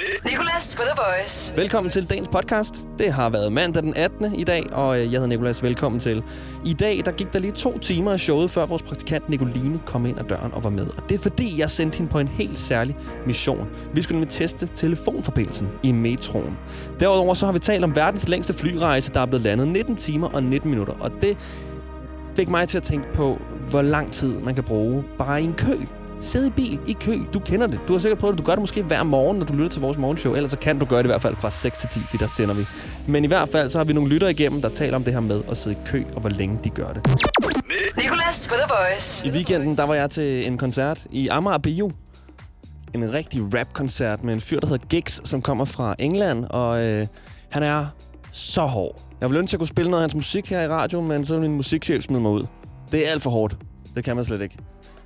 Nicolas 0.00 0.76
with 0.78 0.90
The 0.90 1.02
Voice. 1.02 1.56
Velkommen 1.56 1.90
til 1.90 2.10
dagens 2.10 2.28
podcast. 2.32 2.86
Det 2.98 3.12
har 3.12 3.30
været 3.30 3.52
mandag 3.52 3.82
den 3.82 3.96
18. 3.96 4.34
i 4.34 4.44
dag, 4.44 4.72
og 4.72 4.96
øh, 4.96 5.02
jeg 5.02 5.10
hedder 5.10 5.26
Nikolas. 5.26 5.62
Velkommen 5.62 6.00
til. 6.00 6.22
I 6.64 6.72
dag 6.72 7.02
der 7.04 7.12
gik 7.12 7.32
der 7.32 7.38
lige 7.38 7.52
to 7.52 7.78
timer 7.78 8.12
af 8.12 8.20
showet, 8.20 8.50
før 8.50 8.66
vores 8.66 8.82
praktikant 8.82 9.28
Nicoline 9.28 9.80
kom 9.86 10.06
ind 10.06 10.18
ad 10.18 10.24
døren 10.24 10.54
og 10.54 10.64
var 10.64 10.70
med. 10.70 10.86
Og 10.86 11.02
det 11.08 11.14
er 11.14 11.18
fordi, 11.18 11.60
jeg 11.60 11.70
sendte 11.70 11.98
hende 11.98 12.12
på 12.12 12.18
en 12.18 12.28
helt 12.28 12.58
særlig 12.58 12.96
mission. 13.26 13.68
Vi 13.94 14.02
skulle 14.02 14.16
nemlig 14.16 14.30
teste 14.30 14.68
telefonforbindelsen 14.74 15.68
i 15.82 15.92
metroen. 15.92 16.58
Derudover 17.00 17.34
så 17.34 17.46
har 17.46 17.52
vi 17.52 17.58
talt 17.58 17.84
om 17.84 17.96
verdens 17.96 18.28
længste 18.28 18.54
flyrejse, 18.54 19.12
der 19.12 19.20
er 19.20 19.26
blevet 19.26 19.44
landet 19.44 19.68
19 19.68 19.96
timer 19.96 20.28
og 20.28 20.42
19 20.42 20.70
minutter. 20.70 20.94
Og 21.00 21.10
det 21.22 21.36
fik 22.36 22.48
mig 22.48 22.68
til 22.68 22.76
at 22.76 22.82
tænke 22.82 23.12
på, 23.14 23.38
hvor 23.70 23.82
lang 23.82 24.12
tid 24.12 24.40
man 24.40 24.54
kan 24.54 24.64
bruge 24.64 25.04
bare 25.18 25.42
i 25.42 25.44
en 25.44 25.54
kø. 25.54 25.76
Sid 26.22 26.46
i 26.46 26.50
bil, 26.50 26.78
i 26.86 26.92
kø. 26.92 27.18
Du 27.34 27.38
kender 27.38 27.66
det. 27.66 27.80
Du 27.88 27.92
har 27.92 28.00
sikkert 28.00 28.18
prøvet 28.18 28.38
det. 28.38 28.44
Du 28.44 28.46
gør 28.46 28.52
det 28.52 28.60
måske 28.60 28.82
hver 28.82 29.02
morgen, 29.02 29.38
når 29.38 29.46
du 29.46 29.52
lytter 29.52 29.68
til 29.68 29.80
vores 29.80 29.98
morgenshow. 29.98 30.34
Ellers 30.34 30.50
så 30.50 30.58
kan 30.58 30.78
du 30.78 30.84
gøre 30.84 30.98
det 30.98 31.04
i 31.04 31.08
hvert 31.12 31.22
fald 31.22 31.36
fra 31.36 31.50
6 31.50 31.78
til 31.78 31.88
10, 31.88 32.00
fordi 32.00 32.22
der 32.22 32.26
sender 32.28 32.54
vi. 32.54 32.64
Men 33.06 33.24
i 33.24 33.26
hvert 33.26 33.48
fald 33.48 33.70
så 33.70 33.78
har 33.78 33.84
vi 33.84 33.92
nogle 33.92 34.10
lyttere 34.10 34.30
igennem, 34.30 34.62
der 34.62 34.68
taler 34.68 34.96
om 34.96 35.04
det 35.04 35.12
her 35.12 35.20
med 35.20 35.42
at 35.50 35.56
sidde 35.56 35.76
i 35.76 35.86
kø, 35.86 36.04
og 36.14 36.20
hvor 36.20 36.30
længe 36.30 36.58
de 36.64 36.70
gør 36.70 36.92
det. 36.92 37.06
Nicolas 37.96 38.48
på 38.48 38.54
The 38.54 38.74
Voice. 38.74 39.28
I 39.28 39.30
weekenden, 39.30 39.76
der 39.76 39.86
var 39.86 39.94
jeg 39.94 40.10
til 40.10 40.46
en 40.46 40.58
koncert 40.58 41.06
i 41.10 41.28
Amager 41.28 41.58
Bio. 41.58 41.90
En 42.94 43.12
rigtig 43.14 43.42
rap-koncert 43.58 44.24
med 44.24 44.34
en 44.34 44.40
fyr, 44.40 44.60
der 44.60 44.66
hedder 44.66 44.86
Giggs, 44.86 45.28
som 45.28 45.42
kommer 45.42 45.64
fra 45.64 45.94
England, 45.98 46.44
og 46.50 46.82
øh, 46.84 47.06
han 47.50 47.62
er 47.62 47.86
så 48.32 48.62
hård. 48.62 49.02
Jeg 49.20 49.30
vil 49.30 49.38
ønske, 49.38 49.48
at 49.48 49.52
jeg 49.52 49.58
kunne 49.58 49.68
spille 49.68 49.90
noget 49.90 50.02
af 50.02 50.04
hans 50.04 50.14
musik 50.14 50.50
her 50.50 50.62
i 50.62 50.68
radioen, 50.68 51.08
men 51.08 51.24
så 51.24 51.32
vil 51.34 51.42
min 51.42 51.56
musikchef 51.56 52.02
smide 52.04 52.20
mig 52.20 52.30
ud. 52.30 52.46
Det 52.92 53.06
er 53.06 53.10
alt 53.10 53.22
for 53.22 53.30
hårdt. 53.30 53.56
Det 53.94 54.04
kan 54.04 54.16
man 54.16 54.24
slet 54.24 54.40
ikke. 54.40 54.56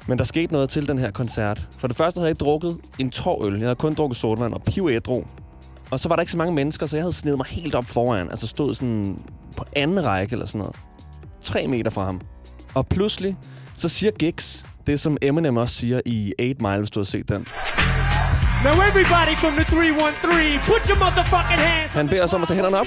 Men 0.07 0.19
der 0.19 0.25
skete 0.25 0.53
noget 0.53 0.69
til 0.69 0.89
den 0.89 0.99
her 0.99 1.11
koncert. 1.11 1.69
For 1.79 1.89
det 1.89 1.97
første 1.97 2.19
havde 2.19 2.27
jeg 2.27 2.31
ikke 2.31 2.45
drukket 2.45 2.79
en 2.99 3.11
tår 3.11 3.45
øl. 3.45 3.59
Jeg 3.59 3.67
havde 3.67 3.75
kun 3.77 3.95
drukket 3.95 4.17
sodavand 4.17 4.55
og 4.55 4.63
piv 4.63 4.89
ædru. 4.93 5.25
Og 5.91 6.01
så 6.01 6.09
var 6.09 6.17
der 6.17 6.21
ikke 6.21 6.33
så 6.33 6.39
mange 6.39 6.55
mennesker, 6.55 6.87
så 6.87 6.97
jeg 6.97 7.03
havde 7.03 7.13
snedet 7.13 7.39
mig 7.39 7.47
helt 7.47 7.75
op 7.75 7.85
foran. 7.85 8.31
Altså 8.31 8.47
stod 8.47 8.75
sådan 8.75 9.19
på 9.57 9.65
anden 9.77 10.05
række 10.05 10.33
eller 10.33 10.47
sådan 10.47 10.59
noget. 10.59 10.77
Tre 11.43 11.67
meter 11.67 11.91
fra 11.91 12.05
ham. 12.05 12.21
Og 12.75 12.87
pludselig, 12.87 13.37
så 13.77 13.89
siger 13.89 14.13
Giggs 14.13 14.65
det, 14.87 15.01
som 15.01 15.17
Eminem 15.23 15.57
også 15.57 15.75
siger 15.75 16.01
i 16.07 16.33
8 16.41 16.57
Mile, 16.61 16.79
hvis 16.79 16.91
du 16.91 17.01
har 17.01 17.05
set 17.05 17.29
den. 17.29 17.47
Now 18.65 18.73
everybody 18.73 19.37
from 19.37 19.53
the 19.53 19.65
313, 19.65 20.61
put 20.67 20.83
your 20.89 20.99
motherfucking 20.99 21.61
hands 21.61 21.93
Han 21.93 22.09
beder 22.09 22.25
os 22.25 22.35
om 22.35 22.43
at 22.43 22.49
tage 22.49 22.57
hænderne 22.57 22.81
op. 22.81 22.87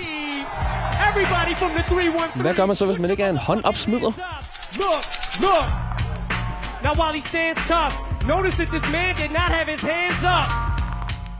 Everybody 1.10 1.56
from 1.60 1.70
the 1.70 1.84
313. 1.90 2.42
Hvad 2.42 2.54
gør 2.54 2.66
man 2.66 2.76
så, 2.76 2.86
hvis 2.86 3.00
man 3.00 3.10
ikke 3.10 3.24
er 3.24 3.30
en 3.30 3.38
håndopsmider? 3.38 4.12
Look, 4.76 5.06
look. 5.42 5.87
Now 6.84 6.94
while 6.94 7.14
he 7.14 7.22
stands 7.22 7.60
tough, 7.68 7.94
notice 8.28 8.56
that 8.56 8.70
this 8.74 8.86
man 8.92 9.16
did 9.16 9.32
not 9.32 9.50
have 9.58 9.68
his 9.74 9.82
hands 9.82 10.24
up. 10.38 10.48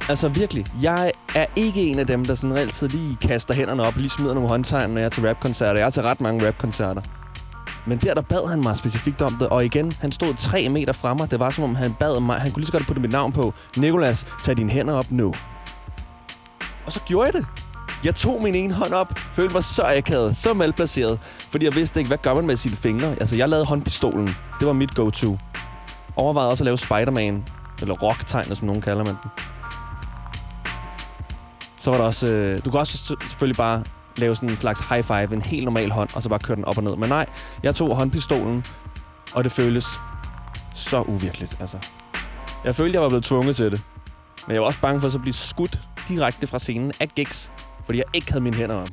Altså 0.10 0.30
virkelig, 0.30 0.66
jeg 0.82 1.12
er 1.36 1.46
ikke 1.56 1.82
en 1.82 2.00
af 2.00 2.08
dem, 2.08 2.26
der 2.26 2.36
sådan 2.36 2.58
altid 2.58 2.90
lige 2.90 3.16
kaster 3.16 3.54
hænderne 3.54 3.84
op 3.84 3.94
og 3.96 4.00
lige 4.00 4.10
smider 4.10 4.34
nogle 4.34 4.50
håndtegn, 4.50 4.90
når 4.90 4.98
jeg 4.98 5.06
er 5.06 5.10
til 5.10 5.28
rapkoncerter. 5.28 5.80
Jeg 5.80 5.86
er 5.86 5.90
til 5.90 6.04
ret 6.04 6.22
mange 6.22 6.48
rapkoncerter. 6.48 7.02
Men 7.88 7.98
der, 7.98 8.14
der 8.14 8.22
bad 8.22 8.50
han 8.50 8.62
mig 8.62 8.78
specifikt 8.78 9.22
om 9.22 9.34
det, 9.40 9.50
og 9.50 9.66
igen, 9.66 9.92
han 10.02 10.12
stod 10.12 10.34
tre 10.34 10.70
meter 10.70 10.94
fra 10.94 11.14
mig. 11.14 11.32
Det 11.32 11.40
var 11.40 11.50
som 11.50 11.64
om, 11.64 11.76
han 11.76 11.94
bad 11.94 12.20
mig, 12.20 12.42
han 12.42 12.52
kunne 12.52 12.62
lige 12.62 12.68
så 12.68 12.72
godt 12.72 12.88
putte 12.88 13.02
mit 13.02 13.12
navn 13.12 13.32
på. 13.34 13.54
Nikolas, 13.78 14.28
tag 14.44 14.58
dine 14.58 14.72
hænder 14.72 14.94
op 14.94 15.12
nu. 15.12 15.34
Og 16.86 16.92
så 16.92 17.00
gjorde 17.06 17.26
jeg 17.26 17.34
det. 17.34 17.46
Jeg 18.04 18.16
tog 18.16 18.42
min 18.42 18.56
ene 18.56 18.74
hånd 18.74 18.94
op, 18.94 19.20
følte 19.34 19.54
mig 19.54 19.64
så 19.64 19.84
akavet, 19.84 20.38
så 20.38 20.54
malplaceret, 20.54 21.20
fordi 21.22 21.66
jeg 21.66 21.76
vidste 21.76 22.00
ikke, 22.00 22.08
hvad 22.08 22.18
gør 22.18 22.34
man 22.34 22.46
med 22.48 22.56
sine 22.56 22.76
fingre. 22.76 23.08
Altså, 23.10 23.36
jeg 23.36 23.50
lavede 23.50 23.66
håndpistolen. 23.66 24.36
Det 24.60 24.68
var 24.68 24.74
mit 24.74 24.96
go-to. 24.96 25.38
Overvejede 26.16 26.50
også 26.52 26.64
at 26.64 26.66
lave 26.66 26.78
Spider-Man, 26.78 27.46
eller 27.82 27.94
rock 27.94 28.30
som 28.58 28.68
nogen 28.68 28.82
kalder 28.82 29.04
man 29.04 29.16
den. 29.24 29.32
Så 31.80 31.92
var 31.92 31.98
der 31.98 32.06
også... 32.06 32.28
Øh, 32.28 32.66
du 32.66 32.72
kan 32.72 32.80
også 32.80 32.98
selvfølgelig 33.22 33.58
bare 33.58 33.84
lave 34.18 34.36
sådan 34.36 34.50
en 34.50 34.56
slags 34.56 34.80
high 34.80 35.04
five, 35.04 35.34
en 35.34 35.42
helt 35.42 35.66
normal 35.66 35.92
hånd, 35.92 36.10
og 36.14 36.24
så 36.24 36.30
bare 36.30 36.40
køre 36.40 36.56
den 36.56 36.66
op 36.66 36.78
og 36.78 36.84
ned. 36.84 36.96
Men 36.96 37.10
nej, 37.10 37.26
jeg 37.64 37.76
tog 37.76 37.96
håndpistolen, 37.96 38.66
og 39.34 39.44
det 39.44 39.52
føles 39.52 39.86
så 40.74 41.02
uvirkeligt, 41.02 41.58
altså. 41.60 41.78
Jeg 42.64 42.76
følte, 42.76 42.94
jeg 42.94 43.02
var 43.02 43.10
blevet 43.10 43.26
tvunget 43.26 43.56
til 43.56 43.72
det. 43.72 43.82
Men 44.48 44.54
jeg 44.54 44.62
var 44.62 44.68
også 44.68 44.80
bange 44.82 45.00
for 45.00 45.08
at 45.08 45.12
så 45.12 45.20
blive 45.20 45.34
skudt 45.34 45.80
direkte 46.08 46.48
fra 46.48 46.60
scenen 46.60 46.94
af 47.00 47.10
Giggs, 47.10 47.52
fordi 47.88 47.98
jeg 48.04 48.10
ikke 48.14 48.32
havde 48.32 48.44
mine 48.44 48.58
hænder 48.62 48.76
op. 48.76 48.90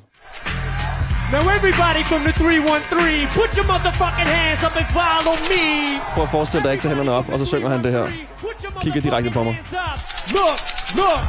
Now 1.33 1.43
everybody 1.59 2.03
from 2.11 2.21
the 2.27 2.33
313, 2.33 3.29
put 3.39 3.51
your 3.59 3.67
motherfucking 3.73 4.29
hands 4.37 4.63
up 4.67 4.75
and 4.81 4.89
follow 5.01 5.35
me. 5.53 5.65
Prøv 6.15 6.23
at 6.23 6.31
forestille 6.37 6.63
dig, 6.63 6.71
at 6.71 6.75
ikke 6.75 6.83
tager 6.83 6.95
hænderne 6.95 7.19
op, 7.19 7.29
og 7.33 7.39
så 7.39 7.45
synger 7.45 7.69
han 7.69 7.85
det 7.85 7.93
her. 7.93 8.07
Kigger 8.83 9.01
direkte 9.01 9.31
på 9.31 9.43
mig. 9.45 9.55
Look, 10.37 10.59
look. 11.01 11.21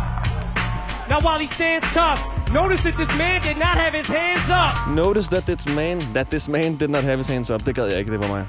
Now 1.11 1.19
while 1.27 1.39
he 1.45 1.47
stands 1.57 1.85
tough, 1.99 2.19
notice 2.59 2.81
that 2.87 2.95
this 3.01 3.11
man 3.23 3.37
did 3.47 3.57
not 3.65 3.75
have 3.83 3.93
his 3.99 4.07
hands 4.07 4.47
up. 4.61 4.95
Notice 5.03 5.27
that 5.33 5.43
this 5.49 5.63
man, 5.79 6.01
that 6.17 6.27
this 6.27 6.47
man 6.49 6.75
did 6.81 6.89
not 6.95 7.03
have 7.03 7.17
his 7.17 7.27
hands 7.27 7.49
up. 7.51 7.65
Det 7.65 7.75
gad 7.75 7.87
jeg 7.87 7.99
ikke, 7.99 8.11
det 8.11 8.19
var 8.19 8.27
mig. 8.27 8.45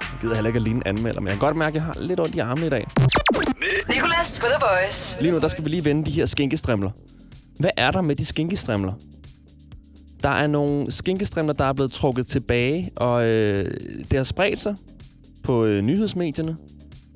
Jeg 0.00 0.20
gider 0.20 0.34
heller 0.34 0.48
ikke 0.48 0.56
at 0.56 0.62
ligne 0.62 0.88
anmelder, 0.88 1.20
men 1.20 1.28
jeg 1.28 1.34
kan 1.34 1.46
godt 1.48 1.56
mærke, 1.56 1.68
at 1.68 1.74
jeg 1.74 1.82
har 1.82 1.94
lidt 1.96 2.20
ondt 2.20 2.34
i 2.34 2.38
armene 2.38 2.66
i 2.66 2.70
dag. 2.70 2.86
Nicolas 3.88 4.38
på 4.40 4.46
The 4.46 4.66
Voice. 4.70 5.16
Lige 5.22 5.32
nu, 5.32 5.40
der 5.40 5.48
skal 5.48 5.64
vi 5.64 5.68
lige 5.68 5.84
vende 5.84 6.06
de 6.06 6.10
her 6.10 6.26
skinkestrimler. 6.26 6.90
Hvad 7.58 7.70
er 7.76 7.90
der 7.90 8.00
med 8.00 8.16
de 8.16 8.24
skinkestrimler? 8.24 8.92
Der 10.22 10.28
er 10.28 10.46
nogle 10.46 10.92
skinkestrimler, 10.92 11.52
der 11.52 11.64
er 11.64 11.72
blevet 11.72 11.92
trukket 11.92 12.26
tilbage, 12.26 12.90
og 12.96 13.24
øh, 13.24 13.70
det 14.10 14.12
har 14.12 14.24
spredt 14.24 14.58
sig 14.58 14.76
på 15.42 15.64
øh, 15.64 15.82
nyhedsmedierne. 15.82 16.56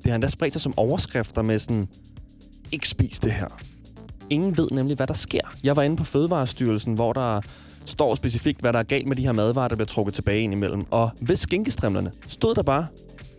Det 0.03 0.11
har 0.11 0.15
endda 0.15 0.27
spredt 0.27 0.53
sig 0.53 0.61
som 0.61 0.73
overskrifter 0.77 1.41
med 1.41 1.59
sådan, 1.59 1.87
ikke 2.71 2.87
spis 2.89 3.19
det 3.19 3.31
her. 3.31 3.47
Ingen 4.29 4.57
ved 4.57 4.67
nemlig, 4.71 4.95
hvad 4.95 5.07
der 5.07 5.13
sker. 5.13 5.41
Jeg 5.63 5.75
var 5.75 5.81
inde 5.81 5.97
på 5.97 6.03
Fødevarestyrelsen, 6.03 6.93
hvor 6.93 7.13
der 7.13 7.41
står 7.85 8.15
specifikt, 8.15 8.59
hvad 8.61 8.73
der 8.73 8.79
er 8.79 8.83
galt 8.83 9.07
med 9.07 9.15
de 9.15 9.21
her 9.21 9.31
madvarer, 9.31 9.67
der 9.67 9.75
bliver 9.75 9.87
trukket 9.87 10.13
tilbage 10.13 10.41
ind 10.41 10.53
imellem. 10.53 10.85
Og 10.91 11.09
ved 11.21 11.35
skinkestrimlerne 11.35 12.11
stod 12.27 12.55
der 12.55 12.63
bare 12.63 12.87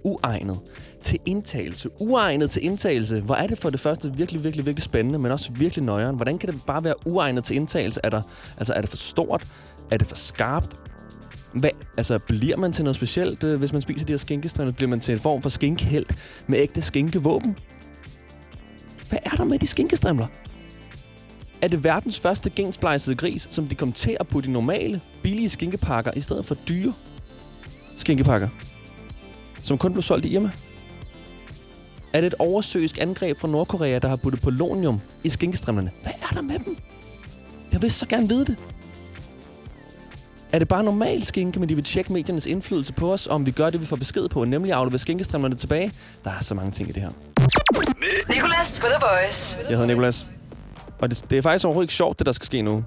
uegnet 0.04 0.58
til 1.02 1.18
indtagelse. 1.26 1.90
Uegnet 2.00 2.50
til 2.50 2.64
indtagelse. 2.64 3.20
Hvor 3.20 3.34
er 3.34 3.46
det 3.46 3.58
for 3.58 3.70
det 3.70 3.80
første 3.80 4.12
virkelig, 4.16 4.44
virkelig, 4.44 4.66
virkelig 4.66 4.82
spændende, 4.82 5.18
men 5.18 5.32
også 5.32 5.52
virkelig 5.52 5.84
nøjeren. 5.84 6.16
Hvordan 6.16 6.38
kan 6.38 6.48
det 6.48 6.60
bare 6.66 6.84
være 6.84 6.94
uegnet 7.06 7.44
til 7.44 7.56
indtagelse? 7.56 8.00
Er, 8.02 8.10
der, 8.10 8.22
altså, 8.56 8.72
er 8.74 8.80
det 8.80 8.90
for 8.90 8.96
stort? 8.96 9.46
Er 9.90 9.96
det 9.96 10.06
for 10.06 10.16
skarpt? 10.16 10.76
Hvad, 11.54 11.70
altså, 11.96 12.18
bliver 12.18 12.56
man 12.56 12.72
til 12.72 12.84
noget 12.84 12.96
specielt, 12.96 13.44
øh, 13.44 13.58
hvis 13.58 13.72
man 13.72 13.82
spiser 13.82 14.06
de 14.06 14.12
her 14.12 14.18
skinkestrimler? 14.18 14.72
Bliver 14.72 14.88
man 14.88 15.00
til 15.00 15.12
en 15.12 15.20
form 15.20 15.42
for 15.42 15.50
skinkehelt 15.50 16.14
med 16.46 16.58
ægte 16.58 16.82
skinkevåben? 16.82 17.58
Hvad 19.08 19.18
er 19.24 19.36
der 19.36 19.44
med 19.44 19.58
de 19.58 19.66
skinkestrimler? 19.66 20.26
Er 21.62 21.68
det 21.68 21.84
verdens 21.84 22.20
første 22.20 22.50
gensplejsede 22.50 23.16
gris, 23.16 23.48
som 23.50 23.66
de 23.66 23.74
kom 23.74 23.92
til 23.92 24.16
at 24.20 24.28
putte 24.28 24.48
i 24.48 24.52
normale, 24.52 25.00
billige 25.22 25.48
skinkepakker, 25.48 26.10
i 26.16 26.20
stedet 26.20 26.46
for 26.46 26.54
dyre 26.54 26.92
skinkepakker, 27.96 28.48
som 29.62 29.78
kun 29.78 29.92
blev 29.92 30.02
solgt 30.02 30.26
i 30.26 30.34
Irma? 30.34 30.50
Er 32.12 32.20
det 32.20 32.26
et 32.26 32.34
oversøisk 32.38 32.98
angreb 33.00 33.38
fra 33.40 33.48
Nordkorea, 33.48 33.98
der 33.98 34.08
har 34.08 34.16
puttet 34.16 34.42
polonium 34.42 35.00
i 35.24 35.28
skinkestrimlerne? 35.28 35.90
Hvad 36.02 36.12
er 36.22 36.34
der 36.34 36.42
med 36.42 36.58
dem? 36.58 36.76
Jeg 37.72 37.82
vil 37.82 37.92
så 37.92 38.06
gerne 38.06 38.28
vide 38.28 38.44
det. 38.44 38.56
Er 40.52 40.58
det 40.58 40.68
bare 40.68 40.84
normal 40.84 41.24
skinke, 41.24 41.60
men 41.60 41.68
de 41.68 41.74
vil 41.74 41.84
tjekke 41.84 42.12
mediernes 42.12 42.46
indflydelse 42.46 42.92
på 42.92 43.12
os, 43.12 43.26
om 43.26 43.46
vi 43.46 43.50
gør 43.50 43.70
det, 43.70 43.80
vi 43.80 43.86
får 43.86 43.96
besked 43.96 44.28
på, 44.28 44.44
nemlig 44.44 44.72
at 44.72 44.78
aflevere 44.78 44.98
skinkestrimlerne 44.98 45.56
tilbage? 45.56 45.92
Der 46.24 46.30
er 46.30 46.40
så 46.40 46.54
mange 46.54 46.70
ting 46.70 46.88
i 46.88 46.92
det 46.92 47.02
her. 47.02 47.10
Nicolas 48.28 48.80
på 48.80 48.86
The 48.86 49.06
Voice. 49.06 49.56
Jeg 49.68 49.68
hedder 49.68 49.86
Nikolas. 49.86 50.30
Og 51.00 51.10
det, 51.10 51.24
det 51.30 51.38
er 51.38 51.42
faktisk 51.42 51.64
overhovedet 51.64 51.84
ikke 51.84 51.94
sjovt, 51.94 52.18
det 52.18 52.26
der 52.26 52.32
skal 52.32 52.46
ske 52.46 52.62
nu. 52.62 52.84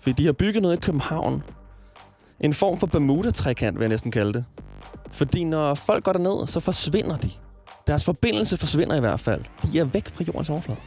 Fordi 0.00 0.22
de 0.22 0.26
har 0.26 0.32
bygget 0.32 0.62
noget 0.62 0.76
i 0.76 0.80
København. 0.80 1.42
En 2.40 2.54
form 2.54 2.78
for 2.78 2.86
Bermuda-trekant, 2.86 3.78
vil 3.78 3.84
jeg 3.84 3.88
næsten 3.88 4.10
kalde 4.10 4.32
det. 4.32 4.44
Fordi 5.12 5.44
når 5.44 5.74
folk 5.74 6.04
går 6.04 6.12
derned, 6.12 6.46
så 6.46 6.60
forsvinder 6.60 7.16
de. 7.16 7.30
Deres 7.86 8.04
forbindelse 8.04 8.56
forsvinder 8.56 8.96
i 8.96 9.00
hvert 9.00 9.20
fald. 9.20 9.44
De 9.72 9.78
er 9.78 9.84
væk 9.84 10.08
fra 10.14 10.24
jordens 10.28 10.50
overflade. 10.50 10.78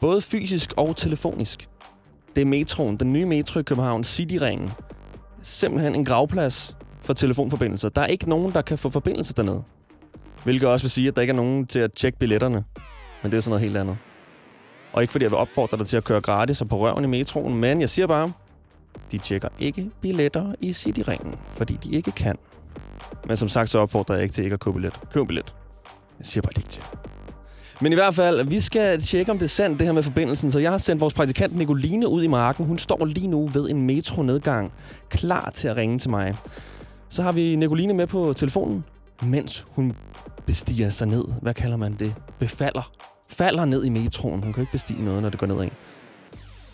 Både 0.00 0.20
fysisk 0.20 0.72
og 0.76 0.96
telefonisk. 0.96 1.68
Det 2.36 2.40
er 2.42 2.46
metroen, 2.46 2.96
den 2.96 3.12
nye 3.12 3.26
metro 3.26 3.60
i 3.60 3.62
København, 3.62 4.04
Cityringen. 4.04 4.70
Simpelthen 5.42 5.94
en 5.94 6.04
gravplads 6.04 6.76
for 7.02 7.12
telefonforbindelser. 7.12 7.88
Der 7.88 8.00
er 8.00 8.06
ikke 8.06 8.28
nogen, 8.28 8.52
der 8.52 8.62
kan 8.62 8.78
få 8.78 8.90
forbindelse 8.90 9.34
dernede. 9.34 9.62
Hvilket 10.44 10.68
også 10.68 10.84
vil 10.84 10.90
sige, 10.90 11.08
at 11.08 11.16
der 11.16 11.22
ikke 11.22 11.30
er 11.30 11.36
nogen 11.36 11.66
til 11.66 11.78
at 11.78 11.92
tjekke 11.92 12.18
billetterne. 12.18 12.64
Men 13.22 13.32
det 13.32 13.36
er 13.36 13.40
sådan 13.40 13.50
noget 13.50 13.62
helt 13.62 13.76
andet. 13.76 13.96
Og 14.92 15.02
ikke 15.02 15.12
fordi 15.12 15.22
jeg 15.22 15.30
vil 15.30 15.38
opfordre 15.38 15.78
dig 15.78 15.86
til 15.86 15.96
at 15.96 16.04
køre 16.04 16.20
gratis 16.20 16.60
og 16.60 16.68
på 16.68 16.78
røven 16.78 17.04
i 17.04 17.08
metroen, 17.08 17.54
men 17.54 17.80
jeg 17.80 17.90
siger 17.90 18.06
bare, 18.06 18.32
de 19.12 19.18
tjekker 19.18 19.48
ikke 19.58 19.90
billetter 20.00 20.54
i 20.60 20.72
Cityringen, 20.72 21.34
fordi 21.56 21.78
de 21.84 21.90
ikke 21.90 22.10
kan. 22.10 22.36
Men 23.26 23.36
som 23.36 23.48
sagt, 23.48 23.70
så 23.70 23.78
opfordrer 23.78 24.14
jeg 24.14 24.22
ikke 24.22 24.32
til 24.32 24.44
ikke 24.44 24.54
at 24.54 24.60
købe 24.60 24.74
billet. 24.74 25.00
Køb 25.12 25.20
en 25.20 25.26
billet. 25.26 25.54
Jeg 26.18 26.26
siger 26.26 26.42
bare 26.42 26.52
ikke 26.56 26.68
til. 26.68 26.82
Men 27.80 27.92
i 27.92 27.94
hvert 27.94 28.14
fald, 28.14 28.48
vi 28.48 28.60
skal 28.60 29.02
tjekke, 29.02 29.32
om 29.32 29.38
det 29.38 29.44
er 29.44 29.48
sandt, 29.48 29.78
det 29.78 29.86
her 29.86 29.92
med 29.92 30.02
forbindelsen. 30.02 30.52
Så 30.52 30.58
jeg 30.58 30.70
har 30.70 30.78
sendt 30.78 31.00
vores 31.00 31.14
praktikant 31.14 31.56
Nicoline 31.56 32.08
ud 32.08 32.22
i 32.22 32.26
marken. 32.26 32.66
Hun 32.66 32.78
står 32.78 33.04
lige 33.04 33.28
nu 33.28 33.46
ved 33.46 33.70
en 33.70 33.86
metronedgang, 33.86 34.72
klar 35.10 35.50
til 35.50 35.68
at 35.68 35.76
ringe 35.76 35.98
til 35.98 36.10
mig. 36.10 36.34
Så 37.08 37.22
har 37.22 37.32
vi 37.32 37.56
Nicoline 37.56 37.94
med 37.94 38.06
på 38.06 38.32
telefonen, 38.32 38.84
mens 39.22 39.66
hun 39.70 39.92
bestiger 40.46 40.90
sig 40.90 41.06
ned. 41.06 41.24
Hvad 41.42 41.54
kalder 41.54 41.76
man 41.76 41.96
det? 41.98 42.14
Befaller 42.38 42.92
falder 43.28 43.64
ned 43.64 43.84
i 43.84 43.88
metroen. 43.88 44.42
Hun 44.42 44.52
kan 44.52 44.62
ikke 44.62 44.72
bestige 44.72 45.04
noget, 45.04 45.22
når 45.22 45.30
det 45.30 45.38
går 45.38 45.46
nedad. 45.46 45.68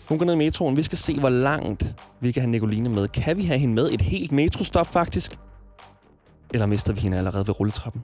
Hun 0.09 0.17
går 0.17 0.25
ned 0.25 0.33
i 0.33 0.37
metroen. 0.37 0.77
Vi 0.77 0.83
skal 0.83 0.97
se, 0.97 1.19
hvor 1.19 1.29
langt 1.29 1.95
vi 2.21 2.31
kan 2.31 2.41
have 2.41 2.51
Nicoline 2.51 2.89
med. 2.89 3.07
Kan 3.07 3.37
vi 3.37 3.43
have 3.43 3.59
hende 3.59 3.75
med 3.75 3.89
et 3.91 4.01
helt 4.01 4.31
metrostop, 4.31 4.93
faktisk? 4.93 5.37
Eller 6.53 6.65
mister 6.65 6.93
vi 6.93 7.01
hende 7.01 7.17
allerede 7.17 7.47
ved 7.47 7.59
rulletrappen? 7.59 8.03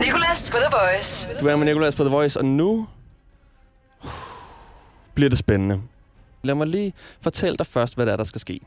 Nicolas 0.00 0.50
på 0.50 0.56
The 0.56 0.76
Voice. 0.76 1.28
Du 1.40 1.46
er 1.46 1.56
med 1.56 1.66
Nicolas 1.66 1.96
på 1.96 2.04
The 2.04 2.12
Voice, 2.12 2.38
og 2.38 2.44
nu 2.44 2.86
bliver 5.14 5.28
det 5.28 5.38
spændende. 5.38 5.82
Lad 6.42 6.54
mig 6.54 6.66
lige 6.66 6.92
fortælle 7.20 7.56
dig 7.56 7.66
først, 7.66 7.94
hvad 7.94 8.06
der 8.06 8.12
er, 8.12 8.16
der 8.16 8.24
skal 8.24 8.40
ske. 8.40 8.60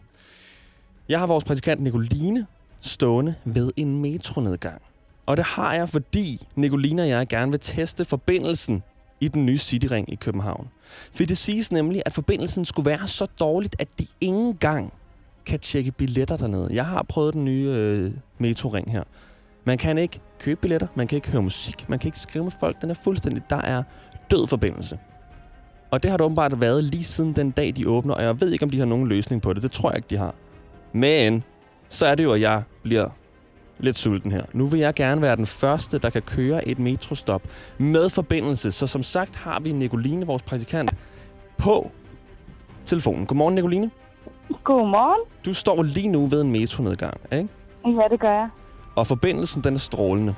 Jeg 1.09 1.19
har 1.19 1.27
vores 1.27 1.43
praktikant 1.43 1.81
Nicoline 1.81 2.47
stående 2.81 3.35
ved 3.45 3.71
en 3.75 4.01
metronedgang. 4.01 4.81
Og 5.25 5.37
det 5.37 5.45
har 5.45 5.73
jeg, 5.73 5.89
fordi 5.89 6.47
Nicoline 6.55 7.01
og 7.01 7.09
jeg 7.09 7.27
gerne 7.27 7.51
vil 7.51 7.59
teste 7.59 8.05
forbindelsen 8.05 8.83
i 9.19 9.27
den 9.27 9.45
nye 9.45 9.57
Cityring 9.57 10.13
i 10.13 10.15
København. 10.15 10.69
For 11.13 11.23
det 11.23 11.37
siges 11.37 11.71
nemlig, 11.71 12.01
at 12.05 12.13
forbindelsen 12.13 12.65
skulle 12.65 12.89
være 12.89 13.07
så 13.07 13.27
dårligt, 13.39 13.75
at 13.79 13.87
de 13.99 14.07
ingen 14.21 14.57
gang 14.57 14.93
kan 15.45 15.59
tjekke 15.59 15.91
billetter 15.91 16.37
dernede. 16.37 16.69
Jeg 16.71 16.85
har 16.85 17.03
prøvet 17.09 17.33
den 17.33 17.45
nye 17.45 17.67
øh, 17.67 18.11
metroring 18.37 18.91
her. 18.91 19.03
Man 19.63 19.77
kan 19.77 19.97
ikke 19.97 20.19
købe 20.39 20.61
billetter, 20.61 20.87
man 20.95 21.07
kan 21.07 21.15
ikke 21.15 21.31
høre 21.31 21.41
musik, 21.41 21.89
man 21.89 21.99
kan 21.99 22.07
ikke 22.07 22.19
skrive 22.19 22.43
med 22.43 22.51
folk. 22.59 22.81
Den 22.81 22.89
er 22.89 22.93
fuldstændig, 22.93 23.43
der 23.49 23.61
er 23.61 23.83
død 24.31 24.47
forbindelse. 24.47 24.99
Og 25.91 26.03
det 26.03 26.11
har 26.11 26.17
det 26.17 26.25
åbenbart 26.25 26.61
været 26.61 26.83
lige 26.83 27.03
siden 27.03 27.33
den 27.33 27.51
dag, 27.51 27.73
de 27.75 27.89
åbner, 27.89 28.13
og 28.13 28.23
jeg 28.23 28.41
ved 28.41 28.51
ikke, 28.51 28.63
om 28.63 28.69
de 28.69 28.79
har 28.79 28.85
nogen 28.85 29.07
løsning 29.07 29.41
på 29.41 29.53
det. 29.53 29.63
Det 29.63 29.71
tror 29.71 29.89
jeg 29.89 29.97
ikke, 29.97 30.07
de 30.09 30.17
har. 30.17 30.35
Men 30.93 31.43
så 31.89 32.05
er 32.05 32.15
det 32.15 32.23
jo, 32.23 32.33
at 32.33 32.41
jeg 32.41 32.63
bliver 32.83 33.09
lidt 33.79 33.97
sulten 33.97 34.31
her. 34.31 34.43
Nu 34.53 34.65
vil 34.65 34.79
jeg 34.79 34.93
gerne 34.93 35.21
være 35.21 35.35
den 35.35 35.45
første, 35.45 35.97
der 35.99 36.09
kan 36.09 36.21
køre 36.21 36.67
et 36.67 36.79
metrostop 36.79 37.41
med 37.77 38.09
forbindelse. 38.09 38.71
Så 38.71 38.87
som 38.87 39.03
sagt 39.03 39.35
har 39.35 39.59
vi 39.59 39.71
Nicoline, 39.71 40.25
vores 40.25 40.43
praktikant, 40.43 40.91
på 41.57 41.91
telefonen. 42.85 43.25
Godmorgen, 43.25 43.55
Nicoline. 43.55 43.91
Godmorgen. 44.63 45.21
Du 45.45 45.53
står 45.53 45.83
lige 45.83 46.07
nu 46.07 46.25
ved 46.25 46.41
en 46.41 46.51
metronedgang, 46.51 47.17
ikke? 47.31 47.49
Ja, 47.85 48.07
det 48.11 48.19
gør 48.19 48.31
jeg. 48.31 48.49
Og 48.99 49.07
forbindelsen, 49.07 49.63
den 49.63 49.73
er 49.73 49.77
strålende. 49.79 50.35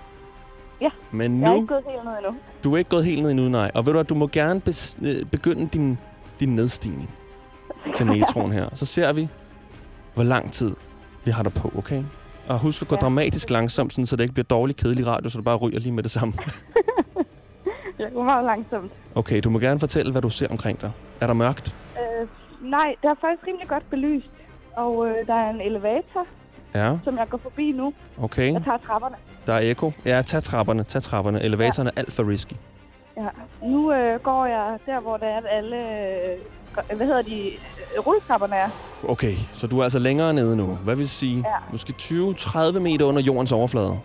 Ja, 0.82 0.90
Men 1.12 1.42
Jeg 1.42 1.48
er 1.48 1.52
nu, 1.52 1.56
ikke 1.62 1.68
gået 1.68 1.84
helt 1.90 2.04
ned 2.06 2.12
endnu. 2.18 2.36
du 2.64 2.74
er 2.74 2.78
ikke 2.78 2.90
gået 2.90 3.06
helt 3.06 3.22
ned 3.22 3.32
endnu, 3.32 3.50
nej. 3.50 3.72
Og 3.76 3.86
ved 3.86 3.94
du 3.94 3.98
hvad, 3.98 4.04
du 4.06 4.16
må 4.16 4.28
gerne 4.28 4.62
øh, 5.02 5.26
begynde 5.32 5.68
din, 5.68 5.98
din 6.40 6.56
nedstigning 6.56 7.10
til 7.96 8.06
metroen 8.06 8.52
her. 8.52 8.70
Så 8.74 8.86
ser 8.86 9.14
vi, 9.14 9.28
hvor 10.14 10.24
lang 10.24 10.52
tid 10.52 10.76
vi 11.26 11.32
har 11.32 11.44
der 11.44 11.50
på, 11.50 11.72
okay? 11.78 12.04
Og 12.50 12.60
husk 12.60 12.82
at 12.82 12.88
gå 12.88 12.96
Ja. 12.96 13.00
dramatisk 13.00 13.50
langsomt, 13.50 13.94
sådan, 13.94 14.06
så 14.06 14.16
det 14.16 14.24
ikke 14.24 14.34
bliver 14.34 14.46
dårlig 14.48 14.76
kedelig 14.76 15.08
radio, 15.08 15.30
så 15.30 15.38
du 15.38 15.44
bare 15.44 15.56
ryger 15.58 15.80
lige 15.80 15.92
med 15.92 16.04
det 16.04 16.12
samme. 16.12 16.34
Jeg 18.00 18.10
går 18.14 18.24
meget 18.24 18.46
langsomt. 18.46 18.92
Okay, 19.16 19.42
du 19.44 19.50
må 19.50 19.60
gerne 19.60 19.80
fortælle, 19.80 20.12
hvad 20.12 20.22
du 20.22 20.30
ser 20.30 20.48
omkring 20.48 20.82
dig. 20.82 20.92
Er 21.22 21.28
der 21.28 21.34
mørkt? 21.34 21.76
Øh, 21.98 22.28
nej, 22.70 22.96
der 23.04 23.10
er 23.10 23.16
faktisk 23.22 23.48
rimelig 23.48 23.68
godt 23.68 23.90
belyst. 23.90 24.30
Og 24.78 25.08
øh, 25.08 25.28
der 25.28 25.34
er 25.34 25.50
en 25.50 25.62
elevator, 25.62 26.26
Ja, 26.76 26.98
som 27.04 27.18
jeg 27.18 27.30
går 27.30 27.38
forbi 27.38 27.72
nu. 27.72 27.94
okay. 28.22 28.54
Jeg 28.54 28.64
tager 28.64 28.78
trapperne. 28.78 29.16
Der 29.48 29.54
er 29.54 29.60
eko. 29.72 29.92
Ja, 30.06 30.22
tag 30.22 30.44
trapperne, 30.44 30.84
tag 30.84 31.02
trapperne. 31.02 31.42
Elevatoren 31.44 31.88
er 31.88 31.92
alt 31.96 32.14
for 32.14 32.30
risky. 32.30 32.54
Ja. 33.18 33.28
Nu 33.64 33.94
øh, 33.94 34.20
går 34.20 34.46
jeg 34.46 34.78
der, 34.86 35.00
hvor 35.00 35.18
der 35.18 35.26
er 35.28 35.42
alle... 35.52 35.78
Øh, 35.78 36.98
hvad 36.98 37.08
hedder 37.08 37.22
de? 37.22 37.48
Øh, 37.48 38.08
rulletrapperne 38.08 38.56
er. 38.56 38.70
Okay, 39.08 39.34
så 39.54 39.68
du 39.68 39.80
er 39.80 39.84
altså 39.84 40.00
længere 40.00 40.34
nede 40.34 40.56
nu. 40.56 40.66
Hvad 40.66 40.96
vil 40.96 41.10
sige? 41.10 41.38
Ja. 41.38 41.56
Måske 41.72 41.94
20-30 41.98 42.80
meter 42.80 43.06
under 43.06 43.22
jordens 43.22 43.52
overflade. 43.52 44.00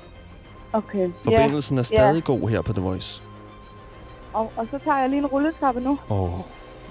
Okay. 0.72 1.10
Forbindelsen 1.22 1.78
er 1.78 1.82
stadig 1.82 2.14
Ja. 2.28 2.32
god 2.32 2.48
her 2.48 2.62
på 2.62 2.72
The 2.72 2.82
Voice. 2.82 3.22
Og, 4.32 4.52
og 4.56 4.66
så 4.70 4.78
tager 4.78 4.98
jeg 4.98 5.08
lige 5.10 5.18
en 5.18 5.26
rulletrappe 5.26 5.80
nu. 5.80 5.98
Åh, 6.10 6.20
oh, 6.22 6.30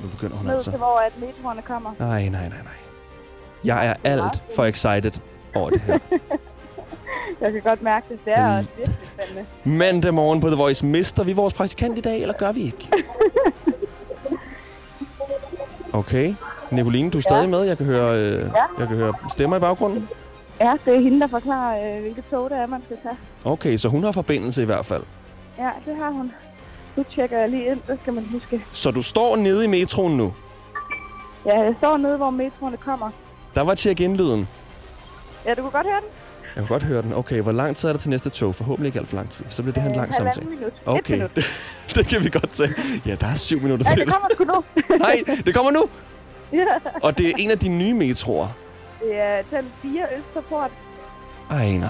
nu 0.01 0.07
begynder 0.11 0.35
hun 0.37 0.45
Ned 0.45 0.53
altså. 0.53 0.71
til, 0.71 0.77
hvor 0.77 0.99
at 1.07 1.19
metroerne 1.19 1.61
kommer. 1.61 1.91
Nej, 1.99 2.21
nej, 2.29 2.29
nej, 2.49 2.49
nej. 2.49 2.73
Jeg 3.63 3.87
er 3.87 3.93
alt 4.03 4.43
for 4.55 4.65
excited 4.65 5.11
over 5.55 5.69
det 5.69 5.81
her. 5.81 5.99
Jeg 7.41 7.51
kan 7.53 7.61
godt 7.61 7.81
mærke 7.81 8.05
det. 8.09 8.19
Det 8.25 8.33
er 8.33 8.51
Mm. 8.51 8.57
også 8.57 8.69
virkelig 8.77 8.97
spændende. 9.13 9.45
Mandag 9.63 10.13
morgen 10.13 10.41
på 10.41 10.47
The 10.47 10.55
Voice. 10.55 10.85
Mister 10.85 11.23
vi 11.23 11.33
vores 11.33 11.53
praktikant 11.53 11.97
i 11.97 12.01
dag, 12.01 12.21
eller 12.21 12.33
gør 12.33 12.51
vi 12.51 12.61
ikke? 12.61 12.89
Okay. 15.93 16.33
Nicoline, 16.71 17.09
du 17.09 17.17
er 17.17 17.21
stadig 17.21 17.49
med. 17.49 17.61
Jeg 17.63 17.77
kan 17.77 17.85
høre, 17.85 18.19
øh, 18.19 18.39
jeg 18.79 18.87
kan 18.87 18.97
høre 18.97 19.13
stemmer 19.31 19.57
i 19.57 19.59
baggrunden. 19.59 20.07
Ja, 20.59 20.73
det 20.85 20.95
er 20.95 20.99
hende, 20.99 21.19
der 21.19 21.27
forklarer, 21.27 21.95
øh, 21.95 22.01
hvilket 22.01 22.23
tog 22.31 22.49
det 22.49 22.57
er, 22.57 22.65
man 22.67 22.81
skal 22.85 22.97
tage. 23.03 23.15
Okay, 23.45 23.77
så 23.77 23.89
hun 23.89 24.03
har 24.03 24.11
forbindelse 24.11 24.61
i 24.61 24.65
hvert 24.65 24.85
fald. 24.85 25.03
Ja, 25.57 25.69
det 25.85 25.95
har 25.95 26.09
hun. 26.09 26.31
Nu 26.95 27.03
tjekker 27.15 27.39
jeg 27.39 27.49
lige 27.49 27.65
ind, 27.71 27.79
det 27.87 27.99
skal 28.01 28.13
man 28.13 28.25
huske. 28.31 28.65
Så 28.71 28.91
du 28.91 29.01
står 29.01 29.35
nede 29.35 29.63
i 29.65 29.67
metroen 29.67 30.17
nu. 30.17 30.33
Ja, 31.45 31.59
jeg 31.61 31.73
står 31.77 31.97
nede, 31.97 32.17
hvor 32.17 32.29
metroerne 32.29 32.77
kommer. 32.77 33.09
Der 33.55 33.61
var 33.61 33.75
check-in-lyden. 33.75 34.47
Ja, 35.45 35.53
du 35.53 35.61
kunne 35.61 35.71
godt 35.71 35.85
høre 35.87 35.95
den? 36.01 36.09
Jeg 36.55 36.61
kan 36.63 36.67
godt 36.67 36.83
høre 36.83 37.01
den. 37.01 37.13
Okay, 37.13 37.41
hvor 37.41 37.51
lang 37.51 37.75
tid 37.75 37.89
er 37.89 37.93
der 37.93 37.99
til 37.99 38.09
næste 38.09 38.29
tog? 38.29 38.55
Forhåbentlig 38.55 38.87
ikke 38.87 38.99
alt 38.99 39.07
for 39.07 39.15
lang 39.15 39.29
tid. 39.29 39.45
Så 39.49 39.61
bliver 39.63 39.73
det 39.73 39.83
her 39.83 39.89
en 39.89 39.95
lang 39.95 40.07
Øh, 40.07 40.13
samtale. 40.13 40.45
minut. 40.49 40.73
Okay, 40.85 41.13
minut. 41.13 41.35
det, 41.35 41.45
det 41.95 42.07
kan 42.07 42.23
vi 42.23 42.29
godt 42.29 42.49
tage. 42.49 42.73
Ja, 43.05 43.15
der 43.15 43.27
er 43.27 43.35
syv 43.35 43.61
minutter 43.61 43.85
Ja, 43.89 43.95
til. 43.95 44.05
det 44.05 44.13
kommer 44.13 44.27
sgu 44.33 44.43
nu. 44.43 44.63
Nej, 45.05 45.23
det 45.45 45.55
kommer 45.55 45.71
nu. 45.71 45.89
ja, 46.53 46.65
Og 47.03 47.17
det 47.17 47.27
er 47.29 47.33
en 47.37 47.51
af 47.51 47.59
de 47.59 47.67
nye 47.69 47.93
metroer. 47.93 48.47
det 49.01 49.19
er 49.19 49.41
den 49.51 49.65
4 49.81 50.03
Østerport. 50.17 50.71
Ej, 51.51 51.57
nej, 51.65 51.77
nej, 51.77 51.89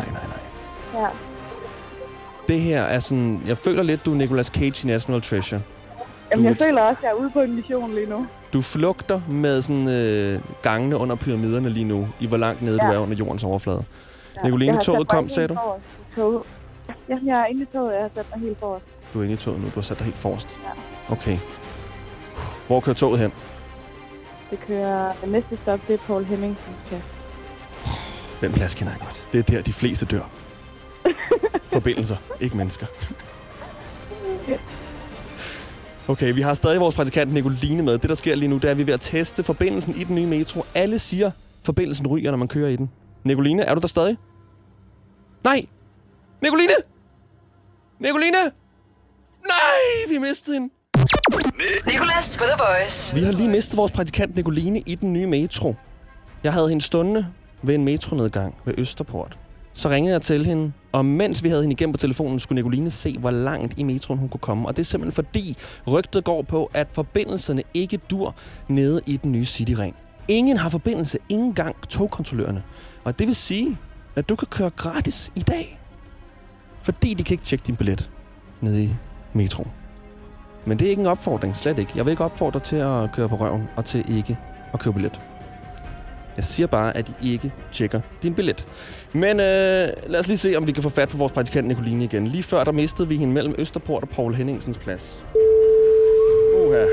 nej. 0.94 1.02
Ja. 1.02 1.08
Det 2.48 2.62
her 2.62 2.82
er 2.84 3.00
sådan... 3.00 3.42
Jeg 3.46 3.58
føler 3.58 3.84
lidt, 3.84 4.06
du 4.06 4.12
er 4.12 4.16
Nicolas 4.16 4.48
Cage 4.48 4.88
i 4.88 4.92
National 4.92 5.22
Treasure. 5.22 5.62
Jamen, 6.32 6.46
Du 6.46 6.50
jeg 6.52 6.60
er- 6.60 6.66
føler 6.66 6.82
også, 6.82 6.98
at 7.00 7.04
jeg 7.04 7.10
er 7.10 7.14
ude 7.14 7.30
på 7.30 7.42
en 7.42 7.56
mission 7.56 7.96
lige 7.96 8.10
nu. 8.10 8.26
Du 8.56 8.62
flugter 8.62 9.22
med 9.30 9.62
sådan 9.62 9.88
øh, 9.88 10.42
gangene 10.62 10.98
under 10.98 11.16
pyramiderne 11.16 11.70
lige 11.70 11.86
nu, 11.86 12.08
i 12.20 12.28
hvor 12.28 12.38
langt 12.38 12.62
nede 12.62 12.84
ja. 12.84 12.90
Du 12.90 12.94
er 12.94 13.00
under 13.00 13.16
jordens 13.16 13.44
overflade. 13.44 13.84
Ja. 14.36 14.42
Nicoline, 14.44 14.82
toget 14.82 15.08
kom, 15.08 15.30
sagde 15.30 15.48
du? 15.48 15.58
Toget. 16.16 16.42
Ja, 17.10 17.16
jeg 17.26 17.42
er 17.42 17.46
inde 17.46 17.62
i 17.62 17.66
toget, 17.74 17.94
jeg 17.94 18.02
har 18.02 18.10
sat 18.16 18.26
mig 18.36 18.40
helt 18.40 18.60
forrest. 18.60 18.86
Du 19.14 19.20
er 19.20 19.24
inde 19.24 19.34
i 19.34 19.38
toget 19.38 19.60
nu, 19.60 19.66
du 19.66 19.72
har 19.76 19.82
sat 19.82 19.98
dig 19.98 20.06
helt 20.06 20.18
forrest. 20.18 20.48
Ja. 20.64 21.14
Okay. 21.14 21.38
Hvor 22.68 22.80
kører 22.80 22.96
toget 22.96 23.20
hen? 23.20 23.32
Det 24.52 24.60
kører... 24.68 25.14
Det 25.22 25.32
næste 25.32 25.58
stop, 25.64 25.80
det 25.88 25.94
er 25.94 25.98
Paul 26.08 26.24
Hemmingsens 26.26 26.78
plads. 26.88 27.04
Den 28.42 28.52
plads 28.52 28.76
kender 28.76 28.94
jeg 28.94 29.00
godt. 29.00 29.28
Det 29.32 29.40
er 29.40 29.44
der, 29.44 29.62
de 29.62 29.74
fleste 29.74 30.06
dør. 30.06 30.30
Forbindelser, 31.74 32.18
ikke 32.40 32.58
mennesker. 32.58 32.86
Okay, 36.08 36.34
vi 36.34 36.42
har 36.42 36.54
stadig 36.54 36.80
vores 36.80 36.96
praktikant 36.96 37.34
Nicoline 37.34 37.84
med. 37.84 37.98
Det, 37.98 38.10
der 38.10 38.16
sker 38.16 38.36
lige 38.36 38.50
nu, 38.50 38.56
det 38.56 38.66
er, 38.66 38.72
at 38.72 38.78
vi 38.78 38.82
er 38.82 38.86
ved 38.86 38.94
at 38.94 39.02
teste 39.02 39.44
forbindelsen 39.44 39.96
i 39.96 40.04
den 40.04 40.16
nye 40.16 40.26
metro. 40.26 40.66
Alle 40.76 41.00
siger, 41.00 41.32
forbindelsen 41.64 42.08
ryger, 42.08 42.32
når 42.32 42.38
man 42.38 42.48
kører 42.48 42.70
i 42.70 42.76
den. 42.76 42.92
Nicoline, 43.24 43.64
er 43.64 43.76
du 43.76 43.82
der 43.82 43.88
stadig? 43.88 44.18
Nej! 45.44 45.66
Nicoline! 46.42 46.74
Nicoline! 48.00 48.38
Nej, 49.48 50.10
vi 50.10 50.18
mistede 50.18 50.56
hende. 50.56 50.74
Nicolas 51.86 52.38
på 52.38 52.44
The 52.44 52.64
Voice. 52.68 53.16
Vi 53.16 53.22
har 53.22 53.32
lige 53.32 53.50
mistet 53.50 53.78
vores 53.78 53.92
praktikant 53.92 54.36
Nicoline 54.36 54.80
i 54.80 54.96
den 54.96 55.14
nye 55.14 55.28
metro. 55.28 55.76
Jeg 56.44 56.54
havde 56.54 56.70
hende 56.70 56.82
stående 56.82 57.28
ved 57.62 57.76
en 57.76 57.84
metronedgang 57.84 58.56
ved 58.66 58.74
Østerport. 58.78 59.38
Så 59.78 59.90
ringede 59.90 60.14
jeg 60.14 60.22
til 60.22 60.46
hende, 60.46 60.72
og 60.92 61.06
mens 61.06 61.44
vi 61.44 61.50
havde 61.50 61.62
hende 61.62 61.74
igennem 61.74 61.94
på 61.94 61.98
telefonen, 61.98 62.40
skulle 62.40 62.56
Nicoline 62.62 62.92
se, 62.92 63.18
hvor 63.18 63.32
langt 63.32 63.74
i 63.78 63.84
metroen 63.84 64.20
hun 64.20 64.30
kunne 64.30 64.40
komme. 64.40 64.68
Og 64.68 64.76
det 64.76 64.82
er 64.82 64.86
simpelthen 64.86 65.26
fordi, 65.26 65.58
rygtet 65.88 66.24
går 66.24 66.42
på, 66.42 66.70
at 66.74 66.88
forbindelserne 66.92 67.64
ikke 67.74 67.98
dur 67.98 68.36
nede 68.68 69.02
i 69.06 69.18
den 69.18 69.32
nye 69.32 69.46
Cityring. 69.46 69.96
Ingen 70.28 70.58
har 70.58 70.70
forbindelse, 70.70 71.18
ingen 71.30 71.54
gang 71.54 71.76
togkontrollørerne. 71.90 72.64
Og 73.04 73.20
det 73.20 73.28
vil 73.28 73.36
sige, 73.36 73.78
at 74.16 74.30
du 74.30 74.36
kan 74.36 74.48
køre 74.48 74.70
gratis 74.70 75.32
i 75.36 75.40
dag. 75.40 75.80
Fordi 76.82 77.14
de 77.14 77.24
kan 77.24 77.34
ikke 77.34 77.44
tjekke 77.44 77.64
din 77.68 77.76
billet 77.76 78.10
nede 78.62 78.84
i 78.84 78.90
metroen. 79.34 79.72
Men 80.66 80.80
det 80.80 80.86
er 80.86 80.90
ikke 80.90 81.00
en 81.00 81.08
opfordring, 81.08 81.56
slet 81.56 81.80
ikke. 81.80 81.92
Jeg 81.96 82.06
vil 82.06 82.12
ikke 82.12 82.24
opfordre 82.24 82.60
til 82.60 82.76
at 82.76 83.12
køre 83.12 83.30
på 83.30 83.36
røven 83.36 83.64
og 83.76 83.86
til 83.86 84.18
ikke 84.18 84.38
at 84.74 84.80
købe 84.80 84.94
billet. 84.94 85.20
Jeg 86.36 86.44
siger 86.44 86.68
bare, 86.68 86.98
at 86.98 87.12
I 87.22 87.34
ikke 87.34 87.54
tjekker 87.74 88.02
din 88.24 88.34
billet. 88.34 88.68
Men 89.14 89.40
øh, 89.40 89.88
lad 90.08 90.20
os 90.20 90.28
lige 90.28 90.38
se, 90.38 90.56
om 90.56 90.68
vi 90.68 90.72
kan 90.72 90.84
få 90.84 90.90
fat 90.90 91.10
på 91.10 91.18
vores 91.18 91.32
praktikant 91.32 91.68
Nicoline 91.68 92.04
igen. 92.04 92.28
Lige 92.28 92.44
før, 92.44 92.64
der 92.64 92.72
mistede 92.72 93.08
vi 93.08 93.16
hende 93.18 93.34
mellem 93.34 93.56
Østerport 93.58 94.04
og 94.04 94.10
Paul 94.10 94.34
Henningsens 94.34 94.78
plads. 94.78 95.20
Uha. 96.56 96.86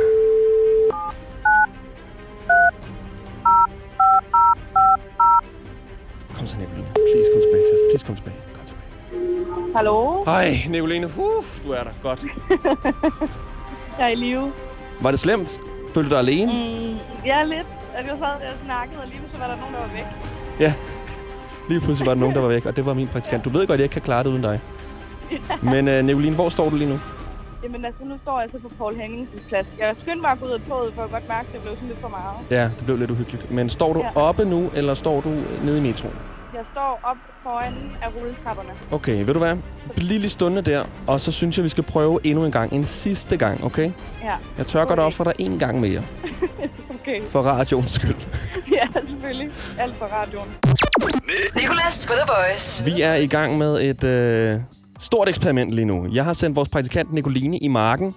Kom 6.34 6.46
så, 6.46 6.56
Nicoline. 6.58 6.86
Please, 6.94 7.30
kom 7.32 7.40
tilbage 7.42 7.64
til 7.64 7.74
os. 7.74 7.80
Please, 7.90 8.06
kom 8.06 8.16
tilbage. 8.16 8.36
Kom 8.54 8.64
tilbage. 8.66 9.72
Hallo? 9.76 10.24
Hej, 10.24 10.48
Nicoline. 10.68 11.06
Uf, 11.06 11.60
du 11.64 11.70
er 11.72 11.84
der. 11.84 11.90
Godt. 12.02 12.20
Jeg 13.98 14.06
er 14.06 14.08
i 14.08 14.14
live. 14.14 14.52
Var 15.00 15.10
det 15.10 15.20
slemt? 15.20 15.60
Følte 15.94 16.10
du 16.10 16.14
dig 16.14 16.18
alene? 16.18 16.52
Mm, 16.52 16.96
ja, 17.26 17.44
lidt. 17.44 17.66
At 17.94 18.06
jeg 18.06 18.16
sad 18.18 18.48
og 18.52 18.58
snakkede, 18.64 18.98
og 19.02 19.06
lige 19.06 19.20
så 19.32 19.38
var 19.38 19.46
der 19.46 19.56
nogen, 19.56 19.74
der 19.74 19.80
var 19.80 19.90
væk. 19.94 20.06
Ja. 20.60 20.74
Lige 21.68 21.80
pludselig 21.80 22.06
var 22.06 22.14
der 22.14 22.20
nogen, 22.20 22.34
der 22.34 22.40
var 22.40 22.48
væk, 22.48 22.66
og 22.66 22.76
det 22.76 22.86
var 22.86 22.94
min 22.94 23.08
praktikant. 23.08 23.44
Du 23.44 23.50
ved 23.50 23.60
godt, 23.60 23.70
at 23.70 23.78
jeg 23.78 23.84
ikke 23.84 23.92
kan 23.92 24.02
klare 24.02 24.22
det 24.24 24.30
uden 24.30 24.42
dig. 24.42 24.60
Men 25.72 25.88
uh, 25.88 25.94
Nicoline, 26.06 26.34
hvor 26.34 26.48
står 26.48 26.68
du 26.70 26.76
lige 26.76 26.88
nu? 26.88 26.98
Jamen 27.62 27.84
altså, 27.84 28.04
nu 28.04 28.14
står 28.22 28.40
jeg 28.40 28.48
så 28.52 28.58
på 28.58 28.70
Paul 28.78 28.94
Henningsens 28.96 29.42
plads. 29.48 29.66
Jeg 29.78 29.94
skyndte 30.02 30.20
mig 30.20 30.30
at 30.30 30.40
gå 30.40 30.46
ud 30.46 30.50
af 30.50 30.60
toget, 30.68 30.94
for 30.94 31.02
at 31.02 31.10
godt 31.10 31.28
mærke, 31.28 31.46
at 31.48 31.52
det 31.52 31.60
blev 31.62 31.74
sådan 31.74 31.88
lidt 31.88 32.00
for 32.00 32.08
meget. 32.08 32.36
Ja, 32.50 32.64
det 32.78 32.84
blev 32.84 32.96
lidt 32.98 33.10
uhyggeligt. 33.10 33.50
Men 33.50 33.70
står 33.70 33.92
du 33.92 34.00
Ja. 34.00 34.20
oppe 34.20 34.44
nu, 34.44 34.70
eller 34.74 34.94
står 34.94 35.20
du 35.20 35.28
nede 35.64 35.78
i 35.78 35.80
metroen? 35.82 36.14
Jeg 36.54 36.64
står 36.72 37.00
op 37.04 37.16
foran 37.42 37.74
af 38.02 38.08
rulletrapperne. 38.16 38.68
Okay, 38.90 39.24
ved 39.24 39.34
du 39.34 39.38
hvad? 39.38 39.56
Bliv 39.96 40.18
lige 40.18 40.28
stående 40.28 40.62
der, 40.62 40.84
og 41.06 41.20
så 41.20 41.32
synes 41.32 41.56
jeg, 41.56 41.64
vi 41.64 41.68
skal 41.68 41.84
prøve 41.84 42.18
endnu 42.26 42.44
en 42.44 42.52
gang. 42.52 42.72
En 42.72 42.84
sidste 42.84 43.36
gang, 43.36 43.64
okay? 43.64 43.90
Ja, 44.22 44.34
Jeg 44.58 44.66
tør 44.66 44.84
godt 44.84 44.98
Okay. 44.98 45.06
ofre 45.06 45.24
dig 45.24 45.32
en 45.38 45.58
gang 45.58 45.80
mere, 45.80 46.02
okay. 47.02 47.22
for 47.28 47.42
radioens 47.42 47.90
skyld. 47.90 48.14
Ja, 48.72 49.00
selvfølgelig. 49.10 49.50
Alt 49.78 49.94
for 49.98 50.06
radioen. 50.06 50.48
Nicolas 51.56 52.06
på 52.06 52.12
The 52.12 52.32
Voice. 52.32 52.84
Vi 52.84 53.00
er 53.00 53.14
i 53.14 53.26
gang 53.26 53.58
med 53.58 53.80
et 53.80 54.04
øh, 54.04 54.60
stort 55.00 55.28
eksperiment 55.28 55.70
lige 55.70 55.84
nu. 55.84 56.06
Jeg 56.12 56.24
har 56.24 56.32
sendt 56.32 56.56
vores 56.56 56.68
praktikant 56.68 57.12
Nicoline 57.12 57.58
i 57.58 57.68
marken. 57.68 58.14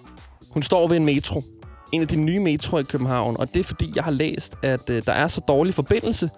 Hun 0.51 0.63
står 0.63 0.87
ved 0.87 0.97
en 0.97 1.05
metro. 1.05 1.43
En 1.91 2.01
af 2.01 2.07
de 2.07 2.15
nye 2.15 2.39
metroer 2.39 2.81
i 2.81 2.83
København. 2.83 3.35
Og 3.39 3.53
det 3.53 3.59
er 3.59 3.63
fordi, 3.63 3.91
jeg 3.95 4.03
har 4.03 4.11
læst, 4.11 4.55
at 4.63 4.89
øh, 4.89 5.01
der 5.05 5.11
er 5.13 5.27
så 5.27 5.41
dårlig 5.47 5.73
forbindelse 5.73 6.29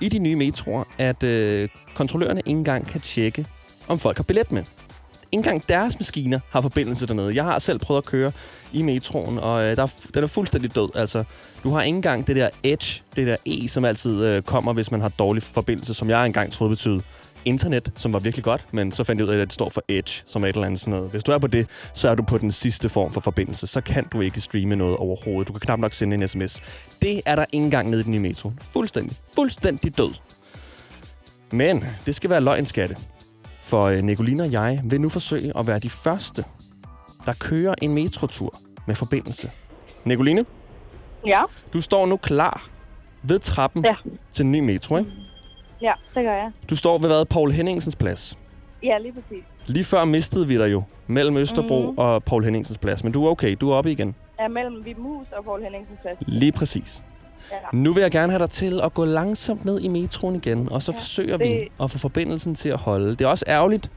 i 0.00 0.08
de 0.08 0.18
nye 0.18 0.36
metroer, 0.36 0.84
at 0.98 1.22
øh, 1.22 1.68
kontrollørerne 1.94 2.40
ikke 2.46 2.58
engang 2.58 2.86
kan 2.86 3.00
tjekke, 3.00 3.46
om 3.88 3.98
folk 3.98 4.16
har 4.16 4.24
billet 4.24 4.52
med. 4.52 4.62
Engang 5.32 5.68
deres 5.68 5.98
maskiner 6.00 6.40
har 6.50 6.60
forbindelse 6.60 7.06
dernede. 7.06 7.34
Jeg 7.34 7.44
har 7.44 7.58
selv 7.58 7.78
prøvet 7.78 7.98
at 7.98 8.04
køre 8.04 8.32
i 8.72 8.82
metroen, 8.82 9.38
og 9.38 9.64
øh, 9.64 9.76
der 9.76 9.82
er, 9.82 9.86
den 10.14 10.24
er 10.24 10.28
fuldstændig 10.28 10.74
død. 10.74 10.88
Altså, 10.94 11.24
du 11.62 11.70
har 11.70 11.82
ikke 11.82 11.96
engang 11.96 12.26
det 12.26 12.36
der 12.36 12.48
edge, 12.62 13.02
det 13.16 13.26
der 13.26 13.36
E, 13.46 13.68
som 13.68 13.84
altid 13.84 14.24
øh, 14.24 14.42
kommer, 14.42 14.72
hvis 14.72 14.90
man 14.90 15.00
har 15.00 15.08
dårlig 15.08 15.42
forbindelse, 15.42 15.94
som 15.94 16.10
jeg 16.10 16.26
engang 16.26 16.52
troede 16.52 16.70
betød 16.70 17.00
internet, 17.46 17.92
som 17.96 18.12
var 18.12 18.18
virkelig 18.18 18.44
godt, 18.44 18.66
men 18.72 18.92
så 18.92 19.04
fandt 19.04 19.20
jeg 19.20 19.28
ud 19.28 19.34
af, 19.34 19.38
at 19.38 19.46
det 19.46 19.52
står 19.54 19.70
for 19.70 19.82
Edge, 19.88 20.22
som 20.26 20.44
er 20.44 20.48
et 20.48 20.54
eller 20.54 20.66
andet 20.66 20.80
sådan 20.80 20.94
noget. 20.94 21.10
Hvis 21.10 21.22
du 21.22 21.32
er 21.32 21.38
på 21.38 21.46
det, 21.46 21.66
så 21.94 22.08
er 22.08 22.14
du 22.14 22.22
på 22.22 22.38
den 22.38 22.52
sidste 22.52 22.88
form 22.88 23.12
for 23.12 23.20
forbindelse. 23.20 23.66
Så 23.66 23.80
kan 23.80 24.04
du 24.04 24.20
ikke 24.20 24.40
streame 24.40 24.76
noget 24.76 24.96
overhovedet. 24.96 25.48
Du 25.48 25.52
kan 25.52 25.60
knap 25.60 25.78
nok 25.78 25.92
sende 25.92 26.14
en 26.14 26.28
sms. 26.28 26.60
Det 27.02 27.20
er 27.26 27.36
der 27.36 27.44
ikke 27.52 27.64
engang 27.64 27.90
nede 27.90 28.00
i 28.00 28.04
den 28.04 28.12
nye 28.12 28.20
metro. 28.20 28.52
Fuldstændig. 28.72 29.16
Fuldstændig 29.34 29.98
død. 29.98 30.10
Men 31.50 31.84
det 32.06 32.14
skal 32.14 32.30
være 32.30 32.40
løgnskatte. 32.40 32.96
For 33.66 33.84
øh, 33.84 34.02
Nicoline 34.02 34.42
og 34.42 34.52
jeg 34.52 34.80
vil 34.84 35.00
nu 35.00 35.08
forsøge 35.08 35.52
at 35.58 35.66
være 35.66 35.78
de 35.78 35.90
første, 35.90 36.44
der 37.26 37.32
kører 37.40 37.74
en 37.82 37.94
metrotur 37.94 38.54
med 38.86 38.94
forbindelse. 38.94 39.50
Nicoline, 40.04 40.44
Ja, 41.26 41.42
du 41.72 41.80
står 41.80 42.06
nu 42.06 42.16
klar 42.16 42.68
ved 43.22 43.38
trappen 43.38 43.84
Ja. 43.84 43.94
til 44.32 44.44
en 44.44 44.52
ny 44.52 44.60
metro, 44.60 44.96
ikke? 44.98 45.10
ja, 45.82 45.92
det 46.14 46.24
gør 46.24 46.32
jeg. 46.32 46.50
Du 46.70 46.76
står 46.76 46.98
ved 46.98 47.08
hvad? 47.08 47.24
Paul 47.24 47.52
Henningsens 47.52 47.96
plads. 47.96 48.38
Ja, 48.82 48.98
lige 48.98 49.12
præcis. 49.12 49.44
Lige 49.66 49.84
før 49.84 50.04
mistede 50.04 50.48
vi 50.48 50.58
dig 50.58 50.72
jo 50.72 50.82
mellem 51.06 51.36
Østerbro 51.36 51.90
mm. 51.90 51.98
og 51.98 52.24
Paul 52.24 52.44
Henningsens 52.44 52.78
plads. 52.78 53.04
Men 53.04 53.12
du 53.12 53.26
er 53.26 53.30
okay, 53.30 53.56
du 53.60 53.70
er 53.70 53.74
oppe 53.74 53.92
igen. 53.92 54.14
Er 54.38 54.48
mellem 54.48 54.84
Vibmus 54.84 55.26
og 55.38 55.44
Paul 55.44 55.62
Henningsens 55.62 55.98
plads. 56.02 56.18
Lige 56.20 56.52
præcis. 56.52 57.04
Ja. 57.52 57.56
Nu 57.72 57.92
vil 57.92 58.00
jeg 58.00 58.10
gerne 58.10 58.32
have 58.32 58.38
dig 58.42 58.50
til 58.50 58.80
at 58.84 58.94
gå 58.94 59.04
langsomt 59.04 59.64
ned 59.64 59.80
i 59.80 59.88
metroen 59.88 60.36
igen, 60.36 60.72
og 60.72 60.82
så 60.82 60.92
ja, 60.92 60.98
forsøger 60.98 61.36
det... 61.36 61.46
vi 61.46 61.70
at 61.82 61.90
få 61.90 61.98
forbindelsen 61.98 62.54
til 62.54 62.68
at 62.68 62.80
holde. 62.80 63.10
Det 63.10 63.20
er 63.20 63.28
også 63.28 63.44
ærgerligt, 63.48 63.90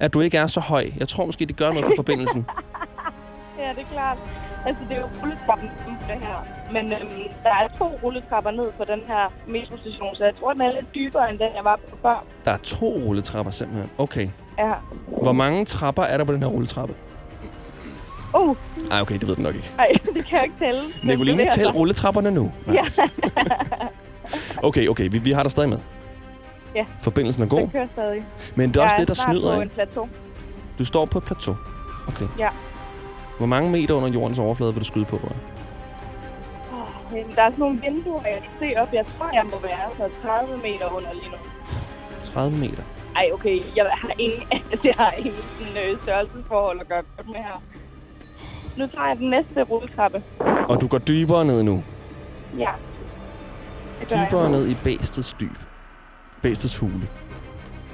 at 0.00 0.14
du 0.14 0.20
ikke 0.20 0.38
er 0.38 0.46
så 0.46 0.60
høj. 0.60 0.90
Jeg 0.98 1.08
tror 1.08 1.26
måske, 1.26 1.46
det 1.46 1.56
gør 1.56 1.70
noget 1.72 1.86
for 1.86 1.92
forbindelsen. 1.96 2.46
Ja, 3.58 3.68
det 3.68 3.78
er 3.78 3.92
klart. 3.92 4.18
Altså, 4.66 4.82
det 4.88 4.96
er 4.96 5.00
jo 5.00 5.08
rulletrappen 5.22 5.68
det 6.08 6.18
her. 6.26 6.46
Men 6.72 6.92
øhm, 6.92 7.22
der 7.42 7.50
er 7.50 7.68
to 7.78 7.86
rulletrapper 8.02 8.50
ned 8.50 8.72
på 8.78 8.84
den 8.84 9.00
her 9.06 9.32
metrostation, 9.48 10.14
så 10.14 10.24
jeg 10.24 10.34
tror, 10.40 10.52
den 10.52 10.62
er 10.62 10.72
lidt 10.72 10.94
dybere, 10.94 11.30
end 11.30 11.38
den, 11.38 11.48
jeg 11.56 11.64
var 11.64 11.76
på 11.90 11.96
før. 12.02 12.24
Der 12.44 12.50
er 12.50 12.56
to 12.56 12.86
rulletrapper 12.86 13.52
simpelthen. 13.52 13.90
Okay. 13.98 14.28
Ja. 14.58 14.72
Hvor 15.22 15.32
mange 15.32 15.64
trapper 15.64 16.02
er 16.02 16.16
der 16.16 16.24
på 16.24 16.32
den 16.32 16.42
her 16.42 16.48
rulletrappe? 16.48 16.94
Uh, 18.34 18.56
Ej, 18.90 19.00
okay, 19.00 19.18
det 19.18 19.28
ved 19.28 19.36
du 19.36 19.42
nok 19.42 19.54
ikke. 19.54 19.70
ej, 19.78 19.86
det 20.14 20.26
kan 20.26 20.36
jeg 20.38 20.44
ikke 20.44 20.56
tælle. 20.58 20.80
Nicoline, 21.04 21.38
det 21.38 21.46
er 21.46 21.50
tæl 21.50 21.64
altså- 21.66 21.78
rulletrapperne 21.78 22.30
nu. 22.30 22.52
Nej. 22.66 22.76
Ja. 22.76 23.04
Okay, 24.62 24.88
okay, 24.88 25.08
vi, 25.12 25.18
vi 25.18 25.32
har 25.32 25.42
dig 25.42 25.50
stadig 25.50 25.68
med. 25.68 25.78
Ja. 26.74 26.84
Forbindelsen 27.02 27.42
er 27.42 27.46
god, 27.48 27.60
Den 27.60 27.70
kører 27.70 27.86
stadig. 27.92 28.24
men 28.54 28.68
det 28.68 28.76
er 28.76 28.82
også 28.82 28.94
jeg 28.98 29.08
det, 29.08 29.08
der 29.08 29.14
snyder, 29.32 29.54
på 29.54 29.60
en 29.60 29.68
plateau. 29.68 30.08
Du 30.78 30.84
står 30.84 31.04
på 31.04 31.18
et 31.18 31.24
plateau. 31.24 31.56
Okay. 32.08 32.26
Ja. 32.38 32.48
Hvor 33.38 33.46
mange 33.46 33.70
meter 33.70 33.94
under 33.94 34.08
jordens 34.08 34.38
overflade 34.38 34.72
vil 34.74 34.80
du 34.80 34.86
skyde 34.86 35.04
på? 35.04 35.16
Oh, 35.16 35.30
jamen, 37.18 37.34
der 37.36 37.42
er 37.42 37.50
sådan 37.50 37.58
nogle 37.58 37.80
vinduer, 37.80 38.22
jeg 38.22 38.40
kan 38.42 38.50
se 38.68 38.80
op. 38.80 38.88
Jeg 38.92 39.04
tror, 39.18 39.30
jeg 39.34 39.44
må 39.44 39.58
være 39.62 39.88
så 39.96 40.08
30 40.22 40.56
meter 40.56 40.96
under 40.96 41.12
lige 41.12 41.28
nu. 41.30 41.36
30 42.24 42.58
meter. 42.58 42.82
Ej, 43.16 43.28
okay. 43.32 43.62
Jeg 43.76 43.86
har 43.92 44.12
ingen, 44.18 44.42
jeg 44.84 44.94
har 44.98 45.12
ingen 45.12 45.34
sådan, 45.58 45.90
øh, 45.90 46.02
størrelsesforhold 46.02 46.80
at 46.80 46.88
gøre 46.88 47.02
godt 47.16 47.26
med 47.26 47.36
her. 47.36 47.62
Nu 48.76 48.86
tager 48.86 49.06
jeg 49.08 49.16
den 49.18 49.30
næste 49.30 49.62
rulletrappe. 49.62 50.22
Og 50.68 50.80
du 50.80 50.86
går 50.88 50.98
dybere 50.98 51.44
ned 51.44 51.62
nu. 51.62 51.82
Ja. 52.58 52.68
Det 54.00 54.08
gør 54.08 54.16
jeg. 54.16 54.26
Dybere 54.30 54.50
ned 54.50 54.68
i 54.68 54.74
bæstets 54.84 55.32
dyb. 55.40 55.56
Bæstets 56.42 56.78
hule. 56.78 57.08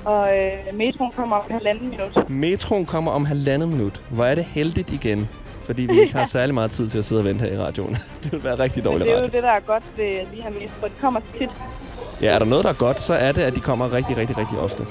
Og 0.04 0.28
øh, 0.38 0.74
metroen 0.76 1.12
kommer 1.16 1.36
om 1.36 1.44
halvanden 1.50 1.88
minut. 1.88 2.30
Metroen 2.30 2.86
kommer 2.86 3.12
om 3.12 3.24
halvandet 3.24 3.68
minut. 3.68 4.02
Hvor 4.10 4.24
er 4.24 4.34
det 4.34 4.44
heldigt 4.44 4.90
igen. 4.92 5.28
Fordi 5.64 5.82
vi 5.82 6.00
ikke 6.00 6.14
har 6.18 6.24
særlig 6.24 6.54
meget 6.54 6.70
tid 6.70 6.88
til 6.88 6.98
at 6.98 7.04
sidde 7.04 7.20
og 7.20 7.24
vente 7.24 7.44
her 7.44 7.52
i 7.52 7.58
radioen. 7.58 7.96
det 8.22 8.32
vil 8.32 8.44
være 8.44 8.58
rigtig 8.58 8.82
Men 8.84 8.92
dårligt 8.92 9.04
det 9.06 9.12
er 9.14 9.18
jo 9.18 9.24
radio. 9.24 9.32
det, 9.36 9.42
der 9.42 9.50
er 9.50 9.60
godt 9.60 9.82
ved 9.96 10.36
de 10.36 10.42
her 10.42 10.50
metro. 10.50 10.86
De 10.86 10.92
kommer 11.00 11.20
tit. 11.38 11.50
Ja, 12.22 12.34
er 12.34 12.38
der 12.38 12.46
noget, 12.46 12.64
der 12.64 12.70
er 12.70 12.74
godt, 12.74 13.00
så 13.00 13.14
er 13.14 13.32
det, 13.32 13.42
at 13.42 13.54
de 13.54 13.60
kommer 13.60 13.92
rigtig, 13.92 14.16
rigtig, 14.16 14.38
rigtig 14.38 14.58
ofte. 14.58 14.86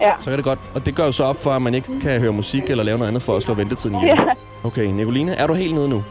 Ja. 0.00 0.12
Så 0.20 0.30
er 0.30 0.36
det 0.36 0.44
godt. 0.44 0.58
Og 0.74 0.86
det 0.86 0.94
gør 0.96 1.04
jo 1.04 1.12
så 1.12 1.24
op 1.24 1.36
for, 1.42 1.50
at 1.50 1.62
man 1.62 1.74
ikke 1.74 2.00
kan 2.00 2.20
høre 2.20 2.32
musik 2.32 2.62
eller 2.70 2.84
lave 2.84 2.98
noget 2.98 3.08
andet 3.08 3.22
for 3.22 3.36
at 3.36 3.42
slå 3.42 3.54
ventetiden 3.54 3.96
ihjel. 3.96 4.08
Ja. 4.18 4.32
Okay, 4.68 4.84
Nicoline, 4.86 5.32
er 5.34 5.46
du 5.46 5.54
helt 5.54 5.74
nede 5.74 5.88
nu? 5.88 6.04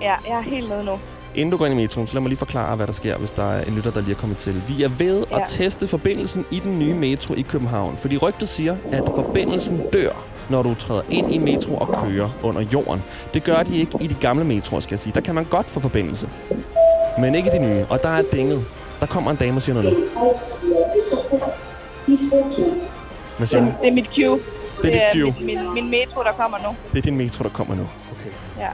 ja, 0.00 0.14
jeg 0.28 0.38
er 0.38 0.42
helt 0.42 0.68
nede 0.68 0.84
nu. 0.84 0.98
Inden 1.34 1.50
du 1.50 1.56
går 1.56 1.66
ind 1.66 1.74
i 1.74 1.82
metroen, 1.82 2.06
så 2.06 2.14
lad 2.14 2.20
mig 2.20 2.28
lige 2.28 2.38
forklare, 2.38 2.76
hvad 2.76 2.86
der 2.86 2.92
sker, 2.92 3.16
hvis 3.18 3.30
der 3.30 3.52
er 3.52 3.64
en 3.64 3.74
lytter, 3.74 3.90
der 3.90 4.00
lige 4.00 4.10
er 4.12 4.16
kommet 4.16 4.38
til. 4.38 4.62
Vi 4.68 4.82
er 4.82 4.88
ved 4.88 5.24
ja. 5.30 5.36
At 5.40 5.42
teste 5.46 5.88
forbindelsen 5.88 6.46
i 6.50 6.58
den 6.58 6.78
nye 6.78 6.94
metro 6.94 7.34
i 7.34 7.42
København. 7.42 7.96
Fordi 7.96 8.16
rygtet 8.16 8.48
siger, 8.48 8.76
at 8.92 9.02
forbindelsen 9.14 9.82
dør, 9.92 10.24
når 10.48 10.62
du 10.62 10.74
træder 10.74 11.02
ind 11.10 11.32
i 11.34 11.38
metro 11.38 11.74
og 11.76 11.88
kører 12.04 12.30
under 12.42 12.60
jorden. 12.72 13.02
Det 13.34 13.44
gør 13.44 13.62
de 13.62 13.76
ikke 13.78 13.98
i 14.00 14.06
de 14.06 14.14
gamle 14.14 14.44
metroer, 14.44 14.80
skal 14.80 14.92
jeg 14.94 15.00
sige. 15.00 15.12
Der 15.14 15.20
kan 15.20 15.34
man 15.34 15.44
godt 15.44 15.70
få 15.70 15.80
forbindelse. 15.80 16.28
Men 17.20 17.34
ikke 17.34 17.48
i 17.54 17.58
de 17.58 17.62
nye. 17.68 17.84
Og 17.90 18.02
der 18.02 18.08
er 18.08 18.22
dinget. 18.32 18.64
Der 19.00 19.06
kommer 19.06 19.30
en 19.30 19.36
dame 19.36 19.56
og 19.56 19.62
siger 19.62 19.82
noget 19.82 19.98
nu. 19.98 20.04
Hvad 23.40 23.46
siger 23.46 23.60
hun? 23.62 23.72
Det 23.80 23.88
er 23.88 23.92
mit 23.92 24.06
cue. 24.14 24.40
Det 24.82 24.96
er 24.96 25.06
dit 25.12 25.22
cue. 25.22 25.34
Min, 25.40 25.46
min, 25.46 25.74
min 25.74 25.90
metro, 25.90 26.22
der 26.22 26.32
kommer 26.32 26.58
nu. 26.58 26.76
Det 26.92 26.98
er 26.98 27.02
din 27.02 27.16
metro, 27.16 27.42
der 27.44 27.48
kommer 27.50 27.74
nu. 27.74 27.82
Okay. 28.12 28.30
Ja. 28.62 28.68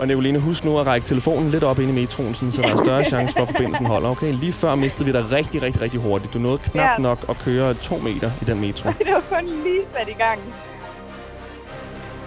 Og 0.00 0.06
Nicoline, 0.06 0.38
husk 0.38 0.64
nu 0.64 0.78
at 0.78 0.86
række 0.86 1.06
telefonen 1.06 1.50
lidt 1.50 1.64
op 1.64 1.78
ind 1.78 1.90
i 1.90 1.94
metroen, 2.00 2.34
sådan, 2.34 2.52
så 2.52 2.62
der 2.62 2.68
er 2.68 2.76
større 2.76 3.04
chance 3.04 3.34
for, 3.34 3.42
at 3.42 3.48
forbindelsen 3.48 3.86
holder. 3.86 4.08
Okay, 4.08 4.32
lige 4.32 4.52
før 4.52 4.74
mistede 4.74 5.04
vi 5.06 5.12
dig 5.12 5.30
rigtig, 5.32 5.62
rigtig, 5.62 5.82
rigtig 5.82 6.00
hurtigt. 6.00 6.34
Du 6.34 6.38
nåede 6.38 6.58
knap 6.58 6.84
Ja. 6.98 7.02
nok 7.02 7.24
at 7.28 7.38
køre 7.38 7.74
to 7.74 7.96
meter 7.98 8.30
i 8.42 8.44
den 8.44 8.60
metro. 8.60 8.88
det 8.98 9.12
var 9.14 9.22
kun 9.38 9.44
lige 9.46 9.80
sat 9.98 10.08
i 10.08 10.12
gang. 10.12 10.40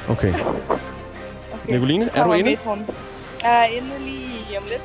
Okay. 0.09 0.33
Okay. 0.33 0.43
Nicoline, 1.73 2.09
er 2.15 2.23
du 2.23 2.33
inde? 2.33 2.49
Metroen. 2.49 2.85
Jeg 3.43 3.59
er 3.61 3.65
inde 3.65 3.89
lige 4.05 4.57
om 4.57 4.63
lidt. 4.69 4.81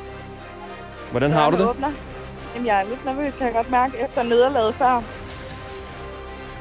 Hvordan 1.11 1.31
har 1.31 1.51
du 1.51 1.57
det? 1.57 1.67
Åbner. 1.69 1.93
Jamen, 2.55 2.67
jeg 2.67 2.81
er 2.81 2.85
lidt 2.89 3.05
nervøs, 3.05 3.33
kan 3.39 3.47
jeg 3.47 3.55
godt 3.55 3.71
mærke, 3.71 3.93
efter 4.05 4.23
nederlaget 4.23 4.75
før. 4.75 5.03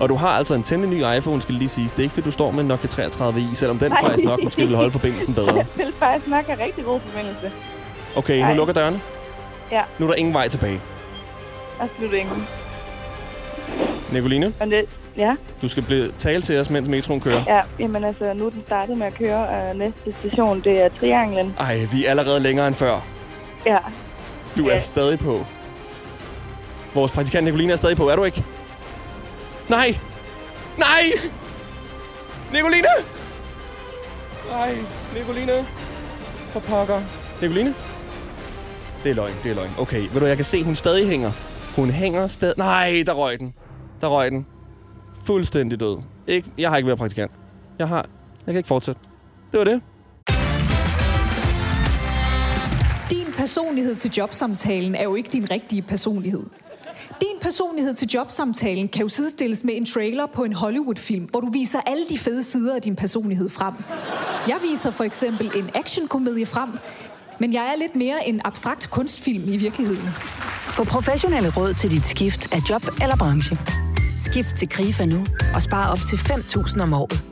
Og 0.01 0.09
du 0.09 0.15
har 0.15 0.27
altså 0.29 0.55
en 0.55 0.63
temmelig 0.63 0.97
ny 1.13 1.17
iPhone, 1.17 1.41
skal 1.41 1.55
lige 1.55 1.69
sige. 1.69 1.87
Det 1.89 1.99
er 1.99 2.03
ikke, 2.03 2.13
fordi 2.13 2.25
du 2.25 2.31
står 2.31 2.51
med 2.51 2.59
en 2.61 2.67
Nokia 2.67 2.89
33i, 2.89 3.55
selvom 3.55 3.77
den 3.79 3.91
Nej. 3.91 4.01
faktisk 4.01 4.23
nok 4.23 4.43
måske 4.43 4.67
vil 4.67 4.75
holde 4.75 4.91
forbindelsen 4.91 5.33
bedre. 5.33 5.55
Jeg 5.57 5.65
vil 5.77 5.93
faktisk 5.99 6.27
nok 6.27 6.45
have 6.45 6.63
rigtig 6.65 6.83
god 6.85 6.99
forbindelse. 7.05 7.51
Okay, 8.15 8.37
nu 8.37 8.43
Nej. 8.45 8.55
lukker 8.55 8.73
dørene. 8.73 9.01
Ja. 9.71 9.81
Nu 9.99 10.05
er 10.05 10.09
der 10.09 10.15
ingen 10.15 10.33
vej 10.33 10.47
tilbage. 10.47 10.81
Absolut 11.79 12.13
ingen. 12.13 12.47
Nicoline, 14.11 14.53
Og 14.59 14.67
det, 14.67 14.85
ja, 15.17 15.35
du 15.61 15.67
skal 15.67 15.83
blive, 15.83 16.11
tale 16.17 16.41
til 16.41 16.59
os, 16.59 16.69
mens 16.69 16.87
metroen 16.89 17.21
kører. 17.21 17.43
ja, 17.47 17.61
jamen 17.79 18.03
altså, 18.03 18.33
nu 18.33 18.45
er 18.45 18.49
den 18.49 18.63
startet 18.65 18.97
med 18.97 19.07
at 19.07 19.13
køre, 19.13 19.47
og 19.47 19.75
næste 19.75 20.13
station, 20.19 20.61
det 20.61 20.81
er 20.85 20.89
Trianglen. 20.99 21.55
Ej, 21.59 21.87
vi 21.91 22.05
er 22.05 22.09
allerede 22.09 22.39
længere 22.39 22.67
end 22.67 22.75
før. 22.75 22.99
Ja, 23.65 23.77
Du 24.57 24.67
er 24.67 24.73
Ja. 24.73 24.79
stadig 24.79 25.19
på. 25.19 25.45
Vores 26.93 27.11
praktikant 27.11 27.43
Nicoline 27.45 27.71
er 27.71 27.77
stadig 27.77 27.97
på, 27.97 28.09
er 28.09 28.15
du 28.15 28.23
ikke? 28.23 28.43
Nej! 29.71 29.99
Nej! 30.77 31.03
Nicoline! 32.53 32.87
Nej, 34.49 34.77
Nicoline. 35.15 35.65
For 36.51 36.59
pokker. 36.59 37.01
Nicoline? 37.41 37.75
Det 39.03 39.09
er 39.11 39.15
løgn, 39.15 39.33
det 39.43 39.51
er 39.51 39.55
løgn. 39.55 39.71
Okay, 39.77 40.01
ved 40.13 40.19
du, 40.19 40.25
jeg 40.25 40.35
kan 40.35 40.45
se, 40.45 40.63
hun 40.63 40.75
stadig 40.75 41.07
hænger. 41.07 41.31
Hun 41.75 41.89
hænger 41.89 42.27
stadig... 42.27 42.53
Nej, 42.57 43.03
der 43.05 43.13
røg 43.13 43.39
den. 43.39 43.53
Der 44.01 44.07
røg 44.07 44.31
den. 44.31 44.45
Fuldstændig 45.25 45.79
død. 45.79 45.97
Ikke, 46.27 46.51
jeg 46.57 46.69
har 46.69 46.77
ikke 46.77 46.87
været 46.87 46.99
praktikant. 46.99 47.31
Jeg 47.79 47.87
har... 47.87 48.05
Jeg 48.45 48.53
kan 48.53 48.57
ikke 48.57 48.67
fortsætte. 48.67 49.01
Det 49.51 49.57
var 49.57 49.63
det. 49.63 49.81
Din 53.11 53.33
personlighed 53.37 53.95
til 53.95 54.11
jobsamtalen 54.17 54.95
er 54.95 55.03
jo 55.03 55.15
ikke 55.15 55.29
din 55.29 55.51
rigtige 55.51 55.81
personlighed. 55.81 56.43
Din 57.21 57.39
personlighed 57.41 57.93
til 57.93 58.07
jobsamtalen 58.07 58.87
kan 58.87 59.01
jo 59.01 59.07
sidestilles 59.07 59.63
med 59.63 59.73
en 59.77 59.85
trailer 59.85 60.25
på 60.25 60.43
en 60.43 60.53
Hollywood-film, 60.53 61.25
hvor 61.25 61.39
du 61.39 61.49
viser 61.51 61.81
alle 61.85 62.05
de 62.09 62.17
fede 62.17 62.43
sider 62.43 62.75
af 62.75 62.81
din 62.81 62.95
personlighed 62.95 63.49
frem. 63.49 63.73
Jeg 64.47 64.57
viser 64.61 64.91
for 64.91 65.03
eksempel 65.03 65.51
en 65.55 65.69
actionkomedie 65.75 66.45
frem, 66.45 66.69
men 67.39 67.53
jeg 67.53 67.63
er 67.73 67.75
lidt 67.75 67.95
mere 67.95 68.27
en 68.27 68.41
abstrakt 68.45 68.89
kunstfilm 68.89 69.43
i 69.47 69.57
virkeligheden. 69.57 70.07
Få 70.75 70.83
professionelle 70.83 71.53
råd 71.57 71.73
til 71.73 71.91
dit 71.91 72.05
skift 72.05 72.53
af 72.53 72.69
job 72.69 72.83
eller 73.01 73.15
branche. 73.15 73.57
Skift 74.19 74.55
til 74.55 74.69
KRIFA 74.69 75.05
nu 75.05 75.25
og 75.55 75.61
spar 75.61 75.91
op 75.91 75.99
til 76.09 76.15
5.000 76.15 76.81
om 76.81 76.93
året. 76.93 77.23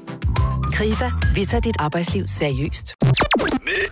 KRIFA, 0.74 1.12
vi 1.36 1.46
tager 1.46 1.62
dit 1.62 1.76
arbejdsliv 1.80 2.28
seriøst. 2.28 2.96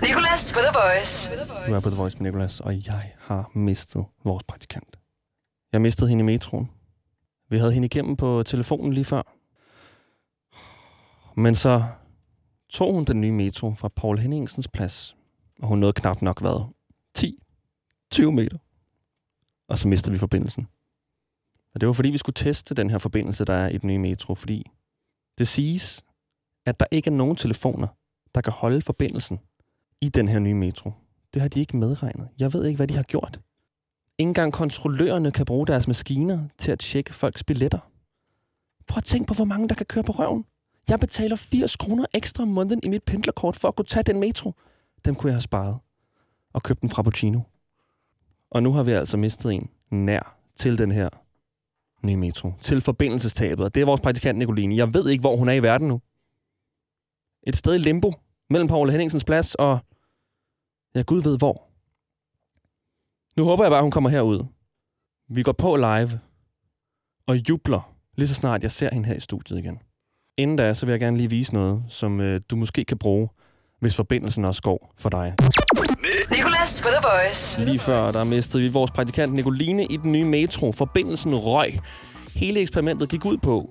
Nicolas 0.01 0.53
på 0.53 0.59
The 0.59 0.71
Voice. 0.73 1.29
Du 1.67 1.73
er 1.73 1.79
på 1.79 1.89
The 1.89 1.97
Voice 1.97 2.17
med 2.19 2.31
Nicolas, 2.31 2.59
og 2.59 2.73
jeg 2.73 3.11
har 3.19 3.51
mistet 3.55 4.05
vores 4.25 4.43
praktikant. 4.43 4.96
Jeg 5.71 5.81
mistede 5.81 6.09
hende 6.09 6.21
i 6.21 6.25
metroen. 6.25 6.71
Vi 7.49 7.57
havde 7.57 7.73
hende 7.73 7.85
igennem 7.85 8.15
på 8.15 8.43
telefonen 8.43 8.93
lige 8.93 9.05
før. 9.05 9.23
Men 11.41 11.55
så 11.55 11.83
tog 12.69 12.93
hun 12.93 13.05
den 13.05 13.21
nye 13.21 13.31
metro 13.31 13.73
fra 13.73 13.87
Paul 13.87 14.17
Henningsens 14.17 14.67
plads, 14.67 15.17
og 15.59 15.67
hun 15.67 15.79
nåede 15.79 15.93
knap 15.93 16.21
nok 16.21 16.41
hvad? 16.41 16.65
10-20 18.17 18.31
meter. 18.31 18.57
Og 19.69 19.79
så 19.79 19.87
mistede 19.87 20.11
vi 20.11 20.17
forbindelsen. 20.19 20.67
Og 21.73 21.81
det 21.81 21.87
var 21.87 21.93
fordi, 21.93 22.09
vi 22.09 22.17
skulle 22.17 22.33
teste 22.33 22.75
den 22.75 22.89
her 22.89 22.97
forbindelse, 22.97 23.45
der 23.45 23.53
er 23.53 23.69
i 23.69 23.77
den 23.77 23.87
nye 23.87 23.97
metro, 23.97 24.35
fordi 24.35 24.63
det 25.37 25.47
siges, 25.47 26.01
at 26.65 26.79
der 26.79 26.85
ikke 26.91 27.09
er 27.09 27.15
nogen 27.15 27.35
telefoner, 27.35 27.87
der 28.35 28.41
kan 28.41 28.53
holde 28.53 28.81
forbindelsen 28.81 29.39
i 30.01 30.09
den 30.09 30.27
her 30.27 30.39
nye 30.39 30.53
metro. 30.53 30.91
Det 31.33 31.41
har 31.41 31.49
de 31.49 31.59
ikke 31.59 31.77
medregnet. 31.77 32.29
Jeg 32.39 32.53
ved 32.53 32.65
ikke, 32.65 32.77
hvad 32.77 32.87
de 32.87 32.95
har 32.95 33.03
gjort. 33.03 33.39
Ingen 34.17 34.33
gang 34.33 34.53
kontrollørerne 34.53 35.31
kan 35.31 35.45
bruge 35.45 35.67
deres 35.67 35.87
maskiner 35.87 36.47
til 36.57 36.71
at 36.71 36.79
tjekke 36.79 37.13
folks 37.13 37.43
billetter. 37.43 37.79
Prøv 38.87 38.97
at 38.97 39.03
tænke 39.03 39.27
på, 39.27 39.33
hvor 39.33 39.45
mange 39.45 39.69
der 39.69 39.75
kan 39.75 39.85
køre 39.85 40.03
på 40.03 40.11
røven. 40.11 40.45
Jeg 40.89 40.99
betaler 40.99 41.35
80 41.35 41.75
kroner 41.75 42.05
ekstra 42.13 42.43
om 42.43 42.49
måneden 42.49 42.79
i 42.83 42.87
mit 42.87 43.03
pendlerkort 43.03 43.55
for 43.55 43.67
at 43.67 43.75
kunne 43.75 43.85
tage 43.85 44.03
den 44.03 44.19
metro. 44.19 44.53
Dem 45.05 45.15
kunne 45.15 45.29
jeg 45.29 45.35
have 45.35 45.41
sparet 45.41 45.77
og 46.53 46.63
købt 46.63 46.81
en 46.81 46.89
frappuccino. 46.89 47.39
Og 48.51 48.63
nu 48.63 48.73
har 48.73 48.83
vi 48.83 48.91
altså 48.91 49.17
mistet 49.17 49.53
en 49.53 49.69
nær 49.91 50.37
til 50.55 50.77
den 50.77 50.91
her 50.91 51.09
nye 52.05 52.17
metro. 52.17 52.53
Til 52.61 52.81
forbindelsestabet. 52.81 53.65
Og 53.65 53.75
det 53.75 53.81
er 53.81 53.85
vores 53.85 54.01
praktikant 54.01 54.37
Nicoline. 54.37 54.75
Jeg 54.75 54.93
ved 54.93 55.09
ikke, 55.09 55.21
hvor 55.21 55.35
hun 55.35 55.49
er 55.49 55.53
i 55.53 55.63
verden 55.63 55.87
nu. 55.87 56.01
Et 57.47 57.55
sted 57.55 57.75
i 57.75 57.77
limbo 57.77 58.13
mellem 58.49 58.67
Paul 58.67 58.89
Henningsens 58.89 59.23
plads 59.23 59.55
og... 59.55 59.79
Ja, 60.95 61.01
Gud 61.01 61.21
ved 61.23 61.37
hvor. 61.37 61.66
Nu 63.37 63.43
håber 63.43 63.63
jeg 63.63 63.71
bare, 63.71 63.81
hun 63.81 63.91
kommer 63.91 64.09
herud. 64.09 64.45
Vi 65.29 65.43
går 65.43 65.51
på 65.51 65.75
live 65.75 66.19
og 67.27 67.49
jubler, 67.49 67.93
lige 68.15 68.27
så 68.27 68.35
snart 68.35 68.63
jeg 68.63 68.71
ser 68.71 68.89
hende 68.93 69.07
her 69.07 69.15
i 69.15 69.19
studiet 69.19 69.59
igen. 69.59 69.79
Inden 70.37 70.57
da, 70.57 70.73
så 70.73 70.85
vil 70.85 70.93
jeg 70.93 70.99
gerne 70.99 71.17
lige 71.17 71.29
vise 71.29 71.53
noget, 71.53 71.83
som 71.89 72.21
øh, 72.21 72.41
du 72.49 72.55
måske 72.55 72.85
kan 72.85 72.97
bruge, 72.97 73.29
hvis 73.79 73.95
forbindelsen 73.95 74.45
også 74.45 74.61
går 74.61 74.93
for 74.97 75.09
dig. 75.09 75.33
Nicolas 76.31 76.81
på 76.81 76.87
The 76.87 77.07
Voice. 77.13 77.65
Lige 77.65 77.79
før, 77.79 78.11
der 78.11 78.23
mistede 78.23 78.63
vi 78.63 78.69
vores 78.69 78.91
praktikant 78.91 79.33
Nicoline 79.33 79.85
i 79.85 79.97
den 79.97 80.11
nye 80.11 80.25
metro. 80.25 80.71
Forbindelsen 80.71 81.35
røg. 81.35 81.79
Hele 82.35 82.59
eksperimentet 82.59 83.09
gik 83.09 83.25
ud 83.25 83.37
på, 83.37 83.69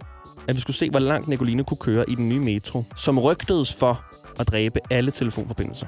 at 0.48 0.56
vi 0.56 0.60
skulle 0.60 0.76
se, 0.76 0.90
hvor 0.90 1.00
langt 1.00 1.28
Nicoline 1.28 1.64
kunne 1.64 1.78
køre 1.78 2.10
i 2.10 2.14
den 2.14 2.28
nye 2.28 2.40
metro, 2.40 2.84
som 2.96 3.18
rygtedes 3.18 3.74
for 3.74 4.04
at 4.40 4.48
dræbe 4.48 4.80
alle 4.90 5.10
telefonforbindelser. 5.10 5.86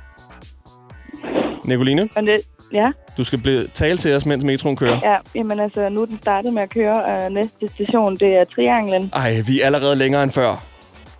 Nicoline, 1.69 2.09
Og 2.17 2.23
det, 2.23 2.41
ja, 2.73 2.85
du 3.17 3.25
skal 3.25 3.39
blive, 3.43 3.67
tale 3.75 3.99
til 3.99 4.15
os, 4.15 4.27
mens 4.27 4.45
metroen 4.45 4.77
kører. 4.77 5.01
ja, 5.03 5.17
jamen 5.35 5.61
altså, 5.61 5.89
nu 5.89 6.03
er 6.03 6.07
den 6.07 6.19
startet 6.23 6.53
med 6.53 6.63
at 6.63 6.71
køre, 6.71 7.05
og 7.05 7.33
næste 7.33 7.69
station, 7.75 8.17
det 8.17 8.29
er 8.29 8.45
Trianglen. 8.45 9.11
Ej, 9.15 9.41
vi 9.47 9.61
er 9.61 9.67
allerede 9.67 9.97
længere 9.97 10.23
end 10.23 10.31
før. 10.31 10.65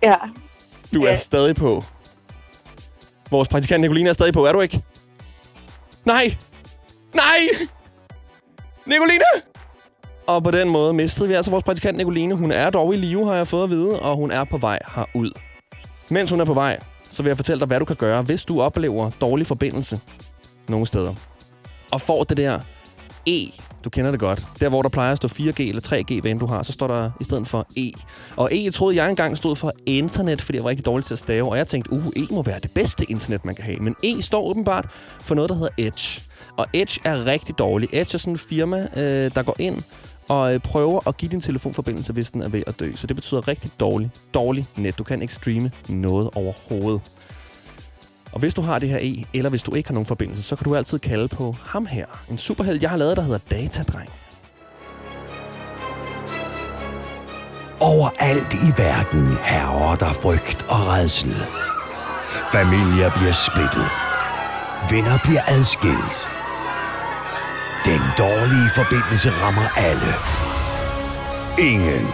Ja, 0.03 0.15
Du 0.93 1.03
er 1.03 1.09
Ja. 1.09 1.15
stadig 1.15 1.55
på. 1.55 1.83
Vores 3.31 3.47
praktikant 3.47 3.81
Nicoline 3.81 4.09
er 4.09 4.13
stadig 4.13 4.33
på, 4.33 4.45
er 4.45 4.51
du 4.51 4.61
ikke? 4.61 4.81
Nej! 6.05 6.35
Nej! 7.13 7.39
Nicoline! 8.85 9.23
Og 10.27 10.43
på 10.43 10.51
den 10.51 10.69
måde 10.69 10.93
mistede 10.93 11.29
vi 11.29 11.35
altså 11.35 11.51
vores 11.51 11.63
praktikant 11.63 11.97
Nicoline. 11.97 12.35
Hun 12.35 12.51
er 12.51 12.69
dog 12.69 12.93
i 12.93 12.97
live, 12.97 13.25
har 13.25 13.33
jeg 13.35 13.47
fået 13.47 13.63
at 13.63 13.69
vide, 13.69 13.99
og 13.99 14.15
hun 14.15 14.31
er 14.31 14.43
på 14.43 14.57
vej 14.57 14.79
herud. 14.95 15.31
Mens 16.09 16.29
hun 16.29 16.39
er 16.41 16.45
på 16.45 16.53
vej, 16.53 16.79
så 17.11 17.23
vil 17.23 17.29
jeg 17.29 17.37
fortælle 17.37 17.59
dig, 17.59 17.67
hvad 17.67 17.79
du 17.79 17.85
kan 17.85 17.95
gøre, 17.95 18.21
hvis 18.21 18.45
du 18.45 18.61
oplever 18.61 19.09
dårlig 19.21 19.47
forbindelse 19.47 19.99
nogle 20.67 20.85
steder. 20.85 21.15
Og 21.91 22.01
får 22.01 22.23
det 22.23 22.37
der 22.37 22.59
E, 23.27 23.51
du 23.83 23.89
kender 23.89 24.11
det 24.11 24.19
godt. 24.19 24.47
Der, 24.59 24.69
hvor 24.69 24.81
der 24.81 24.89
plejer 24.89 25.11
at 25.11 25.17
stå 25.17 25.27
4G 25.27 25.61
eller 25.61 25.81
3G, 25.81 26.21
hvad 26.21 26.31
end 26.31 26.39
du 26.39 26.45
har, 26.45 26.63
så 26.63 26.71
står 26.71 26.87
der 26.87 27.11
i 27.19 27.23
stedet 27.23 27.47
for 27.47 27.67
E. 27.77 27.91
Og 28.35 28.49
E 28.51 28.71
troede 28.71 28.95
jeg 28.95 29.09
engang 29.09 29.37
stod 29.37 29.55
for 29.55 29.71
internet, 29.85 30.41
fordi 30.41 30.55
jeg 30.55 30.63
var 30.63 30.69
rigtig 30.69 30.85
dårlig 30.85 31.05
til 31.05 31.13
at 31.13 31.19
stave. 31.19 31.49
Og 31.49 31.57
jeg 31.57 31.67
tænkte, 31.67 31.91
uh, 31.91 32.07
E 32.15 32.27
må 32.31 32.43
være 32.43 32.59
det 32.59 32.71
bedste 32.71 33.05
internet, 33.11 33.45
man 33.45 33.55
kan 33.55 33.63
have. 33.63 33.77
Men 33.79 33.95
E 34.03 34.21
står 34.21 34.49
åbenbart 34.49 34.85
for 35.19 35.35
noget, 35.35 35.49
der 35.49 35.55
hedder 35.55 35.69
Edge. 35.77 36.21
Og 36.57 36.65
Edge 36.73 37.01
er 37.03 37.25
rigtig 37.25 37.57
dårlig. 37.57 37.89
Edge 37.91 38.15
er 38.15 38.17
sådan 38.17 38.33
en 38.33 38.37
firma, 38.37 38.87
øh, 38.97 39.31
der 39.35 39.43
går 39.43 39.55
ind 39.59 39.83
og 40.27 40.53
øh, 40.53 40.59
prøver 40.59 41.07
at 41.07 41.17
give 41.17 41.31
din 41.31 41.41
telefonforbindelse, 41.41 42.13
hvis 42.13 42.31
den 42.31 42.41
er 42.41 42.49
ved 42.49 42.63
at 42.67 42.79
dø. 42.79 42.91
Så 42.95 43.07
det 43.07 43.15
betyder 43.15 43.47
rigtig 43.47 43.71
dårlig, 43.79 44.11
dårlig 44.33 44.65
net. 44.77 44.97
Du 44.97 45.03
kan 45.03 45.21
ikke 45.21 45.33
streame 45.33 45.71
noget 45.89 46.29
overhovedet. 46.35 47.01
Og 48.31 48.39
hvis 48.39 48.53
du 48.53 48.61
har 48.61 48.79
det 48.79 48.89
her 48.89 48.97
E, 49.01 49.25
eller 49.33 49.49
hvis 49.49 49.63
du 49.63 49.75
ikke 49.75 49.89
har 49.89 49.93
nogen 49.93 50.05
forbindelse, 50.05 50.43
så 50.43 50.55
kan 50.55 50.63
du 50.63 50.75
altid 50.75 50.99
kalde 50.99 51.27
på 51.27 51.55
ham 51.65 51.85
her. 51.85 52.05
En 52.29 52.37
superheld, 52.37 52.79
jeg 52.81 52.89
har 52.89 52.97
lavet, 52.97 53.17
der 53.17 53.23
hedder 53.23 53.39
Datadreng. 53.51 54.09
Overalt 57.79 58.53
i 58.53 58.81
verden 58.81 59.37
herrer 59.43 59.95
der 59.95 60.13
frygt 60.13 60.65
og 60.69 60.87
redsel. 60.87 61.35
Familier 62.51 63.11
bliver 63.17 63.31
splittet. 63.31 63.87
Venner 64.89 65.17
bliver 65.23 65.41
adskilt. 65.47 66.19
Den 67.85 68.01
dårlige 68.17 68.69
forbindelse 68.75 69.29
rammer 69.29 69.67
alle. 69.77 70.13
Ingen 71.71 72.07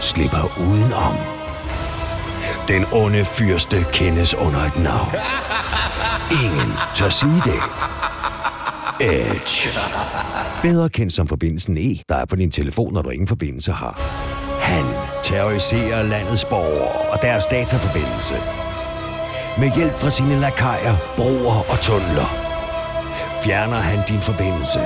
slipper 0.00 0.58
udenom. 0.60 1.31
Den 2.72 2.84
onde 2.92 3.24
fyrste 3.24 3.76
kendes 3.92 4.34
under 4.34 4.60
et 4.60 4.78
navn. 4.78 5.14
Ingen 6.44 6.72
tør 6.94 7.08
sige 7.08 7.40
det. 7.44 7.60
Edge. 9.00 9.68
Bedre 10.62 10.88
kendt 10.88 11.12
som 11.12 11.28
forbindelsen 11.28 11.76
E, 11.76 11.98
der 12.08 12.16
er 12.16 12.24
på 12.24 12.36
din 12.36 12.50
telefon, 12.50 12.94
når 12.94 13.02
du 13.02 13.10
ingen 13.10 13.28
forbindelse 13.28 13.72
har. 13.72 14.00
Han 14.60 14.84
terroriserer 15.22 16.02
landets 16.02 16.44
borgere 16.44 17.10
og 17.12 17.22
deres 17.22 17.46
dataforbindelse. 17.46 18.34
Med 19.58 19.70
hjælp 19.76 19.98
fra 19.98 20.10
sine 20.10 20.40
lakajer, 20.40 20.96
broer 21.16 21.70
og 21.72 21.80
tunneler 21.80 22.52
fjerner 23.42 23.80
han 23.80 23.98
din 24.08 24.20
forbindelse. 24.20 24.80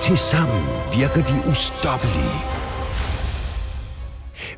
Tilsammen 0.00 0.64
virker 0.92 1.22
de 1.22 1.50
ustoppelige. 1.50 2.57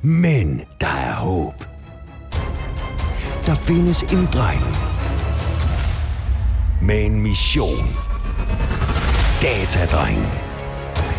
Men 0.03 0.61
der 0.81 0.87
er 0.87 1.13
håb. 1.13 1.65
Der 3.47 3.55
findes 3.55 4.03
en 4.03 4.29
dreng 4.33 4.61
med 6.83 7.05
en 7.05 7.23
mission. 7.23 7.87
Datadrengen. 9.43 10.27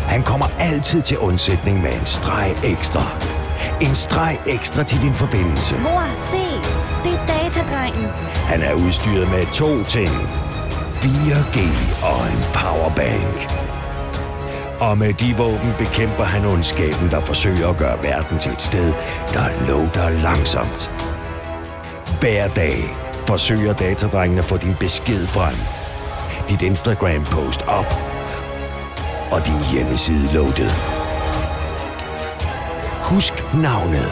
Han 0.06 0.22
kommer 0.22 0.46
altid 0.58 1.02
til 1.02 1.18
undsætning 1.18 1.82
med 1.82 1.92
en 1.92 2.06
streg 2.06 2.56
ekstra. 2.64 3.20
En 3.80 3.94
streg 3.94 4.38
ekstra 4.46 4.82
til 4.82 5.00
din 5.00 5.14
forbindelse. 5.14 5.78
Mor, 5.78 6.04
se! 6.30 6.70
Det 7.04 7.18
er 7.18 7.26
datadrengen. 7.26 8.06
Han 8.46 8.62
er 8.62 8.74
udstyret 8.74 9.30
med 9.30 9.46
to 9.52 9.84
ting. 9.84 10.10
4G 11.02 11.58
og 12.04 12.26
en 12.26 12.42
powerbank. 12.54 13.71
Og 14.82 14.98
med 14.98 15.12
de 15.12 15.36
våben 15.36 15.72
bekæmper 15.78 16.24
han 16.24 16.44
ondskaben, 16.44 17.10
der 17.10 17.20
forsøger 17.20 17.68
at 17.68 17.76
gøre 17.76 18.02
verden 18.02 18.38
til 18.38 18.52
et 18.52 18.62
sted, 18.62 18.92
der 19.34 19.66
låter 19.68 20.08
langsomt. 20.08 20.90
Hver 22.20 22.48
dag 22.48 22.96
forsøger 23.26 23.72
datadrengen 23.72 24.38
at 24.38 24.44
få 24.44 24.56
din 24.56 24.74
besked 24.80 25.26
frem. 25.26 25.54
Dit 26.48 26.62
Instagram-post 26.62 27.62
op. 27.62 27.94
Og 29.30 29.46
din 29.46 29.60
hjemmeside 29.72 30.34
loadet. 30.34 30.72
Husk 33.02 33.34
navnet. 33.54 34.10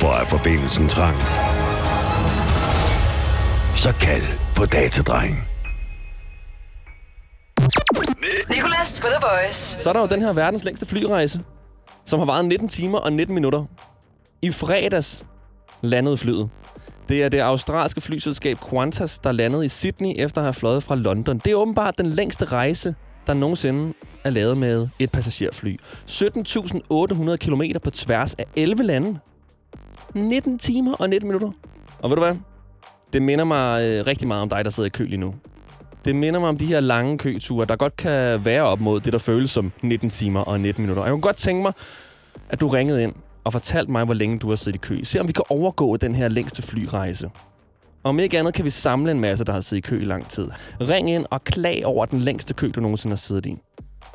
For 0.00 0.12
er 0.20 0.24
forbindelsen 0.24 0.88
trang, 0.88 1.16
så 3.76 3.94
kald 4.00 4.26
på 4.56 4.64
datadreng. 4.64 5.57
Nicolas 8.88 9.00
på 9.00 9.06
The 9.06 9.44
Voice. 9.44 9.78
Så 9.82 9.88
er 9.88 9.92
der 9.92 10.00
jo 10.00 10.06
den 10.06 10.22
her 10.22 10.32
verdens 10.32 10.64
længste 10.64 10.86
flyrejse, 10.86 11.40
som 12.04 12.18
har 12.18 12.26
varet 12.26 12.44
19 12.44 12.68
timer 12.68 12.98
og 12.98 13.12
19 13.12 13.34
minutter. 13.34 13.64
I 14.42 14.50
fredags 14.50 15.24
landede 15.80 16.16
flyet. 16.16 16.50
Det 17.08 17.22
er 17.22 17.28
det 17.28 17.38
australske 17.38 18.00
flyselskab 18.00 18.58
Qantas, 18.70 19.18
der 19.18 19.32
landede 19.32 19.64
i 19.64 19.68
Sydney 19.68 20.12
efter 20.16 20.40
at 20.40 20.44
have 20.44 20.54
fløjet 20.54 20.82
fra 20.82 20.94
London. 20.94 21.38
Det 21.38 21.50
er 21.50 21.54
åbenbart 21.54 21.98
den 21.98 22.06
længste 22.06 22.44
rejse, 22.44 22.94
der 23.26 23.34
nogensinde 23.34 23.94
er 24.24 24.30
lavet 24.30 24.58
med 24.58 24.88
et 24.98 25.12
passagerfly. 25.12 25.76
17.800 26.10 27.36
km 27.36 27.62
på 27.84 27.90
tværs 27.90 28.34
af 28.34 28.44
11 28.56 28.82
lande. 28.82 29.18
19 30.14 30.58
timer 30.58 30.94
og 30.94 31.10
19 31.10 31.28
minutter. 31.28 31.50
Og 31.98 32.10
ved 32.10 32.16
du 32.16 32.22
hvad? 32.22 32.36
Det 33.12 33.22
minder 33.22 33.44
mig 33.44 33.84
øh, 33.84 34.06
rigtig 34.06 34.28
meget 34.28 34.42
om 34.42 34.48
dig, 34.48 34.64
der 34.64 34.70
sidder 34.70 34.86
i 34.86 34.90
kø 34.90 35.04
lige 35.04 35.20
nu. 35.20 35.34
Det 36.04 36.16
minder 36.16 36.40
mig 36.40 36.48
om 36.48 36.58
de 36.58 36.66
her 36.66 36.80
lange 36.80 37.18
køture, 37.18 37.64
der 37.66 37.76
godt 37.76 37.96
kan 37.96 38.44
være 38.44 38.62
op 38.62 38.80
mod 38.80 39.00
det, 39.00 39.12
der 39.12 39.18
føles 39.18 39.50
som 39.50 39.72
19 39.82 40.10
timer 40.10 40.40
og 40.40 40.60
19 40.60 40.82
minutter. 40.82 41.04
Jeg 41.04 41.10
kunne 41.10 41.20
godt 41.20 41.36
tænke 41.36 41.62
mig, 41.62 41.72
at 42.48 42.60
du 42.60 42.68
ringede 42.68 43.02
ind 43.02 43.14
og 43.44 43.52
fortalte 43.52 43.92
mig, 43.92 44.04
hvor 44.04 44.14
længe 44.14 44.38
du 44.38 44.48
har 44.48 44.56
siddet 44.56 44.76
i 44.76 44.78
kø. 44.78 45.02
Se 45.02 45.20
om 45.20 45.28
vi 45.28 45.32
kan 45.32 45.44
overgå 45.48 45.96
den 45.96 46.14
her 46.14 46.28
længste 46.28 46.62
flyrejse. 46.62 47.30
Om 48.04 48.18
ikke 48.18 48.38
andet 48.38 48.54
kan 48.54 48.64
vi 48.64 48.70
samle 48.70 49.10
en 49.10 49.20
masse, 49.20 49.44
der 49.44 49.52
har 49.52 49.60
siddet 49.60 49.84
i 49.84 49.88
kø 49.88 50.00
i 50.00 50.04
lang 50.04 50.28
tid. 50.28 50.48
Ring 50.80 51.10
ind 51.10 51.26
og 51.30 51.42
klag 51.44 51.82
over 51.86 52.06
den 52.06 52.20
længste 52.20 52.54
kø, 52.54 52.70
du 52.74 52.80
nogensinde 52.80 53.12
har 53.12 53.16
siddet 53.16 53.46
i. 53.46 53.56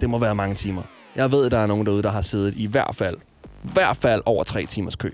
Det 0.01 0.09
må 0.09 0.17
være 0.17 0.35
mange 0.35 0.55
timer. 0.55 0.81
Jeg 1.15 1.31
ved, 1.31 1.49
der 1.49 1.57
er 1.59 1.67
nogen 1.67 1.85
derude, 1.85 2.03
der 2.03 2.11
har 2.11 2.21
siddet 2.21 2.53
i 2.57 2.65
hvert 2.65 2.95
fald, 2.95 3.17
i 3.63 3.69
hvert 3.73 3.97
fald 3.97 4.21
over 4.25 4.43
tre 4.43 4.65
timers 4.65 4.95
kø. 4.95 5.09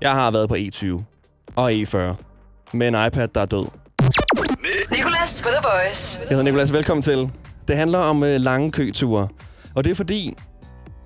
Jeg 0.00 0.12
har 0.12 0.30
været 0.30 0.48
på 0.48 0.54
E20 0.54 1.02
og 1.56 1.72
E40 1.72 1.98
med 2.72 2.88
en 2.88 3.06
iPad, 3.06 3.28
der 3.28 3.40
er 3.40 3.46
død. 3.46 3.66
Nicolas 5.26 5.42
på 5.42 5.48
The 5.48 5.68
Voice. 5.68 6.18
Jeg 6.20 6.28
hedder 6.28 6.44
Nicolas, 6.44 6.72
velkommen 6.72 7.02
til. 7.02 7.30
Det 7.68 7.76
handler 7.76 7.98
om 7.98 8.22
øh, 8.22 8.40
lange 8.40 8.72
køture. 8.72 9.28
Og 9.74 9.84
det 9.84 9.90
er 9.90 9.94
fordi, 9.94 10.34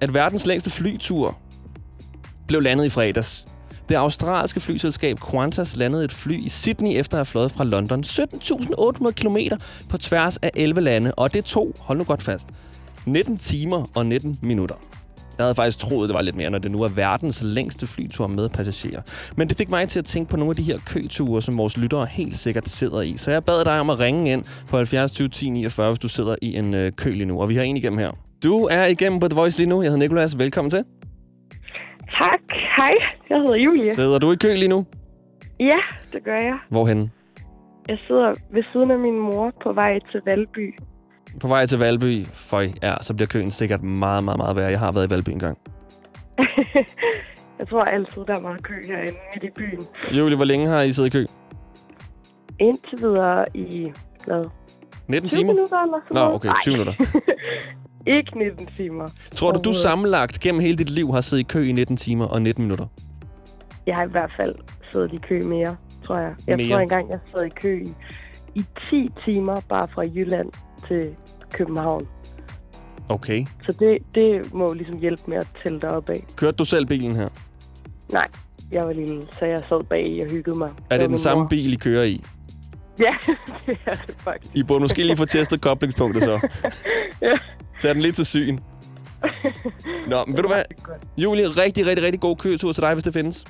at 0.00 0.14
verdens 0.14 0.46
længste 0.46 0.70
flytur 0.70 1.38
blev 2.48 2.60
landet 2.60 2.84
i 2.84 2.88
fredags. 2.88 3.44
Det 3.88 3.94
australske 3.94 4.60
flyselskab 4.60 5.18
Qantas 5.30 5.76
landede 5.76 6.04
et 6.04 6.12
fly 6.12 6.44
i 6.44 6.48
Sydney 6.48 6.98
efter 6.98 7.16
at 7.16 7.18
have 7.18 7.26
fløjet 7.26 7.52
fra 7.52 7.64
London 7.64 8.04
17.800 8.04 9.10
km 9.10 9.36
på 9.88 9.98
tværs 9.98 10.36
af 10.36 10.50
11 10.56 10.80
lande. 10.80 11.12
Og 11.14 11.34
det 11.34 11.44
tog, 11.44 11.74
hold 11.78 11.98
nu 11.98 12.04
godt 12.04 12.22
fast, 12.22 12.48
19 13.06 13.38
timer 13.38 13.90
og 13.94 14.06
19 14.06 14.38
minutter. 14.42 14.74
Jeg 15.40 15.46
havde 15.46 15.54
faktisk 15.54 15.78
troet, 15.78 16.08
det 16.08 16.14
var 16.14 16.22
lidt 16.22 16.36
mere, 16.36 16.50
når 16.50 16.58
det 16.58 16.70
nu 16.70 16.82
er 16.82 16.88
verdens 16.88 17.42
længste 17.44 17.86
flytur 17.86 18.26
med 18.26 18.48
passagerer. 18.48 19.02
Men 19.36 19.48
det 19.48 19.56
fik 19.56 19.70
mig 19.70 19.88
til 19.88 19.98
at 19.98 20.04
tænke 20.04 20.30
på 20.30 20.36
nogle 20.36 20.50
af 20.50 20.56
de 20.56 20.62
her 20.62 20.78
køture, 20.86 21.42
som 21.42 21.58
vores 21.58 21.76
lyttere 21.76 22.06
helt 22.06 22.36
sikkert 22.36 22.68
sidder 22.68 23.00
i. 23.02 23.16
Så 23.16 23.30
jeg 23.30 23.44
bad 23.44 23.64
dig 23.64 23.80
om 23.80 23.90
at 23.90 23.98
ringe 23.98 24.32
ind 24.32 24.42
på 24.70 24.76
70 24.76 25.12
20 25.12 25.28
10 25.28 25.50
49, 25.50 25.90
hvis 25.90 25.98
du 25.98 26.08
sidder 26.08 26.34
i 26.42 26.56
en 26.56 26.74
øh, 26.74 26.92
kø 26.92 27.10
lige 27.10 27.24
nu. 27.24 27.40
Og 27.40 27.48
vi 27.48 27.54
har 27.54 27.62
en 27.62 27.76
igennem 27.76 27.98
her. 27.98 28.10
Du 28.42 28.54
er 28.70 28.86
igennem 28.86 29.20
på 29.20 29.28
The 29.28 29.36
Voice 29.36 29.58
lige 29.58 29.68
nu. 29.68 29.82
Jeg 29.82 29.90
hedder 29.90 30.04
Nikolas. 30.04 30.38
Velkommen 30.38 30.70
til. 30.70 30.84
Tak. 32.22 32.44
Hej, 32.76 32.94
jeg 33.30 33.38
hedder 33.38 33.56
Julie. 33.56 33.94
Sidder 33.94 34.18
du 34.18 34.32
i 34.32 34.36
kø 34.36 34.54
lige 34.56 34.68
nu? 34.68 34.86
Ja, 35.60 35.80
det 36.12 36.24
gør 36.24 36.38
jeg. 36.48 36.58
Hvorhen? 36.68 37.10
Jeg 37.88 37.98
sidder 38.06 38.28
ved 38.52 38.62
siden 38.72 38.90
af 38.90 38.98
min 38.98 39.18
mor 39.18 39.52
på 39.62 39.72
vej 39.72 39.98
til 40.12 40.20
Valby. 40.26 40.74
På 41.40 41.48
vej 41.48 41.66
til 41.66 41.78
Valby. 41.78 42.24
Føj, 42.26 42.68
ja, 42.82 42.94
så 43.00 43.14
bliver 43.14 43.26
køen 43.26 43.50
sikkert 43.50 43.82
meget, 43.82 44.24
meget, 44.24 44.38
meget 44.38 44.56
værre. 44.56 44.70
Jeg 44.70 44.78
har 44.78 44.92
været 44.92 45.06
i 45.06 45.10
Valby 45.10 45.28
en 45.30 45.38
gang. 45.38 45.58
jeg 47.58 47.68
tror 47.68 47.84
altid, 47.84 48.22
der 48.26 48.36
er 48.36 48.40
meget 48.40 48.62
kø 48.62 48.74
herinde 48.86 49.18
midt 49.34 49.44
i 49.44 49.50
byen. 49.56 49.86
Julie, 50.18 50.36
hvor 50.36 50.44
længe 50.44 50.66
har 50.68 50.80
I 50.82 50.92
siddet 50.92 51.14
i 51.14 51.18
kø? 51.18 51.26
Indtil 52.58 52.98
videre 52.98 53.44
i 53.54 53.92
hvad, 54.26 54.44
19 55.08 55.30
20 55.30 55.38
timer? 55.40 55.52
minutter 55.52 55.78
eller 55.82 55.98
sådan 56.08 56.28
Nå, 56.28 56.34
okay, 56.34 56.48
Nej. 56.48 56.56
20 56.62 56.72
minutter. 56.72 56.94
Ikke 58.16 58.38
19 58.38 58.68
timer. 58.76 59.08
Tror 59.34 59.52
du, 59.52 59.60
du 59.64 59.72
sammenlagt 59.74 60.40
gennem 60.40 60.60
hele 60.60 60.76
dit 60.76 60.90
liv 60.90 61.12
har 61.12 61.20
siddet 61.20 61.44
i 61.44 61.46
kø 61.46 61.62
i 61.64 61.72
19 61.72 61.96
timer 61.96 62.26
og 62.26 62.42
19 62.42 62.64
minutter? 62.64 62.86
Jeg 63.86 63.96
har 63.96 64.04
i 64.04 64.10
hvert 64.10 64.32
fald 64.36 64.54
siddet 64.92 65.12
i 65.12 65.16
kø 65.16 65.42
mere, 65.42 65.76
tror 66.04 66.18
jeg. 66.18 66.34
Jeg 66.46 66.56
Mere? 66.56 66.68
tror 66.68 66.78
engang, 66.78 67.10
jeg 67.10 67.18
sad 67.34 67.44
i 67.44 67.48
kø 67.48 67.82
i, 67.84 67.94
i 68.54 68.64
10 68.90 69.08
timer 69.24 69.60
bare 69.68 69.88
fra 69.94 70.02
Jylland 70.14 70.50
til 70.90 71.14
København. 71.52 72.08
Okay. 73.08 73.46
Så 73.66 73.72
det, 73.78 73.98
det 74.14 74.54
må 74.54 74.72
ligesom 74.72 74.98
hjælpe 74.98 75.22
med 75.26 75.36
at 75.36 75.46
tælle 75.62 75.80
dig 75.80 75.90
op 75.90 76.08
af. 76.08 76.24
Kørte 76.36 76.56
du 76.56 76.64
selv 76.64 76.86
bilen 76.86 77.14
her? 77.16 77.28
Nej, 78.12 78.28
jeg 78.72 78.84
var 78.84 78.92
lille, 78.92 79.22
så 79.38 79.44
jeg 79.44 79.62
sad 79.68 79.84
bag 79.84 80.18
og 80.24 80.30
hyggede 80.30 80.58
mig. 80.58 80.70
Er 80.90 80.98
det 80.98 81.08
den 81.08 81.18
samme 81.18 81.42
mor. 81.42 81.48
bil, 81.48 81.72
I 81.72 81.76
kører 81.76 82.04
i? 82.04 82.24
Ja, 83.00 83.14
det 83.66 83.78
er 83.86 83.94
det 83.94 84.14
faktisk. 84.18 84.56
I 84.56 84.62
burde 84.62 84.80
måske 84.80 85.02
lige 85.02 85.16
få 85.16 85.24
testet 85.24 85.60
koblingspunktet 85.60 86.22
så. 86.22 86.48
Ja. 87.22 87.34
Tag 87.80 87.94
den 87.94 88.02
lidt 88.02 88.16
til 88.16 88.26
syn. 88.26 88.58
Nå, 90.06 90.24
men 90.26 90.36
ved 90.36 90.42
du 90.42 90.48
hvad? 90.48 90.62
Julie, 91.22 91.48
rigtig, 91.48 91.86
rigtig, 91.86 92.04
rigtig 92.04 92.20
god 92.20 92.36
køretur 92.36 92.72
til 92.72 92.82
dig, 92.82 92.94
hvis 92.94 93.04
det 93.04 93.12
findes. 93.12 93.44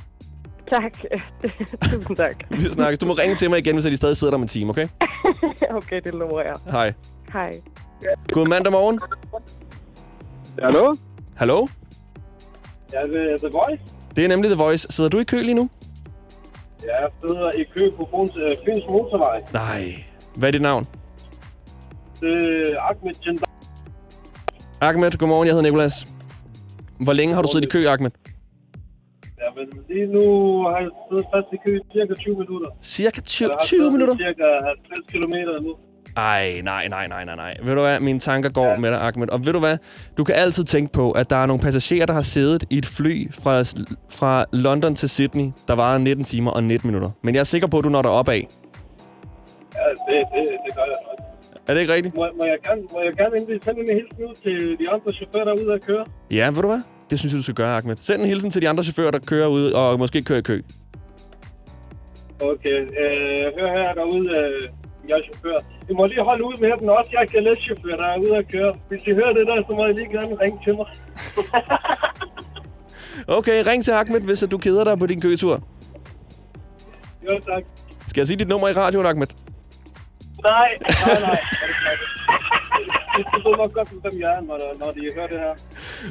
Tak. 0.71 0.93
Tusind 1.93 2.17
tak. 2.17 2.45
Vi 2.51 2.61
snakkes. 2.61 2.99
Du 2.99 3.07
må 3.07 3.13
ringe 3.13 3.35
til 3.37 3.51
mig 3.51 3.59
igen, 3.59 3.75
hvis 3.75 3.85
jeg 3.85 3.97
stadig 3.97 4.17
sidder 4.17 4.31
der 4.31 4.37
om 4.37 4.43
en 4.43 4.49
time, 4.49 4.71
okay? 4.71 4.89
okay, 5.71 6.01
det 6.05 6.15
lover 6.15 6.43
jeg. 6.43 6.55
Hej. 6.71 6.93
Hej. 7.33 7.61
God 8.33 8.49
mandag 8.49 8.73
morgen. 8.73 9.01
Hallo? 10.63 10.97
Hallo? 11.37 11.67
Ja, 12.93 13.03
det 13.03 13.33
er 13.33 13.39
The 13.39 13.49
Voice. 13.49 13.83
Det 14.17 14.25
er 14.25 14.29
nemlig 14.29 14.51
The 14.51 14.59
Voice. 14.63 14.87
Sidder 14.93 15.11
du 15.11 15.19
i 15.19 15.25
kø 15.25 15.43
lige 15.43 15.55
nu? 15.55 15.71
Jeg 16.85 17.09
sidder 17.21 17.51
i 17.51 17.65
kø 17.77 17.91
på 17.91 18.09
Fyns, 18.11 18.37
øh, 18.37 18.57
Fyns 18.65 18.85
Motorvej. 18.89 19.43
Nej. 19.53 19.85
Hvad 20.37 20.49
er 20.49 20.53
dit 20.53 20.63
navn? 20.63 20.87
Det 22.21 22.33
er 22.73 22.81
Ahmed 22.81 23.15
Jendar. 23.27 23.49
Ahmed, 24.81 25.11
godmorgen. 25.19 25.47
Jeg 25.47 25.55
hedder 25.55 25.71
Nikolas. 25.71 26.07
Hvor 27.05 27.13
længe 27.13 27.35
har 27.35 27.43
du 27.43 27.49
siddet 27.53 27.67
i 27.67 27.71
kø, 27.71 27.87
Ahmed? 27.89 28.11
Ja, 29.41 29.49
men 29.57 29.67
lige 29.89 30.07
nu 30.07 30.25
har 30.69 30.79
jeg 30.79 30.91
siddet 31.11 31.27
fast 31.35 31.47
i 31.53 31.57
kø 31.67 31.77
i 31.79 31.83
cirka 31.93 32.15
20 32.15 32.39
minutter. 32.39 32.71
Cirka 32.83 33.21
20, 33.21 33.49
Jeg 33.49 33.55
har 33.55 33.65
20 33.65 33.69
siddet 33.79 33.93
minutter? 33.93 34.17
Cirka 34.17 34.47
50 34.65 35.13
kilometer 35.13 35.61
nu. 35.61 35.73
Ej, 36.21 36.61
nej, 36.65 36.89
nej, 36.89 37.07
nej, 37.09 37.25
nej, 37.25 37.37
nej. 37.37 37.57
Ved 37.63 37.75
du 37.75 37.81
hvad? 37.81 38.01
Mine 38.01 38.19
tanker 38.19 38.51
går 38.51 38.67
ja. 38.67 38.77
med 38.77 38.91
dig, 38.91 39.01
Ahmed. 39.01 39.29
Og 39.29 39.47
ved 39.47 39.53
du 39.53 39.59
hvad? 39.59 39.77
Du 40.17 40.25
kan 40.25 40.35
altid 40.35 40.65
tænke 40.65 40.93
på, 40.93 41.11
at 41.11 41.31
der 41.31 41.37
er 41.37 41.47
nogle 41.47 41.63
passagerer, 41.63 42.07
der 42.07 42.15
har 42.15 42.23
siddet 42.23 42.65
i 42.71 42.79
et 42.79 42.87
fly 42.87 43.31
fra, 43.33 43.61
fra 44.19 44.45
London 44.53 44.95
til 44.95 45.09
Sydney, 45.09 45.51
der 45.69 45.75
varer 45.75 45.99
19 45.99 46.25
timer 46.25 46.51
og 46.51 46.65
19 46.65 46.89
minutter. 46.89 47.11
Men 47.23 47.35
jeg 47.35 47.41
er 47.41 47.45
sikker 47.45 47.69
på, 47.69 47.79
at 47.79 47.85
du 47.85 47.89
når 47.89 48.03
dig 48.03 48.11
op 48.11 48.29
af. 48.29 48.49
Ja, 49.75 50.13
det, 50.13 50.23
det, 50.35 50.49
det 50.67 50.75
gør 50.77 50.83
jeg 50.83 50.99
nok. 51.09 51.27
Er 51.67 51.75
det 51.75 51.81
ikke 51.81 51.93
rigtigt? 51.93 52.15
Må, 52.15 52.27
må, 52.37 52.45
jeg 52.45 52.59
gerne, 52.65 52.83
må 52.93 53.01
jeg 53.01 53.13
gerne 53.13 53.61
sende 53.65 53.81
en 53.81 53.97
hilsen 53.97 54.25
ud 54.29 54.35
til 54.43 54.79
de 54.79 54.91
andre 54.91 55.13
chauffører, 55.13 55.45
der 55.45 55.53
er 55.53 55.65
ude 55.65 55.75
at 55.75 55.83
køre? 55.83 56.05
Ja, 56.31 56.47
ved 56.47 56.63
du 56.63 56.69
hvad? 56.69 56.83
Det 57.11 57.19
synes 57.19 57.33
jeg, 57.33 57.39
du 57.39 57.43
skal 57.43 57.55
gøre, 57.55 57.77
Ahmed. 57.77 57.97
Send 58.01 58.23
en 58.23 58.29
hilsen 58.29 58.51
til 58.51 58.63
de 58.63 58.69
andre 58.69 58.83
chauffører, 58.83 59.11
der 59.11 59.19
kører 59.19 59.47
ud 59.47 59.71
og 59.73 59.99
måske 59.99 60.23
kører 60.23 60.39
i 60.39 60.43
kø. 60.43 60.61
Okay, 62.41 62.79
øh, 63.03 63.45
hør 63.59 63.69
her 63.79 63.95
derude, 63.95 64.29
øh, 64.39 64.69
jeg 65.09 65.17
er 65.19 65.23
chauffør. 65.27 65.59
I 65.91 65.93
må 65.99 66.07
lige 66.07 66.25
holde 66.31 66.45
ud 66.45 66.57
med 66.61 66.73
dem 66.81 66.89
også. 66.89 67.11
Jeg 67.19 67.29
kan 67.29 67.43
læse 67.45 67.61
chauffør, 67.67 67.97
der 67.97 68.07
er 68.07 68.19
ude 68.19 68.37
at 68.37 68.49
køre. 68.53 68.75
Hvis 68.89 69.03
I 69.07 69.13
hører 69.21 69.33
det 69.39 69.47
der, 69.47 69.57
så 69.67 69.73
må 69.77 69.87
I 69.87 69.93
lige 69.93 70.11
gerne 70.19 70.35
ringe 70.43 70.59
til 70.65 70.75
mig. 70.77 70.87
Okay, 73.29 73.67
ring 73.67 73.85
til 73.85 73.91
Ahmed, 73.93 74.21
hvis 74.21 74.45
du 74.51 74.59
keder 74.59 74.85
dig 74.85 74.99
på 74.99 75.07
din 75.07 75.21
køtur. 75.21 75.63
Jo, 77.25 77.41
tak. 77.53 77.63
Skal 78.07 78.21
jeg 78.21 78.27
sige 78.27 78.37
dit 78.37 78.49
nummer 78.49 78.69
i 78.69 78.73
radioen, 78.73 79.07
Ahmed? 79.07 79.27
Nej, 80.43 80.69
nej, 81.07 81.21
nej. 81.21 81.41
De 83.17 83.49
ved 83.49 83.57
nok 83.57 83.73
godt, 83.73 83.89
hvem 83.89 84.21
jeg 84.21 84.31
er, 84.31 84.41
når, 84.41 84.59
når 84.79 84.93
de 84.93 85.01
hører 85.15 85.27
det 85.27 85.39
her. 85.39 85.55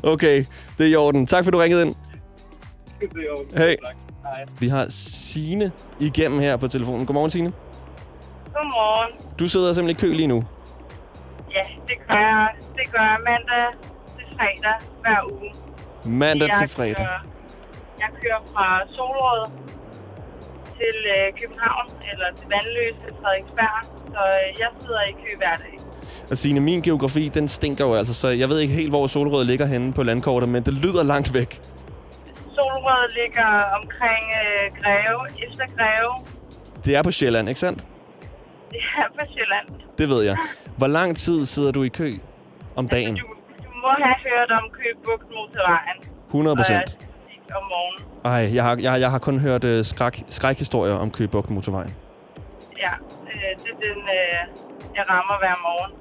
Okay, 0.03 0.45
det 0.77 0.85
er 0.85 0.89
i 0.89 0.95
orden. 0.95 1.27
Tak 1.27 1.43
for, 1.43 1.51
du 1.51 1.57
ringede 1.57 1.85
ind. 1.85 1.95
Det 3.01 3.09
er 3.15 3.21
jo. 3.21 3.65
Hey. 3.65 3.75
Tak. 3.85 3.95
Hej. 4.23 4.45
Vi 4.59 4.67
har 4.67 4.85
Sine 4.89 5.71
igennem 5.99 6.39
her 6.39 6.57
på 6.57 6.67
telefonen. 6.67 7.05
Godmorgen, 7.05 7.29
Sine. 7.29 7.51
Godmorgen. 8.53 9.11
Du 9.39 9.47
sidder 9.47 9.73
simpelthen 9.73 10.07
i 10.07 10.09
kø 10.09 10.15
lige 10.17 10.27
nu. 10.27 10.43
Ja, 11.55 11.63
det 11.87 11.97
gør 12.07 12.15
jeg. 12.15 12.47
Det 12.77 12.91
gør 12.93 13.05
jeg 13.13 13.19
mandag 13.29 13.67
til 14.17 14.25
fredag 14.37 14.77
hver 15.01 15.19
uge. 15.33 15.49
Mandag 16.05 16.47
jeg 16.47 16.57
til 16.57 16.67
fredag. 16.75 16.95
Kører, 16.95 17.21
jeg 17.99 18.09
kører 18.21 18.41
fra 18.53 18.81
Solrød 18.95 19.49
til 20.77 20.97
øh, 21.15 21.39
København, 21.41 21.87
eller 22.11 22.27
til 22.35 22.47
Vandløs 22.53 22.95
til 23.03 23.11
Frederiksberg. 23.21 23.83
Så 24.07 24.21
øh, 24.37 24.59
jeg 24.59 24.67
sidder 24.79 25.01
i 25.01 25.11
kø 25.11 25.37
hver 25.37 25.53
dag. 25.63 25.75
Og 26.31 26.37
Signe, 26.37 26.59
min 26.59 26.81
geografi, 26.81 27.27
den 27.27 27.47
stinker 27.47 27.85
jo 27.85 27.93
altså, 27.95 28.13
så 28.13 28.27
jeg 28.27 28.49
ved 28.49 28.59
ikke 28.59 28.73
helt, 28.73 28.89
hvor 28.89 29.07
Solrød 29.07 29.45
ligger 29.45 29.65
henne 29.65 29.93
på 29.93 30.03
landkortet, 30.03 30.49
men 30.49 30.63
det 30.63 30.73
lyder 30.73 31.03
langt 31.03 31.33
væk. 31.33 31.61
Solrød 32.55 33.09
ligger 33.23 33.49
omkring 33.81 34.23
øh, 34.41 34.81
Greve, 34.81 35.47
efter 35.47 35.65
Greve. 35.77 36.25
Det 36.85 36.95
er 36.95 37.03
på 37.03 37.11
Sjælland, 37.11 37.49
ikke 37.49 37.59
sandt? 37.59 37.83
Det 38.71 38.79
er 38.97 39.07
på 39.19 39.25
Sjælland. 39.33 39.67
Det 39.97 40.09
ved 40.09 40.23
jeg. 40.23 40.37
Hvor 40.77 40.87
lang 40.87 41.17
tid 41.17 41.45
sidder 41.45 41.71
du 41.71 41.83
i 41.83 41.87
kø 41.87 42.09
om 42.75 42.87
dagen? 42.87 43.15
Du, 43.15 43.21
du 43.63 43.71
må 43.83 43.91
have 44.05 44.15
hørt 44.29 44.51
om 44.51 44.69
Køge 44.71 44.95
Bugt 45.05 45.29
motorvejen. 45.29 45.97
100 46.27 46.55
procent. 46.55 46.97
Øh, 47.01 47.09
om 47.57 47.63
morgenen. 47.73 48.03
Ej, 48.25 48.55
jeg 48.55 48.63
har, 48.63 48.77
jeg, 48.81 49.01
jeg 49.01 49.11
har 49.11 49.19
kun 49.19 49.39
hørt 49.39 49.63
uh, 49.63 49.85
skræk, 49.85 50.23
skrækhistorier 50.29 50.95
om 50.95 51.11
Køge 51.11 51.27
Bugt 51.27 51.49
motorvejen. 51.49 51.95
Ja, 52.77 52.91
øh, 53.31 53.51
det 53.63 53.69
er 53.75 53.79
den, 53.87 53.99
øh, 54.19 54.39
jeg 54.95 55.05
rammer 55.09 55.35
hver 55.39 55.55
morgen. 55.67 55.91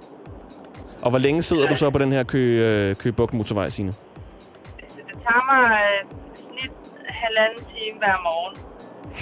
Og 1.03 1.11
hvor 1.11 1.19
længe 1.19 1.43
sidder 1.43 1.67
du 1.69 1.77
så 1.77 1.91
på 1.91 1.99
den 1.99 2.13
her 2.13 2.23
Køge, 2.25 2.91
uh, 2.91 2.97
Køge 2.97 3.13
Bugt 3.13 3.35
motorvej, 3.35 3.69
Signe? 3.71 3.95
Det 5.09 5.17
tager 5.27 5.45
mig 5.53 5.63
øh, 5.83 5.99
snit 6.47 6.73
halvanden 7.23 7.63
time 7.73 7.97
hver 8.03 8.17
morgen. 8.29 8.55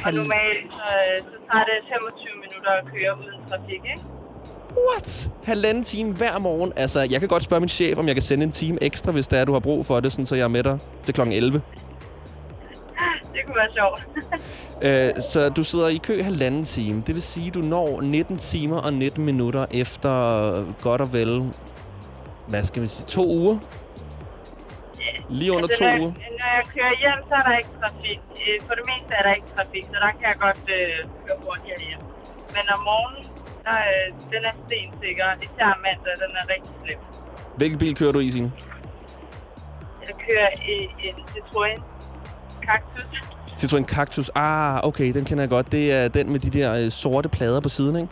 Og 0.06 0.11
normalt 0.20 0.66
så, 0.78 0.88
øh, 1.02 1.16
så 1.30 1.37
tager 1.48 1.64
det 1.70 1.76
25 1.92 2.36
at 2.66 2.85
køre 2.92 3.18
uden 3.18 3.48
trafik, 3.50 3.70
ikke? 3.74 4.00
What? 4.92 5.31
Halvanden 5.44 5.85
time 5.85 6.12
hver 6.14 6.38
morgen? 6.38 6.72
Altså, 6.76 7.00
jeg 7.11 7.20
kan 7.20 7.29
godt 7.29 7.42
spørge 7.42 7.61
min 7.61 7.68
chef, 7.68 7.98
om 7.98 8.07
jeg 8.07 8.14
kan 8.14 8.22
sende 8.22 8.44
en 8.44 8.50
time 8.52 8.79
ekstra, 8.83 9.12
hvis 9.12 9.29
det 9.29 9.38
er, 9.38 9.44
du 9.44 9.52
har 9.52 9.61
brug 9.61 9.87
for 9.87 10.00
det, 10.00 10.12
sådan, 10.12 10.26
så 10.26 10.35
jeg 10.35 10.44
er 10.44 10.48
med 10.48 10.62
dig 10.62 10.79
til 11.05 11.14
kl. 11.14 11.20
11. 11.20 11.52
Det 13.35 13.40
kunne 13.46 13.57
være 13.57 13.72
sjovt. 13.72 14.07
Øh, 14.83 15.12
så 15.33 15.48
du 15.48 15.62
sidder 15.64 15.88
i 15.88 15.96
kø 15.96 16.22
halvanden 16.22 16.64
time. 16.64 17.02
Det 17.07 17.14
vil 17.14 17.22
sige, 17.22 17.50
du 17.50 17.59
når 17.59 18.00
19 18.00 18.37
timer 18.38 18.76
og 18.81 18.92
19 18.92 19.24
minutter 19.24 19.66
efter 19.70 20.11
godt 20.83 21.00
og 21.00 21.12
vel, 21.12 21.52
hvad 22.48 22.62
skal 22.62 22.83
vi 22.83 22.88
sige, 22.88 23.07
to 23.07 23.26
uger? 23.29 23.59
Lige 25.31 25.52
under 25.52 25.68
Altså, 25.68 25.85
to 25.85 25.90
når, 25.90 25.98
uger. 25.98 26.12
når 26.40 26.48
jeg 26.59 26.64
kører 26.74 26.94
hjem, 27.02 27.20
så 27.29 27.35
er 27.40 27.44
der 27.48 27.57
ikke 27.61 27.70
trafik. 27.83 28.20
Øh, 28.46 28.57
For 28.66 28.74
det 28.79 28.85
meste 28.92 29.11
er 29.18 29.22
der 29.26 29.33
ikke 29.38 29.46
trafik, 29.57 29.83
så 29.83 29.96
der 30.05 30.11
kan 30.18 30.26
jeg 30.33 30.38
godt 30.46 30.62
øh, 30.76 30.96
køre 31.26 31.37
hurtigere 31.44 31.81
hjem. 31.88 32.00
Men 32.57 32.64
om 32.75 32.81
morgenen, 32.90 33.25
der, 33.64 33.77
øh, 33.92 34.07
den 34.33 34.42
er 34.51 34.55
stensikker. 34.66 35.27
Især 35.47 35.71
mandag, 35.87 36.14
den 36.23 36.31
er 36.40 36.45
rigtig 36.55 36.75
slem. 36.85 36.99
Hvilken 37.57 37.79
bil 37.79 37.95
kører 37.97 38.12
du 38.12 38.19
i, 38.19 38.31
Signe? 38.31 38.53
Jeg 40.07 40.14
kører 40.29 40.49
i 40.69 41.09
en 41.09 41.14
Citroën 41.14 41.83
Cactus. 42.66 43.07
Citroen 43.59 43.85
Cactus. 43.85 44.31
Ah, 44.35 44.85
okay, 44.85 45.14
den 45.14 45.25
kender 45.25 45.42
jeg 45.42 45.51
godt. 45.51 45.73
Det 45.73 45.92
er 45.92 46.09
den 46.09 46.33
med 46.33 46.40
de 46.40 46.51
der 46.59 46.75
øh, 46.75 46.90
sorte 46.90 47.29
plader 47.29 47.61
på 47.61 47.69
siden, 47.69 47.97
ikke? 47.97 48.09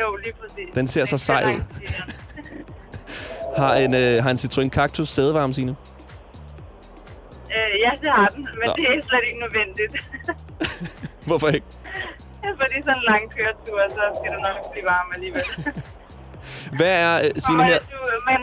Jo, 0.00 0.16
lige 0.16 0.32
præcis. 0.40 0.74
Den 0.74 0.86
ser 0.86 1.04
så 1.04 1.10
Den 1.10 1.18
sej 1.18 1.42
kører 1.42 1.54
ud. 1.54 1.60
Har 3.56 3.74
en, 3.74 3.94
øh, 3.94 4.22
har 4.22 4.30
en 4.30 4.36
Citroen 4.36 4.70
Cactus 4.70 5.08
sædevarme, 5.08 5.54
Signe? 5.54 5.76
Øh, 7.50 7.80
ja, 7.84 7.90
det 8.00 8.10
har 8.10 8.26
den, 8.28 8.42
men 8.42 8.66
Nå. 8.66 8.72
det 8.76 8.84
er 8.84 9.02
slet 9.08 9.20
ikke 9.26 9.40
nødvendigt. 9.40 10.10
Hvorfor 11.26 11.48
ikke? 11.48 11.66
Fordi 12.60 12.76
sådan 12.86 13.00
en 13.00 13.04
lang 13.10 13.24
køretur, 13.34 13.80
så 13.96 14.02
skal 14.16 14.28
du 14.34 14.38
nok 14.48 14.58
blive 14.72 14.86
varm 14.92 15.08
alligevel. 15.16 15.46
Hvad 16.78 16.94
er, 17.06 17.14
øh, 17.24 17.30
Signe, 17.44 17.64
her? 17.70 17.80
øh, 17.80 17.92
du, 17.92 17.98
man, 18.30 18.40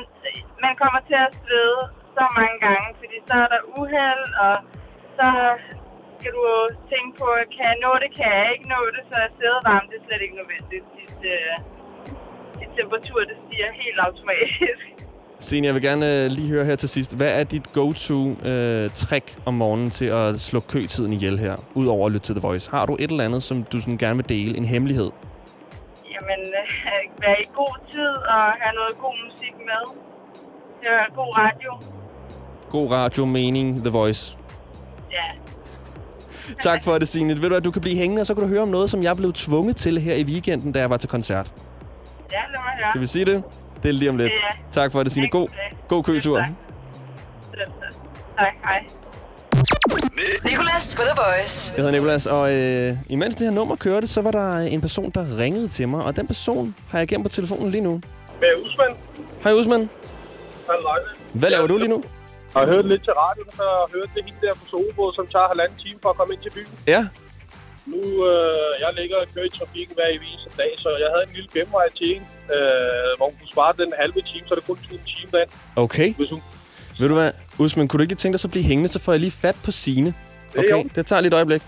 man 0.66 0.74
kommer 0.82 1.00
til 1.10 1.18
at 1.28 1.32
svede 1.42 1.80
så 2.18 2.24
mange 2.38 2.58
gange, 2.68 2.88
fordi 3.02 3.18
så 3.30 3.36
er 3.46 3.50
der 3.54 3.62
uheld, 3.80 4.26
og 4.46 4.56
så 5.18 5.28
skal 6.16 6.32
du 6.38 6.46
tænke 6.92 7.12
på, 7.22 7.28
kan 7.56 7.66
jeg 7.72 7.78
nå 7.86 7.92
det, 8.04 8.10
kan 8.20 8.30
jeg 8.40 8.48
ikke 8.56 8.68
nå 8.76 8.80
det, 8.96 9.04
så 9.10 9.16
er 9.26 9.30
sædevarme, 9.38 9.86
det 9.90 9.98
er 10.00 10.06
slet 10.08 10.22
ikke 10.26 10.38
nødvendigt. 10.42 10.86
Dit, 10.98 11.20
øh, 11.36 11.56
dit 12.60 12.72
temperatur, 12.80 13.20
det 13.30 13.38
stiger 13.44 13.70
helt 13.84 14.00
automatisk. 14.08 14.86
Signe, 15.40 15.68
jeg 15.68 15.74
vil 15.74 15.82
gerne 15.82 16.24
øh, 16.24 16.32
lige 16.32 16.48
høre 16.48 16.66
her 16.66 16.76
til 16.76 16.90
sidst. 16.90 17.16
Hvad 17.18 17.40
er 17.40 17.44
dit 17.44 17.74
go-to-trick 17.74 19.38
om 19.46 19.54
morgenen 19.54 19.90
til 19.90 20.06
at 20.06 20.42
slå 20.42 20.60
køtiden 20.60 21.14
ihjel 21.14 21.40
her, 21.40 21.56
udover 21.74 22.06
at 22.06 22.12
lytte 22.12 22.26
til 22.26 22.36
The 22.36 22.42
Voice? 22.48 22.70
Har 22.72 22.86
du 22.86 22.96
et 23.00 23.12
eller 23.12 23.24
andet, 23.24 23.44
som 23.44 23.64
du 23.64 23.82
sådan 23.82 23.98
gerne 23.98 24.16
vil 24.16 24.30
dele? 24.30 24.58
En 24.58 24.66
hemmelighed? 24.66 25.12
Jamen, 26.06 26.46
øh, 26.48 27.22
være 27.24 27.42
i 27.42 27.48
god 27.56 27.76
tid 27.92 28.10
og 28.10 28.42
have 28.62 28.74
noget 28.76 28.98
god 29.02 29.16
musik 29.32 29.54
med. 29.58 30.00
Høre 30.84 31.06
god 31.16 31.38
radio. 31.38 31.72
God 32.70 32.92
radio, 32.92 33.26
mening, 33.26 33.82
The 33.84 33.90
Voice. 33.92 34.38
Ja, 35.12 35.26
Tak 36.70 36.84
for 36.84 36.98
det, 36.98 37.08
Signe. 37.08 37.42
Ved 37.42 37.50
du 37.50 37.56
at 37.56 37.66
du 37.66 37.72
kan 37.72 37.82
blive 37.82 37.98
hængende, 37.98 38.22
og 38.22 38.26
så 38.26 38.34
kan 38.34 38.44
du 38.44 38.50
høre 38.50 38.62
om 38.62 38.68
noget, 38.68 38.90
som 38.90 39.04
jeg 39.04 39.18
blev 39.18 39.34
tvunget 39.34 39.76
til 39.76 40.00
her 40.00 40.16
i 40.16 40.24
weekenden, 40.24 40.72
da 40.72 40.80
jeg 40.80 40.90
var 40.90 40.98
til 40.98 41.10
koncert. 41.10 41.52
ja 42.32 42.38
lad 42.38 42.48
mig 42.52 42.74
høre. 42.80 42.92
Skal 42.92 43.02
vi 43.02 43.06
sige 43.06 43.26
det? 43.26 43.44
Det 43.84 43.90
er 43.90 43.94
lige 43.94 44.10
om 44.10 44.18
lidt. 44.18 44.32
Ja. 44.32 44.38
Tak 44.82 44.92
for 44.92 45.04
det, 45.04 45.12
Signe. 45.12 45.30
God, 45.30 45.48
god 45.88 46.04
køtur. 46.04 46.38
Tak, 48.38 48.54
hej. 48.64 48.86
Nicolas 50.46 50.96
på 50.96 51.02
The 51.02 51.22
Voice. 51.22 51.74
Jeg 51.76 51.84
hedder 51.86 52.00
Nicolas, 52.00 52.26
og 52.26 52.54
øh, 52.54 52.98
imens 53.10 53.36
det 53.36 53.48
her 53.48 53.52
nummer 53.52 53.76
kørte, 53.76 54.08
så 54.08 54.22
var 54.22 54.32
der 54.32 54.58
en 54.58 54.82
person, 54.82 55.10
der 55.10 55.38
ringede 55.38 55.68
til 55.68 55.88
mig, 55.90 56.04
og 56.04 56.16
den 56.16 56.28
person 56.28 56.76
har 56.90 56.98
jeg 57.00 57.08
gemt 57.08 57.26
på 57.26 57.30
telefonen 57.30 57.72
lige 57.72 57.82
nu. 57.84 58.02
Med 58.42 58.50
Usman. 58.66 58.98
Hej 59.44 59.54
Usman. 59.54 59.90
Hvad 61.34 61.50
laver 61.50 61.68
du 61.68 61.78
lige 61.78 61.88
nu? 61.88 62.04
Jeg 62.56 62.62
har 62.62 62.68
hørt 62.68 62.86
lidt 62.86 63.04
til 63.04 63.14
radioen, 63.14 63.50
har 63.56 63.90
hørt 63.96 64.10
det 64.16 64.24
hende 64.26 64.48
der 64.48 64.54
på 64.54 64.66
Solbåd, 64.70 65.14
som 65.16 65.28
tager 65.28 65.48
halvanden 65.48 65.78
time 65.78 66.00
for 66.02 66.10
at 66.10 66.16
komme 66.18 66.34
ind 66.34 66.42
til 66.42 66.50
byen. 66.50 66.68
Ja. 66.88 67.08
Nu, 67.92 68.02
øh, 68.30 68.72
jeg 68.84 68.90
ligger 69.00 69.18
og 69.24 69.28
kører 69.34 69.46
i 69.46 69.54
trafikken 69.60 69.94
hver 69.98 70.08
eneste 70.16 70.50
dag, 70.62 70.72
så 70.84 70.90
jeg 71.04 71.10
havde 71.14 71.24
en 71.28 71.34
lille 71.38 71.50
genvej 71.58 71.88
til 71.98 72.08
en, 72.16 72.24
øh, 72.56 73.10
hvor 73.18 73.26
hun 73.30 73.36
kunne 73.40 73.52
spare 73.56 73.74
den 73.82 73.94
halve 74.02 74.22
time, 74.32 74.46
så 74.48 74.54
det 74.56 74.64
kun 74.70 74.78
tog 74.78 74.94
en 75.00 75.06
time 75.14 75.30
derind. 75.32 75.52
Okay. 75.76 76.14
Hvis 76.20 76.30
hun... 76.30 76.42
Ved 77.00 77.08
du 77.08 77.14
hvad, 77.14 77.32
Usman, 77.60 77.88
kunne 77.88 77.98
du 77.98 78.02
ikke 78.02 78.14
lige 78.14 78.24
tænke 78.24 78.34
dig 78.34 78.40
så 78.40 78.48
at 78.48 78.52
blive 78.52 78.64
hængende, 78.64 78.90
så 78.96 79.00
får 79.00 79.12
jeg 79.12 79.20
lige 79.20 79.32
fat 79.32 79.56
på 79.66 79.72
Sine. 79.72 80.14
Okay, 80.58 80.70
jo. 80.70 80.90
det 80.96 81.06
tager 81.06 81.22
lige 81.22 81.28
et 81.28 81.34
øjeblik. 81.34 81.62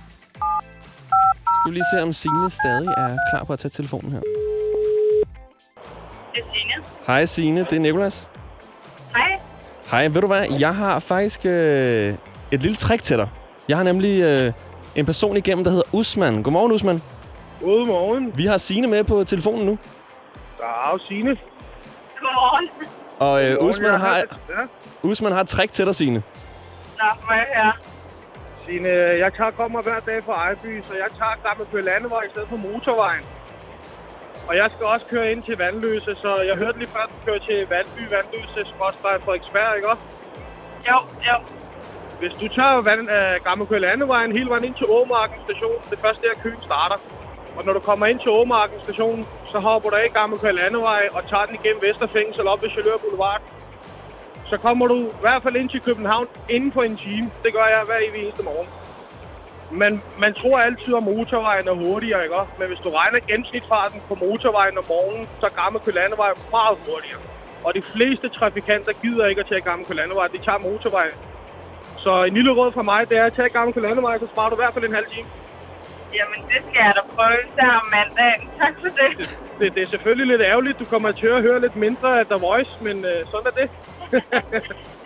Skal 1.55 1.67
vi 1.71 1.73
lige 1.75 1.85
se, 1.93 2.01
om 2.01 2.13
Sine 2.13 2.49
stadig 2.49 2.87
er 2.87 3.17
klar 3.31 3.43
på 3.43 3.53
at 3.53 3.59
tage 3.59 3.69
telefonen 3.69 4.11
her. 4.11 4.19
Det 6.33 6.41
er 6.41 6.45
Signe. 6.53 6.83
Hej 7.07 7.25
Sine, 7.25 7.59
det 7.59 7.73
er 7.73 7.79
Nicolas. 7.79 8.29
Hej. 9.15 9.39
Hej, 9.91 10.07
ved 10.07 10.21
du 10.21 10.27
hvad, 10.27 10.45
jeg 10.59 10.75
har 10.75 10.99
faktisk 10.99 11.45
øh, 11.45 12.13
et 12.51 12.61
lille 12.61 12.75
trick 12.75 13.03
til 13.03 13.17
dig. 13.17 13.29
Jeg 13.67 13.77
har 13.77 13.83
nemlig 13.83 14.21
øh, 14.23 14.53
en 14.95 15.05
person 15.05 15.37
igennem, 15.37 15.63
der 15.63 15.71
hedder 15.71 15.89
Usman. 15.93 16.43
Godmorgen, 16.43 16.71
Usman. 16.71 17.01
Godmorgen. 17.61 18.37
Vi 18.37 18.45
har 18.45 18.57
Sine 18.57 18.87
med 18.87 19.03
på 19.03 19.23
telefonen 19.23 19.65
nu. 19.65 19.77
Der 20.57 20.65
er 20.65 20.91
jo 20.93 20.99
Signe. 21.07 21.37
Godmorgen. 22.19 22.69
Og 23.19 23.43
øh, 23.45 23.57
Usman, 23.67 23.99
har, 23.99 24.15
Ja. 24.17 24.23
Usman 25.03 25.31
har 25.31 25.41
et 25.41 25.47
trick 25.47 25.71
til 25.71 25.85
dig, 25.85 25.95
Signe. 25.95 26.23
Nå, 26.99 27.05
må 27.27 27.33
jeg 27.33 27.45
høre. 27.55 27.73
Signe, 28.65 28.89
jeg 29.23 29.33
tager, 29.37 29.51
kommer 29.51 29.81
hver 29.81 29.99
dag 29.99 30.23
fra 30.23 30.33
Ejby, 30.33 30.81
så 30.81 30.93
jeg 30.93 31.09
tager 31.17 31.35
Gammel 31.47 31.67
Køge 31.71 31.83
Landevej 31.83 32.21
i 32.27 32.29
stedet 32.29 32.49
for 32.49 32.57
motorvejen. 32.57 33.23
Og 34.47 34.55
jeg 34.55 34.69
skal 34.75 34.85
også 34.85 35.05
køre 35.05 35.31
ind 35.31 35.43
til 35.43 35.57
Vandløse, 35.57 36.15
så 36.23 36.31
jeg 36.49 36.55
hørte 36.57 36.77
lige 36.79 36.89
før, 36.95 36.99
at 36.99 37.09
du 37.09 37.15
kører 37.25 37.39
til 37.49 37.67
Vandby, 37.69 38.01
Vandløse, 38.13 38.69
Skråstrej, 38.71 39.19
Frederiksberg, 39.25 39.75
ikke 39.75 39.89
også? 39.89 40.03
Jo, 40.89 40.97
jo. 41.27 41.35
Hvis 42.21 42.33
du 42.41 42.47
tager 42.47 42.81
vand, 42.81 43.09
øh, 43.17 43.35
Gammel 43.47 43.67
Køge 43.67 43.81
Landevejen 43.81 44.31
hele 44.37 44.49
vejen 44.49 44.63
ind 44.63 44.75
til 44.75 44.87
Åmarken 44.89 45.39
station, 45.47 45.77
det 45.91 45.99
første 45.99 46.21
der 46.27 46.41
køen 46.43 46.61
starter. 46.61 46.97
Og 47.57 47.65
når 47.65 47.73
du 47.73 47.79
kommer 47.79 48.05
ind 48.05 48.19
til 48.19 48.31
Åmarken 48.31 48.81
station, 48.81 49.27
så 49.51 49.59
hopper 49.59 49.89
du 49.89 49.95
af 49.95 50.09
Gammel 50.13 50.39
Køge 50.39 50.53
Landevej 50.53 51.03
og 51.15 51.21
tager 51.29 51.45
den 51.45 51.55
igennem 51.55 51.81
Vesterfængsel 51.81 52.47
op 52.47 52.61
ved 52.63 52.69
Chalør 52.69 52.97
Boulevard. 53.03 53.41
Så 54.49 54.57
kommer 54.57 54.87
du 54.87 54.97
i 55.07 55.21
hvert 55.21 55.43
fald 55.43 55.55
ind 55.55 55.69
til 55.69 55.81
København 55.81 56.27
inden 56.49 56.71
for 56.71 56.81
en 56.81 56.97
time. 56.97 57.31
Det 57.43 57.53
gør 57.53 57.67
jeg 57.75 57.81
hver 57.85 57.99
evig 58.07 58.21
eneste 58.23 58.43
morgen. 58.43 58.69
Men 59.81 60.03
man 60.19 60.33
tror 60.33 60.59
altid, 60.59 60.95
at 60.95 61.03
motorvejen 61.03 61.67
er 61.67 61.75
hurtigere, 61.85 62.23
ikke? 62.23 62.35
Men 62.59 62.67
hvis 62.67 62.81
du 62.85 62.89
regner 62.89 63.19
gennemsnitfarten 63.29 64.01
på 64.09 64.15
motorvejen 64.15 64.77
om 64.77 64.85
morgenen, 64.93 65.27
så 65.39 65.45
er 65.45 65.53
Gammel 65.61 65.81
Køge 65.81 65.95
Landevej 65.95 66.31
meget 66.57 66.77
hurtigere. 66.85 67.21
Og 67.65 67.73
de 67.77 67.81
fleste 67.93 68.29
trafikanter 68.29 68.93
gider 69.01 69.25
ikke 69.27 69.41
at 69.41 69.47
tage 69.47 69.61
Gammel 69.61 69.85
Køge 69.87 69.97
Landevej. 70.01 70.27
De 70.27 70.37
tager 70.47 70.59
motorvejen. 70.69 71.17
Så 72.03 72.23
en 72.23 72.33
lille 72.33 72.51
råd 72.51 72.71
fra 72.71 72.81
mig, 72.81 73.09
det 73.09 73.17
er 73.17 73.23
at 73.25 73.33
tage 73.33 73.49
Gammel 73.49 73.73
Køge 73.73 73.87
Landevej, 73.87 74.19
så 74.19 74.27
sparer 74.33 74.49
du 74.49 74.55
i 74.55 74.61
hvert 74.63 74.73
fald 74.73 74.85
en 74.85 74.93
halv 74.93 75.05
time. 75.15 75.27
Jamen, 76.17 76.39
det 76.51 76.59
skal 76.67 76.81
jeg 76.87 76.93
da 76.95 77.01
prøve, 77.15 77.37
især 77.47 77.69
om 77.81 77.87
mandagen. 77.97 78.41
Tak 78.61 78.73
for 78.81 78.89
det. 78.99 79.39
Det, 79.59 79.75
det 79.75 79.81
er 79.83 79.89
selvfølgelig 79.95 80.27
lidt 80.27 80.41
ærgerligt. 80.41 80.79
Du 80.79 80.85
kommer 80.85 81.11
til 81.11 81.27
at 81.27 81.41
høre 81.41 81.59
lidt 81.61 81.75
mindre 81.75 82.19
af 82.19 82.25
The 82.25 82.35
Voice, 82.47 82.71
men 82.81 83.05
øh, 83.05 83.25
sådan 83.31 83.47
er 83.51 83.55
det. 83.61 83.69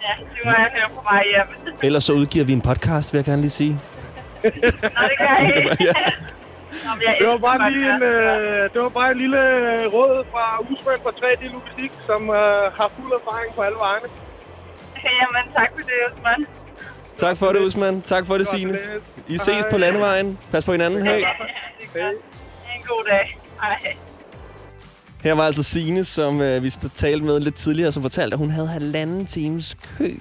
Ja, 0.08 0.13
det 0.34 0.41
må 0.45 0.51
jeg 0.51 0.69
høre 0.77 0.89
på 0.97 1.01
vej 1.12 1.23
hjem. 1.34 1.49
Ellers 1.88 2.03
så 2.03 2.13
udgiver 2.13 2.45
vi 2.45 2.53
en 2.53 2.62
podcast, 2.62 3.13
vil 3.13 3.17
jeg 3.17 3.25
gerne 3.25 3.41
lige 3.41 3.51
sige. 3.62 3.73
Nå, 4.43 4.49
det 5.10 5.17
kan 5.17 5.27
jeg 5.29 5.55
ikke. 5.55 5.84
Ja. 5.88 5.93
Det 7.19 7.27
var 7.27 7.38
bare 7.38 7.71
lige 7.71 7.95
en, 7.95 8.03
øh, 8.03 8.69
det 8.73 8.81
var 8.81 8.89
bare 8.89 9.12
en 9.12 9.17
lille 9.17 9.41
øh, 9.58 9.93
råd 9.93 10.25
fra 10.31 10.43
Usman 10.62 10.99
fra 11.03 11.12
3D 11.21 11.43
Logistik, 11.53 11.91
som 12.05 12.21
øh, 12.29 12.63
har 12.77 12.88
fuld 12.95 13.12
erfaring 13.19 13.55
på 13.55 13.62
alle 13.62 13.77
vejene. 13.86 14.08
Jamen, 15.19 15.43
tak 15.58 15.69
for 15.75 15.84
det, 15.89 15.97
Osman. 16.08 16.39
Tak 17.17 17.38
for 17.38 17.51
det, 17.51 17.62
Usman. 17.62 18.01
Tak 18.01 18.25
for 18.25 18.38
det, 18.38 18.47
Signe. 18.47 18.78
I 19.28 19.38
ses 19.38 19.65
på 19.71 19.78
landevejen. 19.78 20.38
Pas 20.51 20.65
på 20.65 20.71
hinanden. 20.71 21.04
Hej. 21.04 21.15
en 21.17 21.23
god 22.88 23.04
dag. 23.10 23.39
Hej. 23.62 23.95
Her 25.23 25.34
var 25.34 25.43
altså 25.45 25.63
Signe, 25.63 26.04
som 26.04 26.41
øh, 26.41 26.63
vi 26.63 26.69
talte 26.95 27.25
med 27.25 27.39
lidt 27.39 27.56
tidligere, 27.56 27.91
som 27.91 28.01
fortalte, 28.01 28.34
at 28.34 28.38
hun 28.38 28.49
havde 28.49 28.67
halvanden 28.67 29.25
times 29.25 29.75
kø 29.97 30.13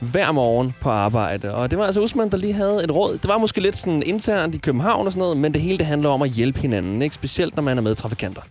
hver 0.00 0.32
morgen 0.32 0.74
på 0.80 0.90
arbejde. 0.90 1.54
Og 1.54 1.70
det 1.70 1.78
var 1.78 1.84
altså 1.86 2.00
Usman, 2.00 2.30
der 2.30 2.36
lige 2.36 2.52
havde 2.52 2.84
et 2.84 2.94
råd. 2.94 3.12
Det 3.12 3.28
var 3.28 3.38
måske 3.38 3.60
lidt 3.60 3.76
sådan 3.76 4.02
internt 4.02 4.54
i 4.54 4.58
København 4.58 5.06
og 5.06 5.12
sådan 5.12 5.20
noget, 5.20 5.36
men 5.36 5.54
det 5.54 5.62
hele 5.62 5.78
det 5.78 5.86
handler 5.86 6.08
om 6.08 6.22
at 6.22 6.30
hjælpe 6.30 6.60
hinanden, 6.60 7.02
ikke? 7.02 7.14
Specielt 7.14 7.56
når 7.56 7.62
man 7.62 7.78
er 7.78 7.82
med 7.82 7.94
trafikanter. 7.94 8.42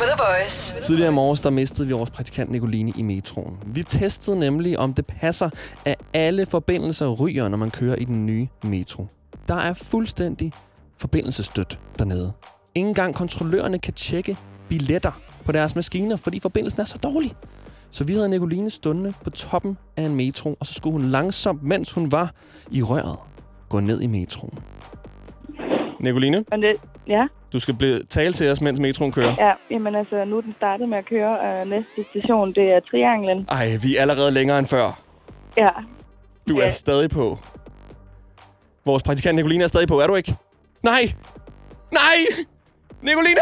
På 0.00 0.04
The 0.06 0.22
Voice. 0.38 0.80
Tidligere 0.80 1.10
i 1.10 1.14
morges, 1.14 1.40
der 1.40 1.50
mistede 1.50 1.88
vi 1.88 1.92
vores 1.94 2.10
praktikant 2.10 2.50
Nicoline 2.50 2.92
i 2.96 3.02
metroen. 3.02 3.56
Vi 3.66 3.82
testede 3.82 4.38
nemlig, 4.38 4.78
om 4.78 4.94
det 4.94 5.06
passer, 5.06 5.50
at 5.84 5.94
alle 6.14 6.46
forbindelser 6.46 7.08
ryger, 7.08 7.48
når 7.48 7.56
man 7.56 7.70
kører 7.70 7.96
i 7.96 8.04
den 8.04 8.26
nye 8.26 8.48
metro. 8.64 9.06
Der 9.48 9.54
er 9.54 9.72
fuldstændig 9.72 10.52
forbindelsesstøt 10.98 11.78
dernede. 11.98 12.32
Ingen 12.74 12.94
gang 12.94 13.14
kontrollørerne 13.14 13.78
kan 13.78 13.94
tjekke 13.94 14.36
billetter 14.68 15.20
på 15.44 15.52
deres 15.52 15.74
maskiner, 15.74 16.16
fordi 16.16 16.40
forbindelsen 16.40 16.80
er 16.80 16.84
så 16.84 16.98
dårlig. 16.98 17.34
Så 17.90 18.04
vi 18.04 18.12
havde 18.12 18.28
Nicoline 18.28 18.70
stående 18.70 19.12
på 19.24 19.30
toppen 19.30 19.78
af 19.96 20.02
en 20.02 20.14
metro, 20.14 20.56
og 20.60 20.66
så 20.66 20.74
skulle 20.74 20.92
hun 20.92 21.10
langsomt, 21.10 21.62
mens 21.62 21.92
hun 21.92 22.12
var 22.12 22.30
i 22.70 22.82
røret, 22.82 23.18
gå 23.68 23.80
ned 23.80 24.00
i 24.00 24.06
metroen. 24.06 24.58
Nicoline, 26.00 26.44
Og 26.52 26.58
det, 26.58 26.76
ja, 27.06 27.26
du 27.52 27.60
skal 27.60 27.74
blive, 27.74 28.02
tale 28.02 28.32
til 28.32 28.50
os, 28.50 28.60
mens 28.60 28.80
metroen 28.80 29.12
kører. 29.12 29.34
ja, 29.38 29.52
jamen 29.70 29.94
altså, 29.94 30.24
nu 30.24 30.36
er 30.36 30.40
den 30.40 30.54
startet 30.56 30.88
med 30.88 30.98
at 30.98 31.06
køre. 31.06 31.62
Uh, 31.62 31.68
næste 31.70 32.04
station, 32.10 32.52
det 32.52 32.72
er 32.72 32.80
Trianglen. 32.90 33.46
Ej, 33.48 33.76
vi 33.82 33.96
er 33.96 34.00
allerede 34.00 34.30
længere 34.30 34.58
end 34.58 34.66
før. 34.66 35.00
Ja, 35.58 35.68
Du 36.48 36.58
er 36.58 36.64
Ja. 36.64 36.70
stadig 36.70 37.10
på. 37.10 37.38
Vores 38.84 39.02
praktikant 39.02 39.36
Nicoline 39.36 39.64
er 39.64 39.68
stadig 39.68 39.88
på, 39.88 40.00
er 40.00 40.06
du 40.06 40.14
ikke? 40.14 40.34
Nej! 40.82 41.12
Nej! 41.92 42.16
Nicoline! 43.02 43.40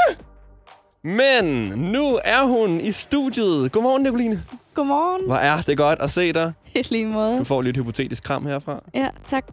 Men 1.02 1.44
nu 1.92 2.18
er 2.24 2.42
hun 2.46 2.80
i 2.80 2.92
studiet. 2.92 3.72
Godmorgen, 3.72 4.02
Nicoline. 4.02 4.42
Godmorgen. 4.74 5.26
Hvor 5.26 5.36
er 5.36 5.60
det 5.60 5.76
godt 5.76 5.98
at 6.00 6.10
se 6.10 6.32
dig. 6.32 6.52
I 6.74 6.82
lige 6.90 7.06
måde. 7.06 7.38
Du 7.38 7.44
får 7.44 7.62
lige 7.62 7.70
et 7.70 7.76
hypotetisk 7.76 8.22
kram 8.24 8.46
herfra. 8.46 8.80
Ja, 8.94 9.08
tak. 9.28 9.44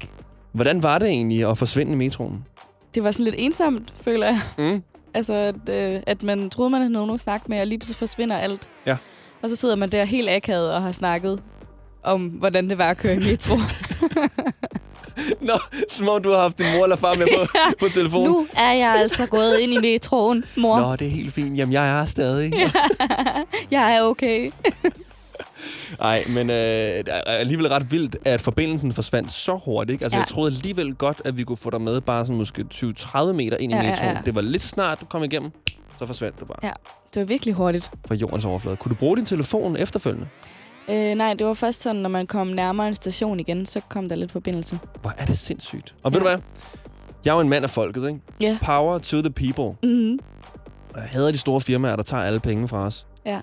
Hvordan 0.52 0.84
var 0.84 0.98
det 1.00 1.08
egentlig 1.08 1.50
at 1.50 1.58
forsvinde 1.58 1.92
i 1.92 1.96
metroen? 1.96 2.46
Det 2.96 3.04
var 3.04 3.12
sådan 3.12 3.24
lidt 3.24 3.36
ensomt, 3.38 3.94
føler 4.02 4.26
jeg. 4.28 4.42
Mm. 4.58 4.84
Altså, 5.14 5.34
at, 5.34 5.70
øh, 5.70 6.02
at 6.08 6.24
man 6.24 6.50
troede, 6.50 6.70
man 6.70 6.82
havde 6.82 6.94
nogen 6.94 7.14
at 7.14 7.20
snakke 7.20 7.46
med, 7.50 7.60
og 7.60 7.68
lige 7.68 7.80
pludselig 7.80 7.98
forsvinder 7.98 8.38
alt. 8.38 8.70
Ja. 8.86 8.98
Og 9.42 9.50
så 9.50 9.56
sidder 9.56 9.76
man 9.76 9.90
der 9.90 10.06
helt 10.06 10.30
akavet 10.30 10.74
og 10.74 10.82
har 10.82 10.92
snakket 10.92 11.44
om, 12.04 12.26
hvordan 12.28 12.70
det 12.70 12.78
var 12.78 12.90
at 12.90 12.98
køre 12.98 13.14
i 13.16 13.20
metro. 13.20 13.56
Nå, 15.42 15.60
som 15.90 16.10
om 16.10 16.24
du 16.24 16.30
har 16.30 16.42
haft 16.42 16.58
din 16.58 16.66
mor 16.76 16.84
eller 16.84 16.96
far 16.96 17.16
med 17.16 17.28
på, 17.28 17.58
på 17.86 17.90
telefonen. 17.90 18.32
nu 18.32 18.48
er 18.56 18.72
jeg 18.72 18.96
altså 19.00 19.26
gået 19.26 19.60
ind 19.60 19.74
i 19.74 19.78
metroen, 19.78 20.44
mor. 20.56 20.80
Nå, 20.80 20.96
det 20.96 21.08
er 21.08 21.12
helt 21.12 21.34
fint. 21.34 21.58
Jamen, 21.58 21.74
jeg 21.74 22.02
er 22.02 22.06
stadig. 22.06 22.54
jeg 23.72 23.96
er 23.96 24.02
okay. 24.02 24.52
Nej, 26.00 26.24
men 26.28 26.50
øh, 26.50 27.04
alligevel 27.26 27.68
ret 27.68 27.92
vildt, 27.92 28.18
at 28.26 28.42
forbindelsen 28.42 28.94
forsvandt 28.94 29.32
så 29.32 29.60
hurtigt. 29.66 29.94
Ikke? 29.94 30.06
Altså, 30.06 30.16
ja. 30.16 30.20
Ja. 30.20 30.22
jeg 30.24 30.28
troede 30.28 30.52
alligevel 30.56 30.96
godt, 30.96 31.22
at 31.26 31.38
vi 31.38 31.44
kunne 31.44 31.58
få 31.58 31.70
dig 31.70 31.82
med 31.82 32.02
bare 32.02 32.26
sådan 32.26 32.38
måske 32.38 32.66
20-30 32.74 33.32
meter 33.34 33.58
ind 33.58 33.72
i 33.72 33.76
Ja, 33.76 33.82
ja, 33.84 33.90
metroen. 33.92 34.16
ja. 34.16 34.22
Det 34.26 34.36
var 34.36 34.58
så 34.58 34.68
snart, 34.68 35.02
du 35.02 35.06
kom 35.06 35.24
igennem, 35.24 35.52
så 36.00 36.06
forsvandt 36.06 36.40
du 36.40 36.46
bare 36.46 36.58
Ja, 36.64 36.72
det 37.14 37.20
var 37.20 37.26
virkelig 37.26 37.54
hurtigt. 37.54 37.92
fra 38.08 38.16
jordens 38.16 38.46
overflade. 38.46 38.76
Kunne 38.78 38.90
du 38.90 38.96
bruge 38.96 39.18
din 39.18 39.26
telefon 39.26 39.76
efterfølgende? 39.78 40.28
Øh, 40.90 41.16
nej, 41.16 41.34
det 41.34 41.48
var 41.48 41.54
først 41.54 41.84
sådan, 41.84 42.02
når 42.02 42.10
man 42.10 42.28
kom 42.28 42.48
nærmere 42.48 42.88
en 42.88 42.96
station 42.96 43.40
igen, 43.40 43.66
så 43.66 43.82
kom 43.90 44.10
der 44.10 44.16
lidt 44.16 44.32
forbindelse. 44.32 44.80
Hvor 45.02 45.14
er 45.18 45.26
det 45.26 45.38
sindssygt. 45.38 45.96
Og 46.04 46.14
ved 46.14 46.20
du 46.20 46.28
hvad? 46.28 46.38
Jeg 47.26 47.32
er 47.32 47.36
jo 47.36 47.42
en 47.42 47.50
mand 47.50 47.64
af 47.64 47.70
folket, 47.70 48.08
ikke? 48.08 48.20
Ja. 48.40 48.58
Power 48.64 48.98
to 48.98 49.22
the 49.22 49.30
people. 49.32 49.78
Mm-hmm. 49.94 50.20
Jeg 50.96 51.04
hader 51.04 51.32
de 51.32 51.38
store 51.38 51.62
firmaer, 51.62 51.96
der 51.96 52.04
tager 52.04 52.24
alle 52.24 52.40
penge 52.40 52.68
fra 52.68 52.78
os. 52.78 53.06
Ja. 53.26 53.40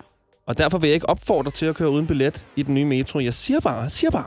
Og 0.47 0.59
derfor 0.59 0.79
vil 0.79 0.89
jeg 0.89 0.95
ikke 0.95 1.09
opfordre 1.09 1.51
til 1.51 1.67
at 1.67 1.75
køre 1.75 1.91
uden 1.91 2.07
billet 2.07 2.47
i 2.57 2.63
den 2.63 2.75
nye 2.75 2.85
metro. 2.85 3.21
Jeg 3.21 3.35
siger 3.35 3.61
bare, 3.61 3.91
siger 3.91 4.11
bare, 4.11 4.27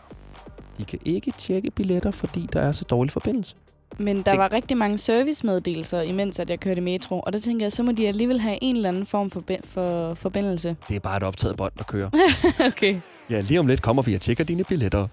de 0.78 0.86
kan 0.86 1.00
ikke 1.06 1.34
tjekke 1.40 1.72
billetter, 1.72 2.12
fordi 2.12 2.48
der 2.54 2.62
er 2.62 2.72
så 2.72 2.84
dårlig 2.90 3.12
forbindelse. 3.12 3.56
Men 4.00 4.16
der 4.18 4.24
Det- 4.32 4.40
var 4.40 4.52
rigtig 4.52 4.78
mange 4.78 4.98
servicemeddelelser, 4.98 6.02
imens 6.02 6.40
at 6.40 6.50
jeg 6.50 6.60
kørte 6.60 6.82
metro. 6.82 7.20
Og 7.20 7.34
der 7.34 7.40
tænker 7.40 7.66
jeg, 7.66 7.72
så 7.72 7.84
må 7.84 7.92
de 7.92 8.08
alligevel 8.08 8.40
have 8.40 8.58
en 8.62 8.76
eller 8.76 8.90
anden 8.90 9.06
form 9.06 9.32
for, 9.32 9.44
for 9.64 10.14
forbindelse. 10.14 10.76
Det 10.90 10.96
er 10.96 11.00
bare 11.00 11.18
et 11.18 11.24
optaget 11.24 11.58
bånd, 11.58 11.72
der 11.78 11.84
kører. 11.84 12.10
okay. 12.72 12.96
Ja, 13.30 13.42
lige 13.42 13.60
om 13.60 13.68
lidt 13.68 13.82
kommer 13.82 14.04
vi 14.04 14.16
og 14.16 14.22
tjekker 14.22 14.44
dine 14.44 14.64
billetter. 14.64 15.08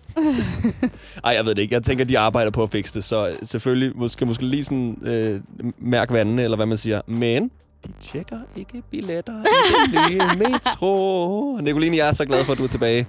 Ej, 1.24 1.32
jeg 1.32 1.44
ved 1.46 1.54
det 1.54 1.62
ikke. 1.62 1.74
Jeg 1.74 1.82
tænker, 1.82 2.04
de 2.04 2.18
arbejder 2.18 2.50
på 2.50 2.62
at 2.62 2.70
fikse 2.70 2.94
det, 2.94 3.04
så 3.04 3.36
selvfølgelig 3.42 3.96
måske, 3.96 4.26
måske 4.26 4.46
lige 4.46 4.64
sådan 4.64 4.98
øh, 5.02 5.40
mærk 5.78 6.10
vandene, 6.12 6.42
eller 6.42 6.56
hvad 6.56 6.66
man 6.66 6.76
siger. 6.78 7.00
Men 7.06 7.50
de 7.86 7.92
tjekker 8.00 8.38
ikke 8.56 8.82
billetter 8.90 9.32
i 9.32 9.92
den 9.92 10.10
nye 10.10 10.20
metro. 10.48 11.56
Nicoline, 11.56 11.96
jeg 11.96 12.08
er 12.08 12.12
så 12.12 12.24
glad 12.24 12.44
for, 12.44 12.52
at 12.52 12.58
du 12.58 12.64
er 12.64 12.68
tilbage. 12.68 13.06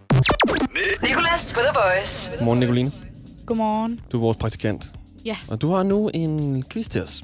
Nicolas 1.03 1.53
på 1.53 1.59
The 1.59 1.79
Voice. 1.79 2.31
Godmorgen, 2.37 2.59
Nicoline. 2.59 2.91
Godmorgen. 3.45 3.99
Du 4.11 4.17
er 4.17 4.21
vores 4.21 4.37
praktikant. 4.37 4.85
Ja. 5.25 5.37
Og 5.49 5.61
du 5.61 5.67
har 5.71 5.83
nu 5.83 6.09
en 6.13 6.63
quiz 6.69 6.87
til 6.87 7.03
os. 7.03 7.23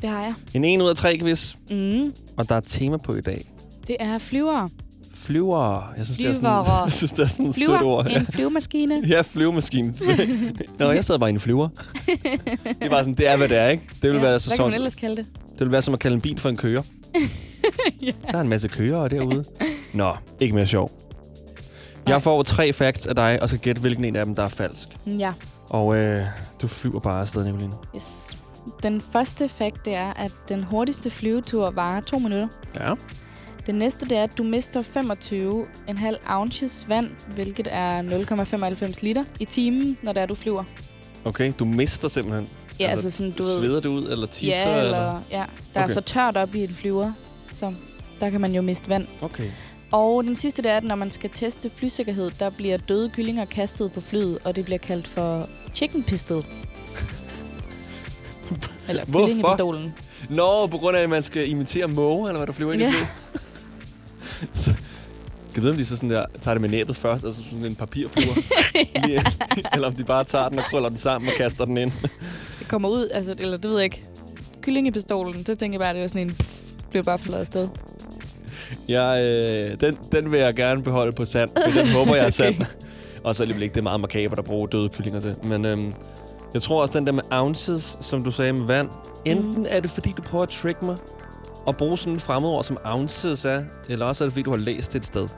Det 0.00 0.08
har 0.08 0.22
jeg. 0.22 0.34
En 0.54 0.64
1 0.64 0.82
ud 0.82 0.88
af 0.88 0.96
3 0.96 1.18
quiz. 1.18 1.54
Mm. 1.70 2.14
Og 2.36 2.48
der 2.48 2.54
er 2.54 2.60
tema 2.60 2.96
på 2.96 3.14
i 3.14 3.20
dag. 3.20 3.44
Det 3.86 3.96
er 4.00 4.18
flyvere. 4.18 4.68
Flyver. 5.14 5.92
Jeg 5.96 6.04
synes, 6.04 6.18
det 6.18 6.28
er 6.28 6.32
sådan, 6.32 6.64
Flyvere. 6.64 6.82
jeg 6.84 6.92
synes, 6.92 7.12
det 7.12 7.22
er 7.22 7.26
sådan 7.26 7.46
et 7.46 7.54
sødt 7.54 7.82
ord. 7.82 8.06
En 8.06 8.26
flyvemaskine. 8.26 9.02
Ja, 9.08 9.20
flyvemaskine. 9.20 9.94
Nå, 10.78 10.90
jeg 10.90 11.04
sad 11.04 11.18
bare 11.18 11.30
i 11.30 11.32
en 11.32 11.40
flyver. 11.40 11.68
det 12.06 12.76
er 12.80 12.88
bare 12.90 13.00
sådan, 13.04 13.14
det 13.14 13.28
er, 13.28 13.36
hvad 13.36 13.48
det 13.48 13.56
er, 13.56 13.68
ikke? 13.68 13.88
Det 14.02 14.10
vil, 14.10 14.16
Ja, 14.18 14.22
være, 14.22 14.40
så 14.40 14.48
Hvad 14.50 14.56
kan 14.56 14.66
man 14.66 14.74
ellers 14.74 14.94
kalde 14.94 15.16
det? 15.16 15.26
det 15.52 15.60
vil 15.60 15.72
være 15.72 15.82
som 15.82 15.94
at 15.94 16.00
kalde 16.00 16.14
en 16.14 16.20
bil 16.20 16.40
for 16.40 16.48
en 16.48 16.56
kører. 16.56 16.82
ja. 18.02 18.12
Der 18.30 18.36
er 18.36 18.40
en 18.40 18.48
masse 18.48 18.68
kører 18.68 19.08
derude. 19.08 19.44
Nå, 19.94 20.12
ikke 20.40 20.54
mere 20.54 20.66
sjov. 20.66 20.90
Jeg 22.06 22.22
får 22.22 22.42
tre 22.42 22.72
facts 22.72 23.06
af 23.06 23.14
dig, 23.14 23.38
og 23.42 23.48
skal 23.48 23.60
gætte, 23.60 23.80
hvilken 23.80 24.04
en 24.04 24.16
af 24.16 24.24
dem, 24.26 24.34
der 24.34 24.42
er 24.42 24.48
falsk. 24.48 24.88
Ja. 25.06 25.32
Og 25.68 25.96
øh, 25.96 26.24
du 26.62 26.66
flyver 26.66 27.00
bare 27.00 27.20
afsted, 27.20 27.44
Nicoline. 27.44 27.72
Yes. 27.96 28.36
Den 28.82 29.02
første 29.12 29.48
fact, 29.48 29.84
det 29.84 29.94
er, 29.94 30.12
at 30.16 30.32
den 30.48 30.62
hurtigste 30.62 31.10
flyvetur 31.10 31.70
varer 31.70 32.00
to 32.00 32.18
minutter. 32.18 32.48
Ja. 32.74 32.94
Det 33.70 33.78
næste, 33.78 34.06
det 34.06 34.18
er, 34.18 34.22
at 34.22 34.38
du 34.38 34.42
mister 34.42 34.82
25,5 34.82 36.32
ounces 36.32 36.84
vand, 36.88 37.10
hvilket 37.34 37.68
er 37.70 38.02
0,95 38.92 38.98
liter 39.02 39.24
i 39.40 39.44
timen, 39.44 39.98
når 40.02 40.12
det 40.12 40.22
er, 40.22 40.26
du 40.26 40.34
flyver. 40.34 40.64
Okay, 41.24 41.52
du 41.58 41.64
mister 41.64 42.08
simpelthen. 42.08 42.48
Ja, 42.80 42.86
altså, 42.86 43.10
sådan, 43.10 43.32
du 43.32 43.42
ved... 43.42 43.58
Sveder 43.58 43.80
du 43.80 43.90
ud, 43.90 44.10
eller 44.10 44.26
tisser? 44.26 44.70
Ja, 44.70 44.82
eller, 44.82 45.20
ja. 45.30 45.36
Der 45.36 45.44
okay. 45.82 45.90
er 45.90 45.94
så 45.94 46.00
tørt 46.00 46.36
op 46.36 46.54
i 46.54 46.64
en 46.64 46.74
flyver, 46.74 47.12
så 47.52 47.72
der 48.20 48.30
kan 48.30 48.40
man 48.40 48.52
jo 48.52 48.62
miste 48.62 48.88
vand. 48.88 49.06
Okay. 49.22 49.46
Og 49.90 50.24
den 50.24 50.36
sidste, 50.36 50.62
det 50.62 50.70
er, 50.70 50.76
at 50.76 50.84
når 50.84 50.94
man 50.94 51.10
skal 51.10 51.30
teste 51.34 51.70
flysikkerhed, 51.76 52.30
der 52.38 52.50
bliver 52.50 52.76
døde 52.76 53.10
kyllinger 53.10 53.44
kastet 53.44 53.92
på 53.92 54.00
flyet, 54.00 54.38
og 54.44 54.56
det 54.56 54.64
bliver 54.64 54.78
kaldt 54.78 55.08
for 55.08 55.48
chicken 55.74 56.02
pistol. 56.02 56.40
Eller 58.88 59.04
kyllingepistolen. 59.04 59.94
Nå, 60.30 60.66
på 60.66 60.78
grund 60.78 60.96
af, 60.96 61.02
at 61.02 61.10
man 61.10 61.22
skal 61.22 61.48
imitere 61.50 61.88
måge, 61.88 62.28
eller 62.28 62.38
hvad 62.38 62.46
der 62.46 62.52
flyver 62.52 62.72
ind 62.72 62.82
Ja. 62.82 62.88
i 62.88 62.92
flyet. 62.92 63.08
så, 64.54 64.74
kan 65.54 65.62
vide, 65.62 65.72
om 65.72 65.76
de 65.78 65.86
så 65.86 65.96
sådan 65.96 66.10
der, 66.10 66.26
tager 66.40 66.54
det 66.54 66.60
med 66.60 66.68
næbet 66.70 66.96
først, 66.96 67.24
altså 67.24 67.42
sådan 67.44 67.64
en 67.64 67.74
papirflyver? 67.74 68.34
Lige- 69.06 69.22
eller 69.74 69.88
om 69.88 69.94
de 69.94 70.04
bare 70.04 70.24
tager 70.24 70.48
den 70.48 70.58
og 70.58 70.64
krøller 70.64 70.88
den 70.88 70.98
sammen 70.98 71.28
og 71.28 71.34
kaster 71.36 71.64
den 71.64 71.76
ind. 71.76 71.92
Det 72.58 72.68
kommer 72.68 72.88
ud, 72.88 73.08
altså, 73.14 73.34
eller 73.38 73.56
det 73.56 73.70
ved 73.70 73.76
jeg 73.76 73.84
ikke. 73.84 74.04
Kyllingepistolen, 74.62 75.46
så 75.46 75.54
tænker 75.54 75.74
jeg 75.74 75.80
bare, 75.80 75.88
at 75.88 75.94
det 75.94 76.02
var 76.02 76.08
sådan 76.08 76.22
en... 76.22 76.34
Pff, 76.34 76.60
blev 76.90 77.04
bare 77.04 77.18
flået 77.18 77.38
afsted. 77.38 77.68
Jeg, 78.88 79.22
øh, 79.22 79.80
den, 79.80 79.98
den 80.12 80.32
vil 80.32 80.40
jeg 80.40 80.54
gerne 80.54 80.82
beholde 80.82 81.12
på 81.12 81.24
sand, 81.24 81.50
for 81.64 81.80
den 81.80 81.88
håber 81.88 82.14
jeg 82.16 82.26
er 82.26 82.30
sand. 82.30 82.54
Og 83.24 83.36
så 83.36 83.42
alligevel 83.42 83.62
ikke, 83.62 83.72
det 83.72 83.78
er 83.80 83.82
meget 83.82 84.00
makabert 84.00 84.38
at 84.38 84.44
bruge 84.44 84.68
døde 84.68 84.88
kyllinger 84.88 85.20
til. 85.20 85.34
Men 85.42 85.64
øhm, 85.64 85.94
jeg 86.54 86.62
tror 86.62 86.82
også, 86.82 86.98
den 86.98 87.06
der 87.06 87.12
med 87.12 87.22
ounces, 87.32 87.98
som 88.00 88.24
du 88.24 88.30
sagde 88.30 88.52
med 88.52 88.66
vand, 88.66 88.88
enten 89.24 89.66
er 89.66 89.80
det, 89.80 89.90
fordi 89.90 90.14
du 90.16 90.22
prøver 90.22 90.42
at 90.42 90.48
trick 90.48 90.82
mig, 90.82 90.96
og 91.66 91.76
bruge 91.76 91.98
sådan 91.98 92.14
et 92.14 92.22
fremmedord, 92.22 92.64
som 92.64 92.78
ounces 92.84 93.44
er, 93.44 93.64
eller 93.88 94.06
også 94.06 94.24
er 94.24 94.26
det, 94.26 94.32
fordi 94.32 94.42
du 94.42 94.50
har 94.50 94.56
læst 94.58 94.92
det 94.92 94.98
et 94.98 95.06
sted. 95.06 95.28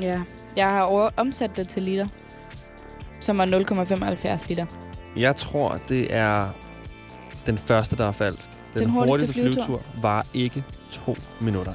Ja. 0.00 0.20
Jeg 0.56 0.66
har 0.70 0.82
over- 0.82 1.10
omsat 1.16 1.56
det 1.56 1.68
til 1.68 1.82
liter, 1.82 2.08
som 3.20 3.38
var 3.38 3.44
0,75 3.46 4.48
liter. 4.48 4.66
Jeg 5.16 5.36
tror, 5.36 5.78
det 5.88 6.14
er 6.14 6.48
den 7.46 7.58
første, 7.58 7.96
der 7.96 8.06
er 8.06 8.12
falsk. 8.12 8.48
Den, 8.74 8.82
Den 8.82 8.90
hurtigste 8.90 9.34
flyvetur. 9.34 9.54
flyvetur 9.64 9.82
var 10.02 10.26
ikke 10.34 10.64
to 10.90 11.16
minutter. 11.40 11.72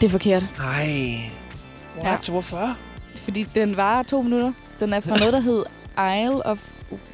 Det 0.00 0.06
er 0.06 0.10
forkert. 0.10 0.46
Nej. 0.58 0.86
What? 2.04 2.28
Hvorfor? 2.28 2.76
Fordi 3.22 3.42
den 3.42 3.76
varer 3.76 4.02
to 4.02 4.22
minutter. 4.22 4.52
Den 4.80 4.92
er 4.92 5.00
fra 5.00 5.16
noget, 5.18 5.32
der 5.32 5.40
hed 5.40 5.64
Isle 5.98 6.46
of 6.46 6.58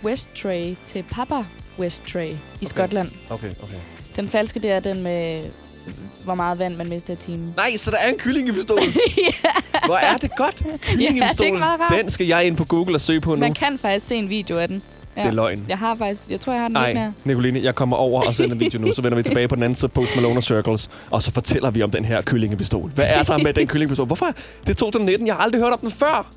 Westray 0.05 0.75
til 0.85 1.05
Papa 1.11 1.45
Westray 1.79 2.29
i 2.31 2.35
okay. 2.57 2.67
Skotland. 2.67 3.09
Okay, 3.31 3.51
okay. 3.63 3.77
Den 4.17 4.29
falske, 4.29 4.61
det 4.61 4.71
er 4.71 4.81
den 4.81 5.03
med, 5.03 5.43
hvor 6.25 6.35
meget 6.35 6.59
vand 6.59 6.77
man 6.77 6.89
mister 6.89 7.13
i 7.13 7.17
timen. 7.17 7.55
Nej, 7.57 7.77
så 7.77 7.91
der 7.91 7.97
er 7.97 8.09
en 8.09 8.19
kyllingepistol. 8.19 8.79
Hvor 9.87 9.97
er 9.97 10.17
det 10.17 10.31
godt. 10.37 10.63
Ja, 11.01 11.13
meget 11.53 11.81
rart. 11.81 11.93
Den 11.99 12.11
skal 12.11 12.27
jeg 12.27 12.45
ind 12.45 12.57
på 12.57 12.65
Google 12.65 12.95
og 12.95 13.01
søge 13.01 13.21
på 13.21 13.35
nu. 13.35 13.41
Man 13.41 13.55
kan 13.55 13.79
faktisk 13.79 14.07
se 14.07 14.15
en 14.15 14.29
video 14.29 14.59
af 14.59 14.69
den. 14.69 14.83
Ja. 15.17 15.23
Det 15.23 15.29
er 15.29 15.33
løgn. 15.33 15.67
Jeg 15.69 15.79
har 15.79 15.95
faktisk, 15.95 16.21
jeg 16.31 16.41
tror, 16.41 16.53
jeg 16.53 16.61
har 16.61 16.69
den 16.69 16.73
Nej, 16.75 16.93
mere. 16.93 17.13
Nicoline, 17.25 17.61
jeg 17.63 17.75
kommer 17.75 17.97
over 17.97 18.23
og 18.23 18.35
sender 18.35 18.55
en 18.55 18.61
video 18.61 18.81
nu, 18.81 18.93
så 18.93 19.03
vender 19.03 19.17
vi 19.17 19.23
tilbage 19.23 19.49
på 19.49 19.55
den 19.55 19.63
anden 19.63 19.77
side 19.77 19.89
Post 19.89 20.17
Malone 20.17 20.37
og 20.39 20.43
Circles, 20.43 20.91
og 21.11 21.23
så 21.23 21.33
fortæller 21.33 21.71
vi 21.71 21.83
om 21.83 21.91
den 21.91 22.05
her 22.05 22.23
kyllingepistol. 22.23 22.91
Hvad 22.91 23.05
er 23.09 23.23
der 23.23 23.39
med 23.39 23.53
den 23.53 23.67
kyllingepistol? 23.67 24.07
Hvorfor? 24.07 24.27
Det 24.61 24.71
er 24.71 24.75
2019, 24.75 25.27
jeg 25.27 25.35
har 25.35 25.43
aldrig 25.43 25.63
hørt 25.63 25.73
om 25.73 25.79
den 25.79 25.91
før. 25.91 26.33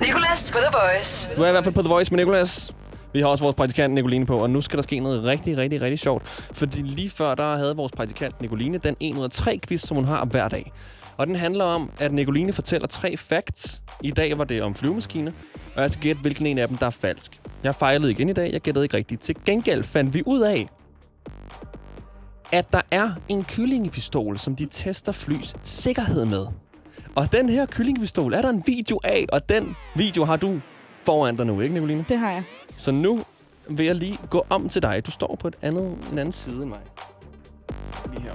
Nicolas 0.00 0.50
på 0.52 0.58
The 0.58 0.68
Voice. 0.72 1.28
Du 1.36 1.42
er 1.42 1.48
i 1.48 1.50
hvert 1.50 1.64
fald 1.64 1.74
på 1.74 1.82
The 1.82 1.88
Voice 1.88 2.10
med 2.14 2.24
Nicolas. 2.24 2.72
Vi 3.16 3.20
har 3.20 3.28
også 3.28 3.44
vores 3.44 3.56
praktikant 3.56 3.94
Nicoline 3.94 4.26
på, 4.26 4.36
og 4.36 4.50
nu 4.50 4.60
skal 4.60 4.76
der 4.76 4.82
ske 4.82 5.00
noget 5.00 5.24
rigtig, 5.24 5.58
rigtig, 5.58 5.82
rigtig 5.82 5.98
sjovt. 5.98 6.26
Fordi 6.28 6.82
lige 6.82 7.10
før, 7.10 7.34
der 7.34 7.56
havde 7.56 7.76
vores 7.76 7.92
praktikant 7.92 8.40
Nicoline 8.40 8.78
den 8.78 8.96
1 9.00 9.16
ud 9.16 9.24
af 9.24 9.30
3 9.30 9.58
quiz, 9.68 9.80
som 9.80 9.94
hun 9.94 10.04
har 10.04 10.24
hver 10.24 10.48
dag. 10.48 10.72
Og 11.16 11.26
den 11.26 11.36
handler 11.36 11.64
om, 11.64 11.90
at 12.00 12.12
Nicoline 12.12 12.52
fortæller 12.52 12.86
tre 12.86 13.16
facts. 13.16 13.82
I 14.02 14.10
dag 14.10 14.38
var 14.38 14.44
det 14.44 14.62
om 14.62 14.74
flyvemaskiner, 14.74 15.32
og 15.76 15.82
jeg 15.82 15.90
skal 15.90 16.02
gætte, 16.02 16.20
hvilken 16.20 16.46
en 16.46 16.58
af 16.58 16.68
dem, 16.68 16.76
der 16.76 16.86
er 16.86 16.90
falsk. 16.90 17.40
Jeg 17.62 17.74
fejlede 17.74 18.10
igen 18.10 18.28
i 18.28 18.32
dag, 18.32 18.52
jeg 18.52 18.60
gættede 18.60 18.84
ikke 18.84 18.96
rigtigt. 18.96 19.22
Til 19.22 19.36
gengæld 19.46 19.84
fandt 19.84 20.14
vi 20.14 20.22
ud 20.26 20.40
af, 20.40 20.68
at 22.52 22.72
der 22.72 22.82
er 22.90 23.10
en 23.28 23.44
kyllingepistol, 23.44 24.38
som 24.38 24.56
de 24.56 24.66
tester 24.70 25.12
flys 25.12 25.54
sikkerhed 25.62 26.24
med. 26.24 26.46
Og 27.14 27.32
den 27.32 27.48
her 27.48 27.66
kyllingepistol 27.66 28.34
er 28.34 28.42
der 28.42 28.48
en 28.48 28.62
video 28.66 29.00
af, 29.04 29.26
og 29.32 29.48
den 29.48 29.76
video 29.94 30.24
har 30.24 30.36
du 30.36 30.60
foran 31.04 31.36
dig 31.36 31.46
nu, 31.46 31.60
ikke 31.60 31.74
Nicoline? 31.74 32.04
Det 32.08 32.18
har 32.18 32.30
jeg. 32.30 32.42
Så 32.76 32.90
nu 32.90 33.24
vil 33.70 33.86
jeg 33.86 33.94
lige 33.94 34.18
gå 34.30 34.46
om 34.50 34.68
til 34.68 34.82
dig. 34.82 35.06
Du 35.06 35.10
står 35.10 35.36
på 35.40 35.48
et 35.48 35.54
andet, 35.62 35.86
en 36.12 36.18
anden 36.18 36.32
side 36.32 36.56
end 36.56 36.64
mig. 36.68 36.78
Lige 38.10 38.22
her. 38.22 38.32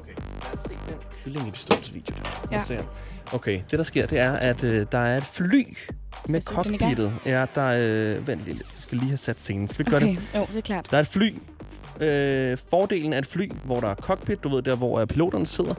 Okay, 0.00 0.12
lad 0.16 0.54
os 0.54 0.60
se 0.68 0.68
den 0.88 0.96
kylling 1.24 1.48
i 1.48 1.50
pistolsvideo 1.50 2.14
der. 2.50 2.56
Ja. 2.56 2.62
se. 2.64 2.78
Okay, 3.32 3.60
det 3.70 3.78
der 3.78 3.84
sker, 3.84 4.06
det 4.06 4.18
er, 4.18 4.32
at 4.32 4.64
øh, 4.64 4.86
der 4.92 4.98
er 4.98 5.16
et 5.16 5.24
fly 5.24 5.62
med 6.28 6.42
cockpittet. 6.42 7.12
Ja, 7.26 7.46
der... 7.54 7.66
Øh, 8.18 8.26
vent 8.28 8.40
lige 8.44 8.54
lidt. 8.54 8.66
Jeg 8.74 8.82
skal 8.82 8.98
lige 8.98 9.08
have 9.08 9.16
sat 9.16 9.40
scenen. 9.40 9.68
Skal 9.68 9.86
vi 9.86 9.90
Okay, 9.94 10.00
gøre 10.00 10.14
det? 10.14 10.22
jo, 10.34 10.46
det 10.52 10.56
er 10.56 10.60
klart. 10.60 10.90
Der 10.90 10.96
er 10.96 11.00
et 11.00 11.06
fly. 11.06 11.34
Øh, 12.00 12.58
fordelen 12.70 13.12
af 13.12 13.18
et 13.18 13.26
fly, 13.26 13.52
hvor 13.64 13.80
der 13.80 13.88
er 13.88 13.94
cockpit, 13.94 14.44
du 14.44 14.48
ved, 14.48 14.62
der 14.62 14.76
hvor 14.76 15.00
øh, 15.00 15.06
piloterne 15.06 15.46
sidder. 15.46 15.74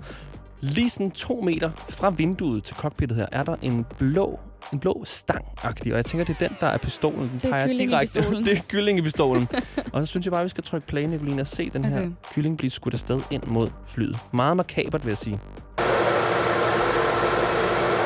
Lige 0.61 0.89
sådan 0.89 1.11
to 1.11 1.41
meter 1.41 1.71
fra 1.89 2.09
vinduet 2.09 2.63
til 2.63 2.75
cockpittet 2.75 3.17
her, 3.17 3.25
er 3.31 3.43
der 3.43 3.55
en 3.61 3.85
blå, 3.97 4.39
en 4.73 4.79
blå 4.79 5.01
stang 5.05 5.45
-agtig. 5.59 5.91
Og 5.91 5.97
jeg 5.97 6.05
tænker, 6.05 6.25
det 6.25 6.35
er 6.41 6.47
den, 6.47 6.57
der 6.59 6.67
er 6.67 6.77
pistolen. 6.77 7.19
Den 7.19 7.31
Det 7.41 7.45
er 7.45 7.49
peger 7.49 7.67
direkte. 7.67 8.21
det 8.45 8.57
er 8.57 8.61
kylling 8.69 8.99
i 8.99 9.01
pistolen. 9.01 9.47
og 9.93 9.99
så 10.01 10.05
synes 10.05 10.25
jeg 10.25 10.31
bare, 10.31 10.43
vi 10.43 10.49
skal 10.49 10.63
trykke 10.63 10.87
play, 10.87 11.03
Nicoline, 11.03 11.41
og 11.41 11.47
se 11.47 11.69
den 11.69 11.85
her 11.85 11.97
Okay. 11.99 12.09
kylling 12.33 12.57
blive 12.57 12.71
skudt 12.71 12.93
afsted 12.93 13.19
ind 13.31 13.43
mod 13.47 13.69
flyet. 13.87 14.17
Meget 14.31 14.57
makabert, 14.57 15.05
vil 15.05 15.11
jeg 15.11 15.17
sige. 15.17 15.39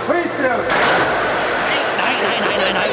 Nej, 0.10 0.18
nej, 2.24 2.36
nej, 2.41 2.55
nej, 2.62 2.72
nej. 2.74 2.89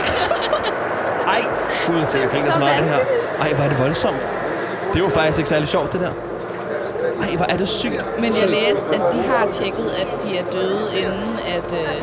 Ej, 1.34 1.40
gud, 1.86 1.96
jeg 1.98 2.08
tænker, 2.08 2.44
jeg 2.44 2.52
så 2.52 2.58
meget 2.58 2.78
det 2.82 2.88
her. 2.88 2.98
Ej, 3.40 3.52
hvor 3.54 3.64
er 3.64 3.68
det 3.68 3.78
voldsomt. 3.78 4.28
Det 4.92 4.96
er 4.96 5.00
jo 5.04 5.08
faktisk 5.08 5.38
ikke 5.38 5.48
særlig 5.48 5.68
sjovt, 5.68 5.92
det 5.92 6.00
der. 6.00 6.12
Ej, 7.22 7.36
hvor 7.36 7.44
er 7.44 7.56
det 7.56 7.68
sygt. 7.68 8.04
Men 8.16 8.24
jeg 8.40 8.48
læste, 8.48 8.84
at 8.94 9.12
de 9.12 9.22
har 9.22 9.50
tjekket, 9.50 9.90
at 9.90 10.06
de 10.22 10.38
er 10.38 10.50
døde, 10.50 10.98
inden 10.98 11.38
at, 11.46 11.72
øh, 11.72 12.02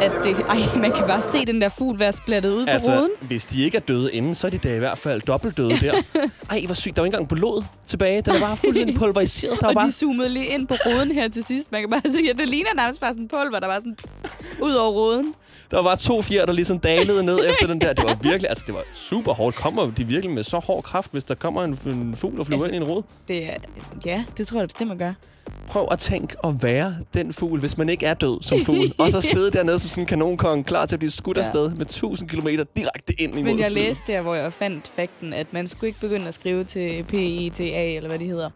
at 0.00 0.12
det... 0.24 0.36
Ej, 0.48 0.56
man 0.80 0.92
kan 0.92 1.06
bare 1.06 1.22
se 1.22 1.46
den 1.46 1.60
der 1.60 1.68
fugl 1.68 1.98
være 1.98 2.12
splattet 2.12 2.50
ud 2.52 2.66
Altså, 2.68 2.88
på 2.90 2.96
ruden. 2.98 3.10
hvis 3.20 3.46
de 3.46 3.64
ikke 3.64 3.76
er 3.76 3.80
døde 3.80 4.12
inden, 4.12 4.34
så 4.34 4.46
er 4.46 4.50
de 4.50 4.58
da 4.58 4.74
i 4.76 4.78
hvert 4.78 4.98
fald 4.98 5.20
dobbelt 5.20 5.56
døde 5.56 5.70
der. 5.80 5.94
Ej, 6.50 6.62
hvor 6.66 6.74
sygt. 6.74 6.96
Der 6.96 7.02
var 7.02 7.06
ikke 7.06 7.14
engang 7.16 7.28
blod 7.28 7.64
tilbage. 7.86 8.22
Den 8.22 8.34
er 8.34 8.40
bare 8.40 8.56
fuldstændig 8.56 8.96
pulveriseret. 9.00 9.60
Der 9.60 9.66
var 9.66 9.68
Og 9.68 9.74
bare... 9.74 9.86
de 9.86 9.92
zoomede 9.92 10.28
lige 10.28 10.46
ind 10.46 10.66
på 10.66 10.74
ruden 10.86 11.12
her 11.12 11.28
til 11.28 11.44
sidst. 11.44 11.72
Man 11.72 11.80
kan 11.82 11.90
bare 11.90 12.12
se, 12.12 12.18
at 12.30 12.36
det 12.38 12.48
ligner 12.48 12.70
nærmest 12.76 13.00
bare 13.00 13.12
sådan 13.12 13.28
pulver, 13.28 13.60
der 13.60 13.66
var 13.66 13.78
sådan 13.78 13.96
ud 14.60 14.72
over 14.72 14.90
ruden. 14.90 15.34
Der 15.70 15.82
var 15.82 15.94
to 15.94 16.22
fjer, 16.22 16.46
der 16.46 16.52
ligesom 16.52 16.78
dalede 16.78 17.22
ned 17.24 17.38
efter 17.50 17.66
den 17.66 17.80
der. 17.80 17.92
Det 17.92 18.04
var 18.04 18.18
virkelig, 18.22 18.48
altså 18.48 18.64
det 18.66 18.74
var 18.74 18.82
super 18.92 19.32
hårdt. 19.32 19.56
Kommer 19.56 19.90
de 19.90 20.04
virkelig 20.04 20.30
med 20.34 20.44
så 20.44 20.58
hård 20.58 20.82
kraft, 20.82 21.12
hvis 21.12 21.24
der 21.24 21.34
kommer 21.34 21.64
en, 21.64 21.78
en 21.86 22.16
fugl 22.16 22.40
og 22.40 22.46
flyver 22.46 22.62
Altså- 22.62 22.74
ind 22.74 22.84
i 22.84 22.86
en 22.86 22.92
rod? 22.94 23.02
Det 23.28 23.44
er, 23.52 23.54
ja, 24.06 24.24
det 24.36 24.46
tror 24.46 24.58
jeg 24.58 24.68
bestemt, 24.68 24.88
man 24.88 24.98
gør. 24.98 25.12
Prøv 25.68 25.88
at 25.90 25.98
tænke 25.98 26.36
at 26.44 26.62
være 26.62 26.94
den 27.14 27.32
fugl, 27.32 27.60
hvis 27.60 27.78
man 27.78 27.88
ikke 27.88 28.06
er 28.06 28.14
død 28.14 28.42
som 28.42 28.58
fugl. 28.64 28.92
og 28.98 29.10
så 29.10 29.20
sidde 29.20 29.50
dernede 29.50 29.78
som 29.78 29.88
sådan 29.88 30.02
en 30.02 30.06
kanonkong, 30.06 30.66
klar 30.66 30.86
til 30.86 30.96
at 30.96 31.00
blive 31.00 31.10
skudt 31.10 31.36
Ja. 31.36 31.42
afsted 31.42 31.70
med 31.70 31.86
1000 31.86 32.28
km 32.28 32.48
direkte 32.76 33.20
ind 33.22 33.32
imod 33.32 33.44
Men 33.44 33.58
jeg 33.58 33.70
flyet. 33.72 33.84
læste 33.84 34.02
der, 34.12 34.20
hvor 34.22 34.34
jeg 34.34 34.52
fandt 34.52 34.92
fakten, 34.96 35.32
at 35.32 35.46
man 35.52 35.66
skulle 35.66 35.88
ikke 35.88 36.00
begynde 36.00 36.28
at 36.28 36.34
skrive 36.34 36.64
til 36.64 37.04
PITA, 37.08 37.94
eller 37.96 38.08
hvad 38.08 38.18
de 38.18 38.24
hedder. 38.26 38.50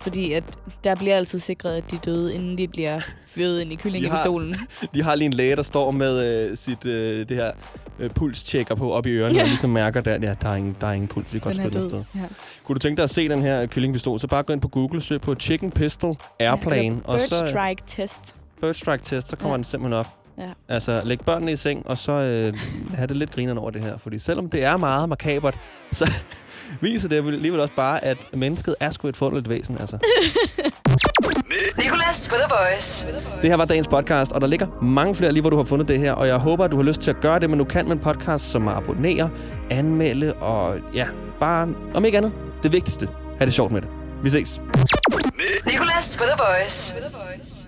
Fordi 0.00 0.32
at 0.32 0.44
der 0.84 0.94
bliver 0.94 1.16
altid 1.16 1.38
sikret, 1.38 1.76
at 1.76 1.90
de 1.90 1.98
døde, 2.04 2.34
inden 2.34 2.58
de 2.58 2.68
bliver 2.68 3.00
fyret 3.26 3.60
ind 3.60 3.72
i 3.72 3.74
kyllingepistolen. 3.76 4.56
De 4.94 5.02
har 5.02 5.14
lige 5.14 5.26
en 5.26 5.32
læge, 5.32 5.56
der 5.56 5.62
står 5.62 5.90
med 5.90 6.26
øh, 6.50 6.56
sit 6.56 6.84
øh, 6.86 7.28
det 7.28 7.36
her 7.36 7.52
øh, 7.98 8.10
pulstjekker 8.10 8.74
på 8.74 8.92
op 8.92 9.06
i 9.06 9.10
ørerne, 9.10 9.34
Ja. 9.34 9.42
og 9.42 9.48
ligesom 9.48 9.70
mærker 9.70 10.00
der, 10.00 10.12
ja, 10.12 10.34
der 10.42 10.48
er 10.48 10.54
ingen, 10.54 10.76
der 10.80 10.86
er 10.86 10.92
ingen 10.92 11.08
puls, 11.08 11.26
vi 11.34 11.38
kan 11.38 11.40
godt 11.40 11.56
skyde 11.56 11.84
afsted. 11.84 12.02
Ja. 12.14 12.20
Kunne 12.66 12.74
du 12.74 12.78
tænke 12.78 12.96
dig 12.96 13.02
at 13.02 13.10
se 13.10 13.28
den 13.28 13.42
her 13.42 13.66
kyllingpistol, 13.66 14.20
så 14.20 14.26
bare 14.26 14.42
gå 14.42 14.52
ind 14.52 14.60
på 14.60 14.68
Google, 14.68 15.00
søg 15.02 15.20
på 15.20 15.34
Chicken 15.34 15.70
Pistol 15.70 16.14
Airplane, 16.40 17.00
og 17.04 17.18
Bird 17.18 17.28
så 17.28 17.46
strike 17.48 17.82
test. 17.86 18.34
Bird 18.60 18.74
Strike 18.74 19.04
Test, 19.04 19.28
så 19.28 19.36
kommer 19.36 19.50
Ja. 19.52 19.56
den 19.56 19.64
simpelthen 19.64 19.98
op. 20.00 20.06
Ja. 20.38 20.48
Altså, 20.68 21.00
læg 21.04 21.20
børnene 21.20 21.52
i 21.52 21.56
seng, 21.56 21.82
og 21.86 21.98
så 21.98 22.12
øh, 22.12 22.54
have 22.94 23.06
det 23.06 23.16
lidt 23.16 23.30
grineren 23.30 23.58
over 23.58 23.70
det 23.70 23.82
her. 23.82 23.98
Fordi 23.98 24.18
selvom 24.18 24.48
det 24.48 24.64
er 24.64 24.76
meget 24.76 25.08
makabert, 25.08 25.54
så 25.92 26.10
viser 26.80 27.08
det 27.08 27.16
alligevel 27.16 27.60
også 27.60 27.74
bare, 27.76 28.04
at 28.04 28.18
mennesket 28.34 28.74
er 28.80 28.90
sgu 28.90 29.08
et 29.08 29.16
forunderligt 29.16 29.48
væsen. 29.48 29.76
Altså. 29.80 29.98
Nicolas 31.78 32.28
på 32.28 32.34
The 32.34 32.54
Voice. 32.70 33.06
Det 33.42 33.50
her 33.50 33.56
var 33.56 33.64
dagens 33.64 33.88
podcast, 33.88 34.32
og 34.32 34.40
der 34.40 34.46
ligger 34.46 34.66
mange 34.82 35.14
flere 35.14 35.32
lige, 35.32 35.40
hvor 35.40 35.50
du 35.50 35.56
har 35.56 35.64
fundet 35.64 35.88
det 35.88 35.98
her. 35.98 36.12
Og 36.12 36.26
jeg 36.28 36.36
håber, 36.36 36.64
at 36.64 36.70
du 36.70 36.76
har 36.76 36.82
lyst 36.84 37.00
til 37.00 37.10
at 37.10 37.20
gøre 37.20 37.40
det, 37.40 37.50
men 37.50 37.58
du 37.58 37.64
kan 37.64 37.84
med 37.84 37.92
en 37.92 37.98
podcast 37.98 38.50
som 38.50 38.68
abonnere, 38.68 39.30
anmelde 39.70 40.32
og 40.34 40.74
ja, 40.94 41.06
bare 41.40 41.68
om 41.94 42.04
ikke 42.04 42.18
andet. 42.18 42.32
Det 42.62 42.72
vigtigste, 42.72 43.08
have 43.38 43.46
det 43.46 43.54
sjovt 43.54 43.72
med 43.72 43.82
det. 43.82 43.88
Vi 44.22 44.28
ses. 44.28 44.60
Nicolas 45.66 46.16
for 46.16 46.24
The 46.24 46.36
Voice. 46.38 47.61